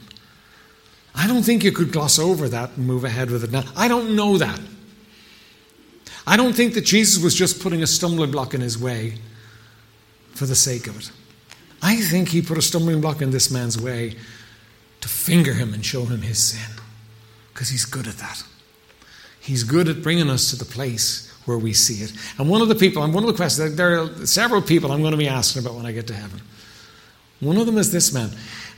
I 1.15 1.27
don't 1.27 1.43
think 1.43 1.63
you 1.63 1.71
could 1.71 1.91
gloss 1.91 2.19
over 2.19 2.47
that 2.49 2.77
and 2.77 2.85
move 2.85 3.03
ahead 3.03 3.31
with 3.31 3.43
it 3.43 3.51
now. 3.51 3.63
I 3.75 3.87
don't 3.87 4.15
know 4.15 4.37
that. 4.37 4.59
I 6.25 6.37
don't 6.37 6.53
think 6.53 6.75
that 6.75 6.85
Jesus 6.85 7.21
was 7.21 7.33
just 7.33 7.61
putting 7.61 7.81
a 7.81 7.87
stumbling 7.87 8.31
block 8.31 8.53
in 8.53 8.61
his 8.61 8.77
way 8.77 9.15
for 10.35 10.45
the 10.45 10.55
sake 10.55 10.87
of 10.87 10.99
it. 10.99 11.11
I 11.81 11.95
think 11.95 12.29
he 12.29 12.41
put 12.41 12.57
a 12.57 12.61
stumbling 12.61 13.01
block 13.01 13.21
in 13.21 13.31
this 13.31 13.49
man's 13.49 13.81
way 13.81 14.15
to 15.01 15.07
finger 15.07 15.53
him 15.53 15.73
and 15.73 15.85
show 15.85 16.05
him 16.05 16.21
his 16.21 16.37
sin. 16.37 16.81
Because 17.53 17.69
he's 17.69 17.85
good 17.85 18.07
at 18.07 18.17
that. 18.17 18.43
He's 19.39 19.63
good 19.63 19.87
at 19.87 20.03
bringing 20.03 20.29
us 20.29 20.51
to 20.51 20.55
the 20.57 20.65
place 20.65 21.33
where 21.45 21.57
we 21.57 21.73
see 21.73 22.03
it. 22.03 22.13
And 22.37 22.49
one 22.49 22.61
of 22.61 22.67
the 22.67 22.75
people, 22.75 23.03
and 23.03 23.13
one 23.13 23.23
of 23.23 23.27
the 23.27 23.35
questions, 23.35 23.75
there 23.75 23.99
are 23.99 24.25
several 24.25 24.61
people 24.61 24.91
I'm 24.91 25.01
going 25.01 25.11
to 25.11 25.17
be 25.17 25.27
asking 25.27 25.63
about 25.63 25.75
when 25.75 25.85
I 25.85 25.91
get 25.91 26.07
to 26.07 26.13
heaven. 26.13 26.41
One 27.39 27.57
of 27.57 27.65
them 27.65 27.77
is 27.77 27.91
this 27.91 28.13
man. 28.13 28.29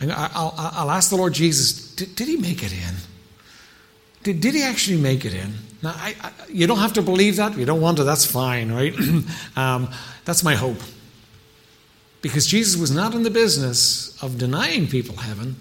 And 0.01 0.11
I'll, 0.11 0.53
I'll 0.57 0.91
ask 0.91 1.11
the 1.11 1.15
Lord 1.15 1.33
Jesus, 1.33 1.93
did, 1.95 2.15
did 2.15 2.27
he 2.27 2.35
make 2.35 2.63
it 2.63 2.73
in? 2.73 2.95
Did, 4.23 4.41
did 4.41 4.55
he 4.55 4.63
actually 4.63 4.97
make 4.97 5.25
it 5.25 5.33
in? 5.33 5.53
Now, 5.83 5.93
I, 5.95 6.15
I, 6.21 6.31
you 6.49 6.65
don't 6.65 6.79
have 6.79 6.93
to 6.93 7.03
believe 7.03 7.35
that. 7.37 7.55
You 7.55 7.65
don't 7.65 7.81
want 7.81 7.97
to, 7.97 8.03
that's 8.03 8.25
fine, 8.25 8.71
right? 8.71 8.93
um, 9.55 9.89
that's 10.25 10.43
my 10.43 10.55
hope. 10.55 10.79
Because 12.23 12.47
Jesus 12.47 12.79
was 12.79 12.91
not 12.91 13.13
in 13.13 13.23
the 13.23 13.29
business 13.29 14.21
of 14.23 14.37
denying 14.37 14.87
people 14.87 15.15
heaven, 15.15 15.55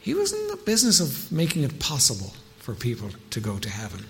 he 0.00 0.14
was 0.14 0.32
in 0.32 0.48
the 0.48 0.56
business 0.56 1.00
of 1.00 1.32
making 1.32 1.64
it 1.64 1.78
possible 1.78 2.32
for 2.58 2.74
people 2.74 3.08
to 3.30 3.40
go 3.40 3.58
to 3.58 3.68
heaven. 3.68 4.04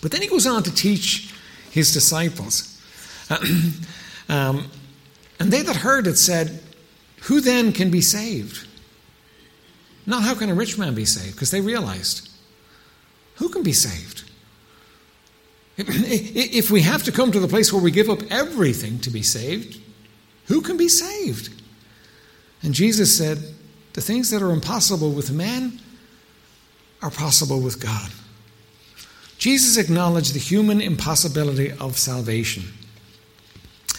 But 0.00 0.12
then 0.12 0.22
he 0.22 0.28
goes 0.28 0.46
on 0.46 0.62
to 0.62 0.74
teach 0.74 1.32
his 1.70 1.92
disciples. 1.92 2.80
um, 4.28 4.68
and 5.40 5.50
they 5.50 5.62
that 5.62 5.76
heard 5.76 6.06
it 6.06 6.16
said, 6.16 6.60
Who 7.22 7.40
then 7.40 7.72
can 7.72 7.90
be 7.90 8.00
saved? 8.00 8.66
Not 10.06 10.22
how 10.22 10.34
can 10.34 10.50
a 10.50 10.54
rich 10.54 10.78
man 10.78 10.94
be 10.94 11.04
saved, 11.04 11.34
because 11.34 11.50
they 11.50 11.60
realized, 11.60 12.28
Who 13.36 13.48
can 13.48 13.62
be 13.62 13.72
saved? 13.72 14.24
If 15.78 16.70
we 16.70 16.82
have 16.82 17.02
to 17.04 17.12
come 17.12 17.32
to 17.32 17.40
the 17.40 17.48
place 17.48 17.72
where 17.72 17.82
we 17.82 17.90
give 17.90 18.10
up 18.10 18.22
everything 18.30 18.98
to 19.00 19.10
be 19.10 19.22
saved, 19.22 19.80
who 20.46 20.60
can 20.60 20.76
be 20.76 20.88
saved? 20.88 21.50
And 22.62 22.74
Jesus 22.74 23.16
said, 23.16 23.38
the 23.94 24.00
things 24.00 24.30
that 24.30 24.42
are 24.42 24.50
impossible 24.50 25.10
with 25.10 25.30
man 25.30 25.80
are 27.02 27.10
possible 27.10 27.60
with 27.60 27.80
God. 27.80 28.10
Jesus 29.38 29.76
acknowledged 29.76 30.34
the 30.34 30.38
human 30.38 30.80
impossibility 30.80 31.72
of 31.72 31.98
salvation 31.98 32.64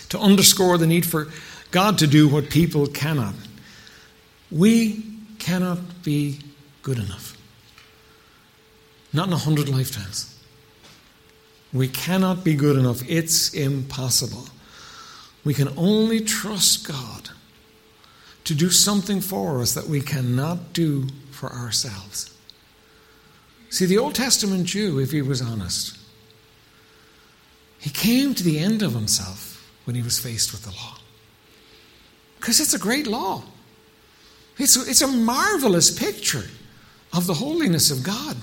to 0.09 0.17
underscore 0.17 0.77
the 0.77 0.87
need 0.87 1.05
for 1.05 1.27
God 1.73 1.97
to 1.97 2.07
do 2.07 2.27
what 2.27 2.51
people 2.51 2.85
cannot. 2.85 3.33
We 4.51 5.03
cannot 5.39 6.03
be 6.03 6.39
good 6.83 6.99
enough. 6.99 7.35
Not 9.11 9.27
in 9.27 9.33
a 9.33 9.37
hundred 9.37 9.69
lifetimes. 9.69 10.39
We 11.73 11.87
cannot 11.87 12.43
be 12.43 12.53
good 12.53 12.77
enough. 12.77 13.01
It's 13.09 13.55
impossible. 13.55 14.45
We 15.43 15.55
can 15.55 15.69
only 15.75 16.19
trust 16.19 16.87
God 16.87 17.31
to 18.43 18.53
do 18.53 18.69
something 18.69 19.19
for 19.19 19.59
us 19.59 19.73
that 19.73 19.87
we 19.87 19.99
cannot 19.99 20.73
do 20.73 21.07
for 21.31 21.51
ourselves. 21.51 22.37
See, 23.71 23.87
the 23.87 23.97
Old 23.97 24.13
Testament 24.13 24.67
Jew, 24.67 24.99
if 24.99 25.09
he 25.09 25.23
was 25.23 25.41
honest, 25.41 25.97
he 27.79 27.89
came 27.89 28.35
to 28.35 28.43
the 28.43 28.59
end 28.59 28.83
of 28.83 28.93
himself 28.93 29.73
when 29.85 29.95
he 29.95 30.03
was 30.03 30.19
faced 30.19 30.51
with 30.51 30.65
the 30.65 30.69
law. 30.69 30.99
Because 32.43 32.59
it's 32.59 32.73
a 32.73 32.79
great 32.79 33.07
law, 33.07 33.41
it's 34.57 34.75
a, 34.75 34.81
it's 34.81 35.01
a 35.01 35.07
marvelous 35.07 35.97
picture 35.97 36.43
of 37.13 37.25
the 37.25 37.35
holiness 37.35 37.89
of 37.89 38.03
God. 38.03 38.35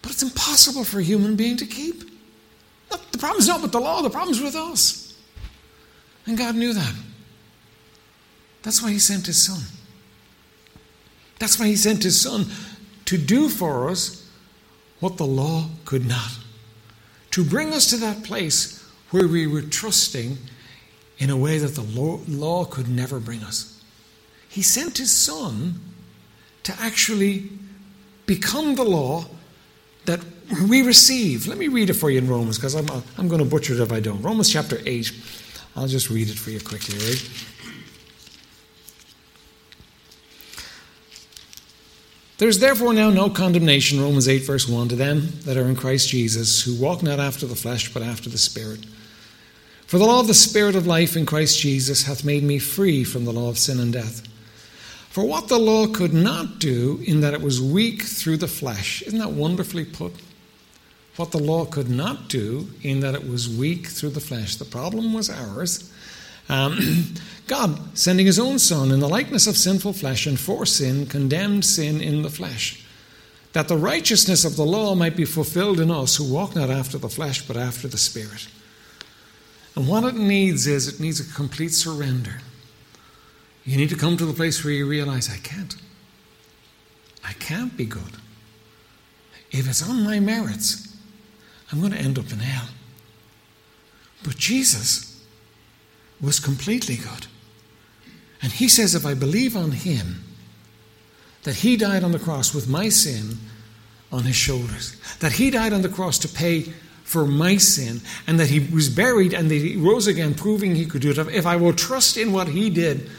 But 0.00 0.12
it's 0.12 0.22
impossible 0.22 0.84
for 0.84 0.98
a 0.98 1.02
human 1.02 1.36
being 1.36 1.58
to 1.58 1.66
keep. 1.66 2.10
The 2.88 3.18
problem 3.18 3.38
is 3.38 3.48
not 3.48 3.60
with 3.60 3.72
the 3.72 3.80
law, 3.80 4.00
the 4.00 4.08
problem 4.08 4.34
is 4.34 4.40
with 4.40 4.56
us. 4.56 5.14
And 6.24 6.38
God 6.38 6.54
knew 6.54 6.72
that. 6.72 6.94
That's 8.62 8.82
why 8.82 8.92
he 8.92 8.98
sent 8.98 9.26
his 9.26 9.42
son. 9.42 9.60
That's 11.38 11.60
why 11.60 11.66
he 11.66 11.76
sent 11.76 12.02
his 12.02 12.18
son 12.18 12.46
to 13.04 13.18
do 13.18 13.50
for 13.50 13.90
us 13.90 14.26
what 15.00 15.18
the 15.18 15.26
law 15.26 15.66
could 15.84 16.06
not. 16.06 16.38
To 17.32 17.44
bring 17.44 17.74
us 17.74 17.90
to 17.90 17.98
that 17.98 18.24
place 18.24 18.82
where 19.10 19.28
we 19.28 19.46
were 19.46 19.60
trusting 19.60 20.38
in 21.22 21.30
a 21.30 21.36
way 21.36 21.56
that 21.56 21.76
the 21.76 21.82
law 22.28 22.64
could 22.64 22.88
never 22.88 23.20
bring 23.20 23.44
us. 23.44 23.80
He 24.48 24.60
sent 24.60 24.98
his 24.98 25.12
son 25.12 25.80
to 26.64 26.74
actually 26.80 27.48
become 28.26 28.74
the 28.74 28.82
law 28.82 29.26
that 30.06 30.18
we 30.68 30.82
receive. 30.82 31.46
Let 31.46 31.58
me 31.58 31.68
read 31.68 31.90
it 31.90 31.94
for 31.94 32.10
you 32.10 32.18
in 32.18 32.28
Romans 32.28 32.58
because 32.58 32.74
I'm, 32.74 32.90
I'm 33.16 33.28
going 33.28 33.38
to 33.38 33.48
butcher 33.48 33.74
it 33.74 33.78
if 33.78 33.92
I 33.92 34.00
don't. 34.00 34.20
Romans 34.20 34.50
chapter 34.50 34.80
8. 34.84 35.12
I'll 35.76 35.86
just 35.86 36.10
read 36.10 36.28
it 36.28 36.36
for 36.36 36.50
you 36.50 36.60
quickly, 36.60 36.98
right? 36.98 37.30
There 42.38 42.48
is 42.48 42.58
therefore 42.58 42.92
now 42.94 43.10
no 43.10 43.30
condemnation, 43.30 44.00
Romans 44.00 44.26
8, 44.26 44.38
verse 44.38 44.68
1, 44.68 44.88
to 44.88 44.96
them 44.96 45.28
that 45.44 45.56
are 45.56 45.68
in 45.68 45.76
Christ 45.76 46.08
Jesus, 46.08 46.64
who 46.64 46.74
walk 46.74 47.00
not 47.00 47.20
after 47.20 47.46
the 47.46 47.54
flesh, 47.54 47.94
but 47.94 48.02
after 48.02 48.28
the 48.28 48.38
Spirit. 48.38 48.80
For 49.92 49.98
the 49.98 50.06
law 50.06 50.20
of 50.20 50.26
the 50.26 50.32
Spirit 50.32 50.74
of 50.74 50.86
life 50.86 51.18
in 51.18 51.26
Christ 51.26 51.60
Jesus 51.60 52.04
hath 52.04 52.24
made 52.24 52.42
me 52.42 52.58
free 52.58 53.04
from 53.04 53.26
the 53.26 53.30
law 53.30 53.50
of 53.50 53.58
sin 53.58 53.78
and 53.78 53.92
death. 53.92 54.26
For 55.10 55.22
what 55.22 55.48
the 55.48 55.58
law 55.58 55.86
could 55.86 56.14
not 56.14 56.58
do, 56.58 57.02
in 57.04 57.20
that 57.20 57.34
it 57.34 57.42
was 57.42 57.60
weak 57.60 58.04
through 58.04 58.38
the 58.38 58.48
flesh, 58.48 59.02
isn't 59.02 59.18
that 59.18 59.32
wonderfully 59.32 59.84
put? 59.84 60.14
What 61.16 61.30
the 61.30 61.42
law 61.42 61.66
could 61.66 61.90
not 61.90 62.28
do, 62.28 62.70
in 62.80 63.00
that 63.00 63.14
it 63.14 63.28
was 63.28 63.50
weak 63.50 63.86
through 63.86 64.12
the 64.12 64.20
flesh. 64.20 64.56
The 64.56 64.64
problem 64.64 65.12
was 65.12 65.28
ours. 65.28 65.92
Um, 66.48 67.12
God, 67.46 67.78
sending 67.94 68.24
his 68.24 68.38
own 68.38 68.58
Son 68.58 68.92
in 68.92 69.00
the 69.00 69.10
likeness 69.10 69.46
of 69.46 69.58
sinful 69.58 69.92
flesh 69.92 70.26
and 70.26 70.40
for 70.40 70.64
sin, 70.64 71.04
condemned 71.04 71.66
sin 71.66 72.00
in 72.00 72.22
the 72.22 72.30
flesh, 72.30 72.82
that 73.52 73.68
the 73.68 73.76
righteousness 73.76 74.46
of 74.46 74.56
the 74.56 74.64
law 74.64 74.94
might 74.94 75.16
be 75.16 75.26
fulfilled 75.26 75.78
in 75.78 75.90
us 75.90 76.16
who 76.16 76.32
walk 76.32 76.56
not 76.56 76.70
after 76.70 76.96
the 76.96 77.10
flesh, 77.10 77.46
but 77.46 77.58
after 77.58 77.88
the 77.88 77.98
Spirit. 77.98 78.48
And 79.74 79.88
what 79.88 80.04
it 80.04 80.14
needs 80.14 80.66
is 80.66 80.88
it 80.88 81.00
needs 81.00 81.20
a 81.20 81.34
complete 81.34 81.72
surrender. 81.72 82.40
You 83.64 83.76
need 83.76 83.90
to 83.90 83.96
come 83.96 84.16
to 84.16 84.26
the 84.26 84.34
place 84.34 84.62
where 84.64 84.72
you 84.72 84.86
realize, 84.86 85.30
I 85.30 85.38
can't. 85.38 85.76
I 87.24 87.32
can't 87.34 87.76
be 87.76 87.84
good. 87.84 88.16
If 89.50 89.68
it's 89.68 89.88
on 89.88 90.04
my 90.04 90.18
merits, 90.18 90.96
I'm 91.70 91.80
going 91.80 91.92
to 91.92 91.98
end 91.98 92.18
up 92.18 92.32
in 92.32 92.40
hell. 92.40 92.68
But 94.24 94.36
Jesus 94.36 95.22
was 96.20 96.38
completely 96.40 96.96
good. 96.96 97.26
And 98.42 98.52
he 98.52 98.68
says, 98.68 98.94
if 98.94 99.06
I 99.06 99.14
believe 99.14 99.56
on 99.56 99.72
him, 99.72 100.24
that 101.44 101.56
he 101.56 101.76
died 101.76 102.04
on 102.04 102.12
the 102.12 102.18
cross 102.18 102.54
with 102.54 102.68
my 102.68 102.88
sin 102.88 103.38
on 104.10 104.24
his 104.24 104.36
shoulders, 104.36 104.96
that 105.20 105.32
he 105.32 105.50
died 105.50 105.72
on 105.72 105.82
the 105.82 105.88
cross 105.88 106.18
to 106.18 106.28
pay 106.28 106.72
for 107.12 107.26
my 107.26 107.58
sin, 107.58 108.00
and 108.26 108.40
that 108.40 108.48
he 108.48 108.60
was 108.60 108.88
buried 108.88 109.34
and 109.34 109.50
that 109.50 109.54
he 109.56 109.76
rose 109.76 110.06
again, 110.06 110.34
proving 110.34 110.74
he 110.74 110.86
could 110.86 111.02
do 111.02 111.10
it. 111.10 111.18
If 111.18 111.44
I 111.44 111.56
will 111.56 111.74
trust 111.74 112.16
in 112.16 112.32
what 112.32 112.48
he 112.48 112.70
did, 112.70 113.10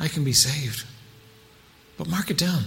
I 0.00 0.08
can 0.08 0.24
be 0.24 0.32
saved. 0.32 0.84
But 1.98 2.08
mark 2.08 2.30
it 2.30 2.38
down. 2.38 2.64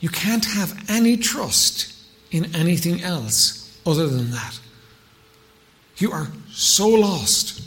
You 0.00 0.08
can't 0.08 0.44
have 0.44 0.88
any 0.88 1.16
trust 1.18 1.92
in 2.30 2.54
anything 2.54 3.02
else 3.02 3.78
other 3.84 4.06
than 4.06 4.30
that. 4.30 4.58
You 5.98 6.12
are 6.12 6.28
so 6.50 6.88
lost 6.88 7.60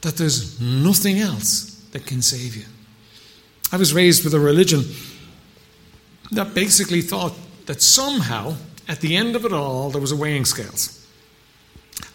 that 0.00 0.16
there's 0.16 0.58
nothing 0.60 1.18
else 1.18 1.84
that 1.92 2.06
can 2.06 2.22
save 2.22 2.56
you. 2.56 2.64
I 3.72 3.76
was 3.76 3.92
raised 3.92 4.24
with 4.24 4.32
a 4.32 4.40
religion 4.40 4.84
that 6.30 6.54
basically 6.54 7.02
thought 7.02 7.34
that 7.66 7.82
somehow, 7.82 8.54
at 8.90 9.00
the 9.00 9.16
end 9.16 9.36
of 9.36 9.44
it 9.44 9.52
all, 9.52 9.90
there 9.90 10.00
was 10.00 10.10
a 10.10 10.16
weighing 10.16 10.44
scales. 10.44 11.06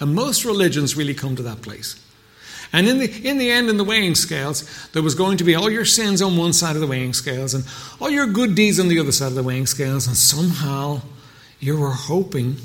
And 0.02 0.14
most 0.14 0.44
religions 0.44 0.98
really 0.98 1.14
come 1.14 1.38
to 1.38 1.44
that 1.44 1.62
place. 1.62 1.98
And 2.74 2.86
in 2.86 2.98
the, 2.98 3.30
in 3.30 3.38
the 3.38 3.50
end, 3.50 3.70
in 3.70 3.78
the 3.78 3.86
weighing 3.86 4.14
scales, 4.14 4.90
there 4.92 5.02
was 5.02 5.16
going 5.16 5.38
to 5.38 5.46
be 5.46 5.56
all 5.56 5.70
your 5.72 5.86
sins 5.86 6.22
on 6.22 6.36
one 6.36 6.52
side 6.52 6.76
of 6.76 6.82
the 6.82 6.88
weighing 6.88 7.14
scales 7.14 7.54
and 7.54 7.64
all 8.02 8.10
your 8.10 8.28
good 8.28 8.56
deeds 8.56 8.78
on 8.78 8.90
the 8.90 9.00
other 9.00 9.14
side 9.14 9.28
of 9.28 9.36
the 9.36 9.44
weighing 9.44 9.68
scales, 9.68 10.06
and 10.06 10.18
somehow 10.18 11.02
you 11.62 11.80
were 11.80 11.92
hoping 11.94 12.58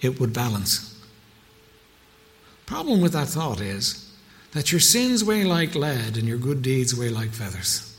it 0.00 0.18
would 0.18 0.32
balance. 0.32 1.00
Problem 2.66 3.00
with 3.00 3.12
that 3.12 3.28
thought 3.28 3.60
is 3.60 4.12
that 4.54 4.72
your 4.72 4.80
sins 4.80 5.22
weigh 5.22 5.44
like 5.44 5.76
lead 5.76 6.16
and 6.16 6.26
your 6.26 6.38
good 6.38 6.62
deeds 6.62 6.98
weigh 6.98 7.10
like 7.10 7.30
feathers. 7.30 7.96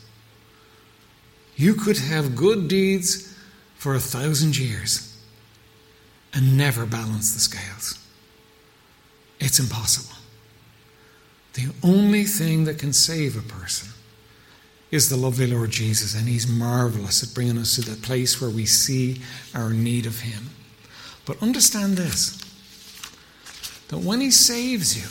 You 1.56 1.72
could 1.72 1.96
have 1.96 2.36
good 2.36 2.68
deeds 2.68 3.34
for 3.76 3.94
a 3.94 4.00
thousand 4.00 4.58
years 4.58 5.07
and 6.38 6.56
never 6.56 6.86
balance 6.86 7.34
the 7.34 7.40
scales. 7.40 7.98
It's 9.40 9.58
impossible. 9.58 10.16
The 11.54 11.72
only 11.82 12.22
thing 12.22 12.62
that 12.62 12.78
can 12.78 12.92
save 12.92 13.36
a 13.36 13.42
person 13.42 13.88
is 14.92 15.08
the 15.08 15.16
lovely 15.16 15.48
Lord 15.48 15.72
Jesus, 15.72 16.14
and 16.14 16.28
He's 16.28 16.46
marvelous 16.46 17.24
at 17.24 17.34
bringing 17.34 17.58
us 17.58 17.74
to 17.74 17.80
the 17.80 17.96
place 17.96 18.40
where 18.40 18.50
we 18.50 18.66
see 18.66 19.20
our 19.52 19.70
need 19.70 20.06
of 20.06 20.20
Him. 20.20 20.50
But 21.26 21.42
understand 21.42 21.96
this 21.96 22.40
that 23.88 23.98
when 23.98 24.20
He 24.20 24.30
saves 24.30 24.96
you, 24.96 25.08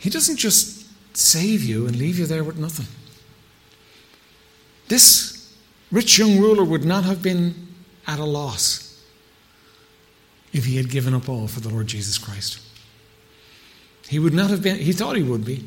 He 0.00 0.10
doesn't 0.10 0.36
just 0.36 0.84
save 1.16 1.62
you 1.62 1.86
and 1.86 1.94
leave 1.94 2.18
you 2.18 2.26
there 2.26 2.42
with 2.42 2.58
nothing. 2.58 2.88
This 4.88 5.54
rich 5.92 6.18
young 6.18 6.40
ruler 6.40 6.64
would 6.64 6.84
not 6.84 7.04
have 7.04 7.22
been 7.22 7.68
at 8.04 8.18
a 8.18 8.24
loss 8.24 8.87
if 10.52 10.64
he 10.64 10.76
had 10.76 10.90
given 10.90 11.14
up 11.14 11.28
all 11.28 11.48
for 11.48 11.60
the 11.60 11.68
Lord 11.68 11.86
Jesus 11.86 12.18
Christ. 12.18 12.60
He 14.08 14.18
would 14.18 14.34
not 14.34 14.50
have 14.50 14.62
been, 14.62 14.76
he 14.76 14.92
thought 14.92 15.16
he 15.16 15.22
would 15.22 15.44
be, 15.44 15.64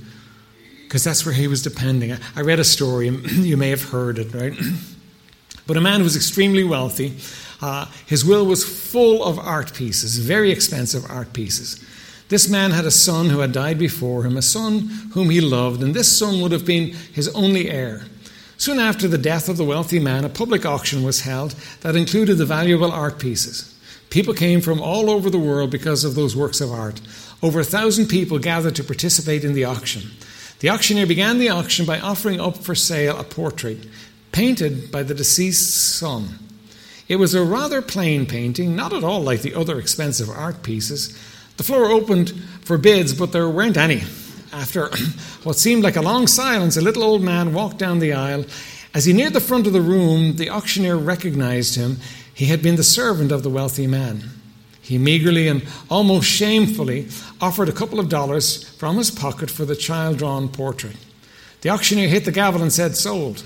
because 0.84 1.03
that's 1.03 1.25
where 1.25 1.36
he 1.36 1.47
was 1.47 1.61
depending. 1.61 2.13
I 2.36 2.41
read 2.41 2.59
a 2.59 2.63
story, 2.63 3.07
you 3.25 3.57
may 3.57 3.69
have 3.69 3.84
heard 3.84 4.17
it, 4.19 4.34
right? 4.34 4.53
But 5.67 5.77
a 5.77 5.82
man 5.82 5.99
who 5.99 6.05
was 6.05 6.15
extremely 6.17 6.63
wealthy, 6.63 7.15
uh, 7.61 7.86
his 8.05 8.25
will 8.25 8.45
was 8.45 8.63
full 8.63 9.23
of 9.23 9.39
art 9.39 9.73
pieces, 9.73 10.17
very 10.17 10.51
expensive 10.51 11.09
art 11.09 11.32
pieces. 11.34 11.82
This 12.27 12.49
man 12.49 12.71
had 12.71 12.86
a 12.86 12.91
son 12.91 13.29
who 13.29 13.39
had 13.39 13.51
died 13.51 13.77
before 13.77 14.23
him, 14.23 14.36
a 14.38 14.41
son 14.41 14.79
whom 15.13 15.29
he 15.29 15.39
loved, 15.39 15.84
and 15.84 15.93
this 15.93 16.17
son 16.17 16.41
would 16.41 16.51
have 16.51 16.65
been 16.65 16.93
his 17.13 17.27
only 17.36 17.69
heir. 17.69 18.05
Soon 18.57 18.79
after 18.79 19.07
the 19.07 19.17
death 19.17 19.49
of 19.49 19.57
the 19.57 19.63
wealthy 19.63 19.99
man, 19.99 20.25
a 20.25 20.29
public 20.29 20.65
auction 20.65 21.03
was 21.03 21.21
held 21.21 21.51
that 21.82 21.95
included 21.95 22.38
the 22.38 22.45
valuable 22.45 22.91
art 22.91 23.19
pieces. 23.19 23.70
People 24.12 24.34
came 24.34 24.62
from 24.62 24.82
all 24.82 25.09
over 25.09 25.30
the 25.30 25.39
world 25.39 25.72
because 25.72 26.03
of 26.03 26.16
those 26.16 26.36
works 26.36 26.62
of 26.62 26.72
art. 26.72 27.01
Over 27.41 27.62
a 27.62 27.64
thousand 27.64 28.07
people 28.07 28.38
gathered 28.38 28.76
to 28.76 28.84
participate 28.84 29.43
in 29.43 29.53
the 29.53 29.64
auction. 29.64 30.12
The 30.59 30.70
auctioneer 30.70 31.07
began 31.07 31.39
the 31.39 31.49
auction 31.49 31.86
by 31.86 31.99
offering 31.99 32.39
up 32.39 32.57
for 32.57 32.76
sale 32.76 33.18
a 33.18 33.24
portrait 33.24 33.88
painted 34.32 34.91
by 34.91 35.03
the 35.03 35.14
deceased 35.14 35.95
son. 35.95 36.39
It 37.07 37.16
was 37.16 37.34
a 37.34 37.43
rather 37.43 37.82
plain 37.82 38.26
painting, 38.26 38.76
not 38.76 38.93
at 38.93 39.03
all 39.03 39.22
like 39.22 39.41
the 39.41 39.55
other 39.55 39.80
expensive 39.80 40.30
art 40.30 40.62
pieces. 40.62 41.18
The 41.57 41.64
floor 41.64 41.86
opened 41.86 42.32
for 42.64 42.78
bids, 42.78 43.14
but 43.14 43.32
there 43.32 43.49
weren't 43.49 43.78
any. 43.78 44.03
After 44.53 44.89
what 45.43 45.57
seemed 45.57 45.84
like 45.84 45.95
a 45.95 46.01
long 46.01 46.28
silence, 46.28 46.78
a 46.78 46.82
little 46.82 47.03
old 47.03 47.22
man 47.22 47.53
walked 47.53 47.78
down 47.78 47.99
the 47.99 48.14
aisle. 48.14 48.45
As 48.93 49.05
he 49.05 49.14
neared 49.14 49.34
the 49.34 49.39
front 49.39 49.68
of 49.68 49.74
the 49.74 49.82
room, 49.82 50.36
the 50.36 50.49
auctioneer 50.49 50.97
recognized 50.97 51.76
him. 51.76 51.97
He 52.42 52.48
had 52.48 52.64
been 52.64 52.76
the 52.76 52.84
servant 52.84 53.32
of 53.32 53.44
the 53.44 53.52
wealthy 53.52 53.86
man. 53.86 54.24
He 54.82 54.98
meagerly 54.98 55.48
and 55.48 55.64
almost 55.92 56.28
shamefully 56.28 57.08
offered 57.39 57.70
a 57.70 57.72
couple 57.72 58.00
of 58.00 58.10
dollars 58.10 58.68
from 58.80 58.98
his 58.98 59.12
pocket 59.12 59.52
for 59.52 59.64
the 59.64 59.76
child 59.76 60.18
drawn 60.18 60.50
portrait. 60.50 60.96
The 61.62 61.70
auctioneer 61.70 62.08
hit 62.08 62.26
the 62.26 62.32
gavel 62.32 62.64
and 62.64 62.74
said, 62.74 62.96
Sold. 62.96 63.44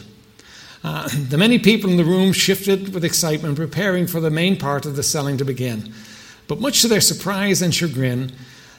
Uh, 0.82 1.10
the 1.30 1.38
many 1.38 1.60
people 1.60 1.90
in 1.90 1.98
the 1.98 2.06
room 2.06 2.32
shifted 2.32 2.94
with 2.94 3.04
excitement, 3.04 3.58
preparing 3.58 4.08
for 4.08 4.22
the 4.22 4.32
main 4.32 4.56
part 4.58 4.86
of 4.86 4.96
the 4.96 5.04
selling 5.04 5.36
to 5.40 5.44
begin. 5.44 5.94
But 6.48 6.62
much 6.62 6.82
to 6.82 6.88
their 6.88 7.02
surprise 7.02 7.62
and 7.62 7.76
chagrin, 7.76 8.32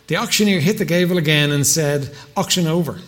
the 0.06 0.16
auctioneer 0.16 0.60
hit 0.60 0.78
the 0.78 0.86
gavel 0.86 1.18
again 1.18 1.50
and 1.50 1.66
said, 1.66 2.10
Auction 2.38 2.66
over. 2.66 3.00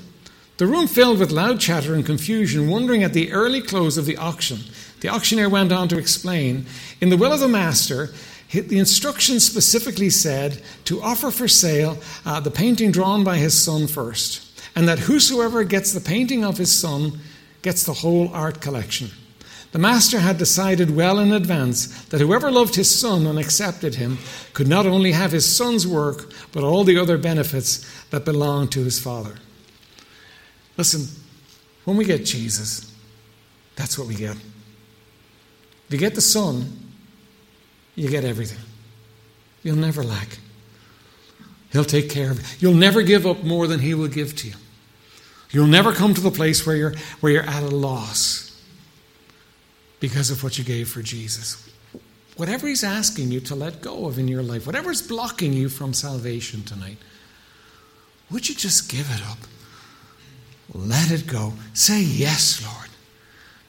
The 0.58 0.66
room 0.66 0.88
filled 0.88 1.20
with 1.20 1.30
loud 1.30 1.60
chatter 1.60 1.94
and 1.94 2.04
confusion, 2.04 2.68
wondering 2.68 3.04
at 3.04 3.12
the 3.12 3.30
early 3.30 3.62
close 3.62 3.96
of 3.96 4.06
the 4.06 4.16
auction. 4.16 4.58
The 5.00 5.08
auctioneer 5.08 5.48
went 5.48 5.70
on 5.70 5.86
to 5.88 5.98
explain 5.98 6.66
In 7.00 7.10
the 7.10 7.16
will 7.16 7.32
of 7.32 7.38
the 7.38 7.46
master, 7.46 8.10
the 8.50 8.80
instructions 8.80 9.46
specifically 9.46 10.10
said 10.10 10.60
to 10.86 11.00
offer 11.00 11.30
for 11.30 11.46
sale 11.46 11.98
uh, 12.26 12.40
the 12.40 12.50
painting 12.50 12.90
drawn 12.90 13.22
by 13.22 13.36
his 13.36 13.54
son 13.54 13.86
first, 13.86 14.60
and 14.74 14.88
that 14.88 14.98
whosoever 14.98 15.62
gets 15.62 15.92
the 15.92 16.00
painting 16.00 16.44
of 16.44 16.58
his 16.58 16.74
son 16.74 17.20
gets 17.62 17.84
the 17.84 17.92
whole 17.92 18.28
art 18.34 18.60
collection. 18.60 19.10
The 19.70 19.78
master 19.78 20.18
had 20.18 20.38
decided 20.38 20.96
well 20.96 21.20
in 21.20 21.30
advance 21.30 21.86
that 22.06 22.20
whoever 22.20 22.50
loved 22.50 22.74
his 22.74 22.90
son 22.90 23.28
and 23.28 23.38
accepted 23.38 23.94
him 23.94 24.18
could 24.54 24.66
not 24.66 24.86
only 24.86 25.12
have 25.12 25.30
his 25.30 25.46
son's 25.46 25.86
work, 25.86 26.32
but 26.50 26.64
all 26.64 26.82
the 26.82 26.98
other 26.98 27.18
benefits 27.18 27.86
that 28.10 28.24
belonged 28.24 28.72
to 28.72 28.82
his 28.82 28.98
father. 28.98 29.36
Listen, 30.78 31.08
when 31.84 31.96
we 31.96 32.04
get 32.04 32.24
Jesus, 32.24 32.94
that's 33.74 33.98
what 33.98 34.06
we 34.06 34.14
get. 34.14 34.36
If 34.36 35.90
you 35.90 35.98
get 35.98 36.14
the 36.14 36.20
Son, 36.20 36.72
you 37.96 38.08
get 38.08 38.24
everything. 38.24 38.64
You'll 39.64 39.76
never 39.76 40.04
lack. 40.04 40.38
He'll 41.72 41.84
take 41.84 42.08
care 42.08 42.30
of 42.30 42.38
you. 42.38 42.44
You'll 42.60 42.78
never 42.78 43.02
give 43.02 43.26
up 43.26 43.42
more 43.42 43.66
than 43.66 43.80
He 43.80 43.92
will 43.92 44.08
give 44.08 44.36
to 44.36 44.48
you. 44.48 44.54
You'll 45.50 45.66
never 45.66 45.92
come 45.92 46.14
to 46.14 46.20
the 46.20 46.30
place 46.30 46.64
where 46.64 46.76
you're, 46.76 46.94
where 47.20 47.32
you're 47.32 47.42
at 47.42 47.62
a 47.62 47.68
loss 47.68 48.62
because 49.98 50.30
of 50.30 50.44
what 50.44 50.58
you 50.58 50.64
gave 50.64 50.88
for 50.88 51.02
Jesus. 51.02 51.68
Whatever 52.36 52.68
He's 52.68 52.84
asking 52.84 53.32
you 53.32 53.40
to 53.40 53.56
let 53.56 53.80
go 53.80 54.06
of 54.06 54.18
in 54.18 54.28
your 54.28 54.42
life, 54.42 54.64
whatever's 54.64 55.02
blocking 55.02 55.52
you 55.52 55.68
from 55.68 55.92
salvation 55.92 56.62
tonight, 56.62 56.98
would 58.30 58.48
you 58.48 58.54
just 58.54 58.90
give 58.90 59.10
it 59.10 59.22
up? 59.26 59.38
Let 60.74 61.10
it 61.10 61.26
go. 61.26 61.54
Say 61.72 62.02
yes, 62.02 62.62
Lord. 62.64 62.88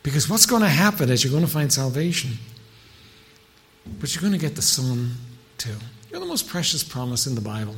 Because 0.04 0.30
what's 0.30 0.46
going 0.46 0.62
to 0.62 0.70
happen 0.70 1.10
is 1.10 1.24
you're 1.24 1.32
going 1.32 1.46
to 1.46 1.52
find 1.52 1.72
salvation, 1.72 2.32
but 4.00 4.14
you're 4.14 4.22
going 4.22 4.34
to 4.34 4.40
get 4.40 4.56
the 4.56 4.62
Son 4.62 5.12
too. 5.58 5.76
You're 6.10 6.20
the 6.20 6.26
most 6.26 6.48
precious 6.48 6.84
promise 6.84 7.28
in 7.28 7.36
the 7.36 7.42
Bible. 7.42 7.76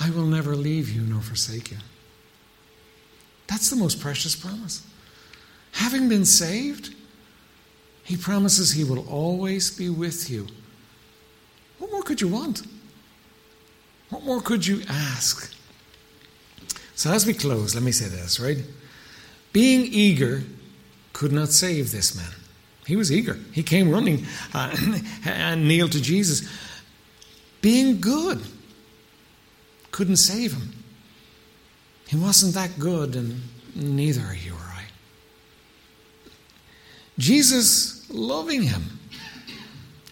I 0.00 0.10
will 0.10 0.24
never 0.24 0.56
leave 0.56 0.88
you 0.88 1.02
nor 1.02 1.20
forsake 1.20 1.70
you. 1.70 1.76
That's 3.46 3.70
the 3.70 3.76
most 3.76 4.00
precious 4.00 4.34
promise. 4.34 4.84
Having 5.72 6.08
been 6.08 6.24
saved, 6.24 6.94
he 8.02 8.16
promises 8.16 8.72
he 8.72 8.84
will 8.84 9.06
always 9.08 9.70
be 9.70 9.90
with 9.90 10.30
you. 10.30 10.46
What 11.78 11.90
more 11.90 12.02
could 12.02 12.20
you 12.20 12.28
want? 12.28 12.62
What 14.08 14.24
more 14.24 14.40
could 14.40 14.66
you 14.66 14.82
ask? 14.88 15.54
So, 17.02 17.10
as 17.10 17.26
we 17.26 17.34
close, 17.34 17.74
let 17.74 17.82
me 17.82 17.90
say 17.90 18.06
this, 18.06 18.38
right? 18.38 18.58
Being 19.52 19.86
eager 19.90 20.44
could 21.12 21.32
not 21.32 21.48
save 21.48 21.90
this 21.90 22.14
man. 22.14 22.30
He 22.86 22.94
was 22.94 23.10
eager. 23.10 23.40
He 23.50 23.64
came 23.64 23.90
running 23.90 24.24
uh, 24.54 24.72
and 25.24 25.66
kneeled 25.66 25.90
to 25.92 26.00
Jesus. 26.00 26.48
Being 27.60 28.00
good 28.00 28.40
couldn't 29.90 30.18
save 30.18 30.52
him. 30.52 30.70
He 32.06 32.16
wasn't 32.16 32.54
that 32.54 32.78
good, 32.78 33.16
and 33.16 33.40
neither 33.74 34.20
are 34.20 34.36
you 34.36 34.52
or 34.52 34.58
I. 34.58 34.84
Jesus 37.18 38.08
loving 38.10 38.62
him 38.62 39.00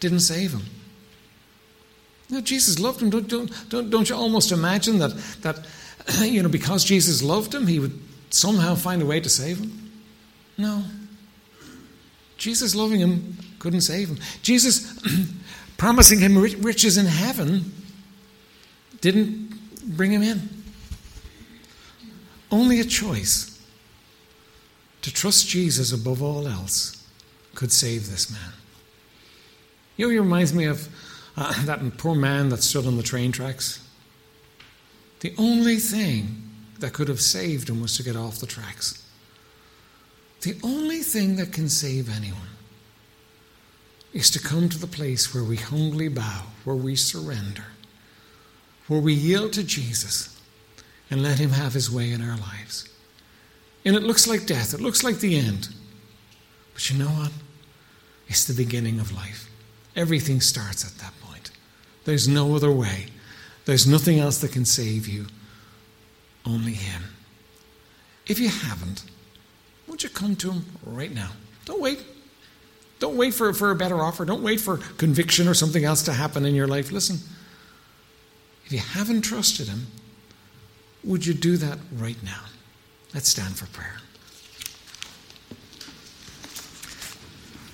didn't 0.01 0.21
save 0.21 0.51
him. 0.51 0.65
No, 2.31 2.41
Jesus 2.41 2.81
loved 2.81 3.01
him. 3.01 3.11
Don't, 3.11 3.29
don't, 3.29 3.71
don't, 3.71 3.91
don't 3.91 4.09
you 4.09 4.17
almost 4.17 4.51
imagine 4.51 4.99
that, 4.99 5.17
that, 5.43 5.65
you 6.21 6.43
know, 6.43 6.49
because 6.49 6.85
Jesus 6.85 7.23
loved 7.23 7.55
him, 7.55 7.67
he 7.67 7.79
would 7.79 7.99
somehow 8.31 8.75
find 8.75 9.03
a 9.03 9.07
way 9.07 9.21
to 9.21 9.29
save 9.29 9.59
him? 9.59 9.91
No. 10.57 10.85
Jesus 12.37 12.75
loving 12.75 13.01
him 13.01 13.37
couldn't 13.59 13.83
save 13.83 14.09
him. 14.09 14.19
Jesus 14.43 14.99
promising 15.77 16.21
him 16.21 16.39
riches 16.39 16.97
in 16.97 17.07
heaven 17.07 17.73
didn't 19.01 19.97
bring 19.97 20.13
him 20.13 20.23
in. 20.23 20.49
Only 22.51 22.81
a 22.81 22.85
choice 22.85 23.61
to 25.03 25.13
trust 25.13 25.49
Jesus 25.49 25.93
above 25.93 26.23
all 26.23 26.47
else 26.47 27.07
could 27.55 27.73
save 27.73 28.11
this 28.11 28.31
man. 28.31 28.53
You 29.97 30.07
know, 30.07 30.11
he 30.11 30.19
reminds 30.19 30.53
me 30.55 30.65
of 30.65 30.89
uh, 31.37 31.65
that 31.65 31.99
poor 31.99 32.15
man 32.15 32.49
that 32.51 32.63
stood 32.63 32.87
on 32.87 32.97
the 32.97 33.03
train 33.03 33.33
tracks. 33.33 33.87
The 35.21 35.35
only 35.39 35.77
thing 35.77 36.43
that 36.79 36.93
could 36.93 37.09
have 37.09 37.21
saved 37.21 37.69
him 37.69 37.81
was 37.81 37.97
to 37.97 38.03
get 38.03 38.17
off 38.17 38.39
the 38.39 38.47
tracks. 38.47 39.07
The 40.41 40.59
only 40.65 41.01
thing 41.01 41.37
that 41.37 41.53
can 41.53 41.69
save 41.69 42.15
anyone 42.15 42.41
is 44.13 44.31
to 44.31 44.41
come 44.41 44.69
to 44.69 44.79
the 44.79 44.87
place 44.87 45.35
where 45.35 45.45
we 45.45 45.57
humbly 45.57 46.09
bow, 46.09 46.43
where 46.65 46.77
we 46.77 46.97
surrender, 46.97 47.67
where 48.89 49.01
we 49.01 49.13
yield 49.13 49.53
to 49.53 49.63
Jesus 49.63 50.41
and 51.11 51.23
let 51.23 51.39
Him 51.39 51.51
have 51.51 51.75
His 51.75 51.91
way 51.91 52.11
in 52.11 52.23
our 52.23 52.39
lives. 52.39 52.89
And 53.85 53.95
it 53.95 54.03
looks 54.03 54.27
like 54.27 54.47
death, 54.47 54.75
it 54.75 54.81
looks 54.81 55.05
like 55.05 55.19
the 55.19 55.39
end. 55.39 55.69
But 56.73 56.89
you 56.91 56.99
know 56.99 57.11
what? 57.11 57.33
It's 58.29 58.47
the 58.47 58.55
beginning 58.55 59.01
of 59.01 59.13
life. 59.13 59.51
Everything 59.95 60.41
starts 60.41 60.85
at 60.85 60.99
that 61.03 61.13
point. 61.21 61.51
There's 62.05 62.29
no 62.29 62.55
other 62.55 62.73
way. 62.73 63.07
There's 63.71 63.87
nothing 63.87 64.19
else 64.19 64.39
that 64.39 64.51
can 64.51 64.65
save 64.65 65.07
you, 65.07 65.27
only 66.45 66.73
Him. 66.73 67.05
If 68.27 68.41
you 68.41 68.49
haven't, 68.49 69.05
won't 69.87 70.03
you 70.03 70.09
come 70.09 70.35
to 70.35 70.51
Him 70.51 70.65
right 70.85 71.15
now? 71.15 71.31
Don't 71.67 71.81
wait. 71.81 72.03
Don't 72.99 73.17
wait 73.17 73.33
for, 73.33 73.53
for 73.55 73.71
a 73.71 73.77
better 73.77 74.03
offer. 74.03 74.25
Don't 74.25 74.43
wait 74.43 74.59
for 74.59 74.79
conviction 74.99 75.47
or 75.47 75.55
something 75.55 75.85
else 75.85 76.03
to 76.03 76.13
happen 76.13 76.45
in 76.45 76.57
your 76.57 76.67
life. 76.67 76.91
Listen, 76.91 77.19
if 78.67 78.73
you 78.73 78.81
haven't 78.81 79.23
trusted 79.23 79.69
Him, 79.69 79.87
would 81.05 81.25
you 81.25 81.33
do 81.33 81.57
that 81.59 81.79
right 81.93 82.21
now? 82.25 82.43
Let's 83.15 83.29
stand 83.29 83.57
for 83.57 83.67
prayer. 83.67 83.99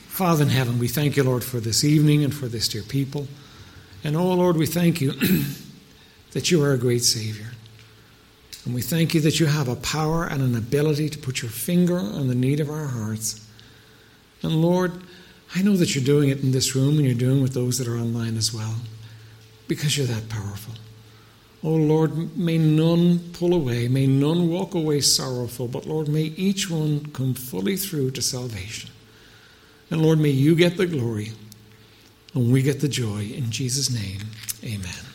Father 0.09 0.43
in 0.43 0.51
heaven, 0.51 0.79
we 0.79 0.89
thank 0.89 1.17
you, 1.17 1.25
Lord, 1.25 1.43
for 1.43 1.59
this 1.59 1.85
evening 1.85 2.23
and 2.23 2.35
for 2.35 2.49
this 2.49 2.69
dear 2.69 2.83
people. 2.83 3.29
And 4.05 4.15
oh, 4.15 4.35
Lord, 4.35 4.59
we 4.59 4.67
thank 4.67 5.01
you 5.01 5.15
that 6.37 6.51
you 6.51 6.63
are 6.63 6.75
a 6.75 6.79
great 6.79 7.03
Savior. 7.03 7.47
And 8.67 8.75
we 8.75 8.83
thank 8.83 9.15
you 9.15 9.23
that 9.23 9.41
you 9.41 9.47
have 9.47 9.69
a 9.69 9.77
power 9.77 10.27
and 10.27 10.43
an 10.43 10.55
ability 10.55 11.09
to 11.09 11.19
put 11.19 11.41
your 11.41 11.51
finger 11.51 11.97
on 11.97 12.29
the 12.29 12.35
need 12.35 12.61
of 12.61 12.69
our 12.69 12.89
hearts. 12.89 13.49
And 14.43 14.61
Lord, 14.61 14.93
I 15.55 15.63
know 15.63 15.79
that 15.79 15.95
you're 15.95 16.05
doing 16.05 16.29
it 16.29 16.43
in 16.43 16.53
this 16.53 16.77
room 16.77 16.99
and 16.99 17.07
you're 17.07 17.15
doing 17.15 17.39
it 17.39 17.43
with 17.43 17.55
those 17.55 17.79
that 17.79 17.89
are 17.89 17.97
online 17.97 18.37
as 18.37 18.53
well, 18.53 18.75
because 19.67 19.97
you're 19.97 20.07
that 20.09 20.29
powerful. 20.29 20.75
Oh 21.65 21.71
Lord, 21.71 22.37
may 22.37 22.59
none 22.59 23.31
pull 23.33 23.55
away, 23.55 23.89
may 23.89 24.07
none 24.07 24.51
walk 24.51 24.75
away 24.75 25.01
sorrowful, 25.01 25.69
but 25.69 25.87
Lord, 25.87 26.07
may 26.07 26.25
each 26.37 26.69
one 26.69 27.07
come 27.13 27.33
fully 27.33 27.79
through 27.79 28.11
to 28.11 28.21
salvation. 28.21 28.91
And 29.91 30.03
Lord, 30.03 30.19
may 30.19 30.29
you 30.29 30.55
get 30.55 30.77
the 30.77 30.87
glory 30.87 31.33
and 32.35 32.53
we 32.53 32.61
get 32.61 32.83
the 32.83 32.89
joy. 32.89 33.23
In 33.23 33.51
Jesus' 33.51 33.91
name, 33.91 34.21
amen. 34.63 35.06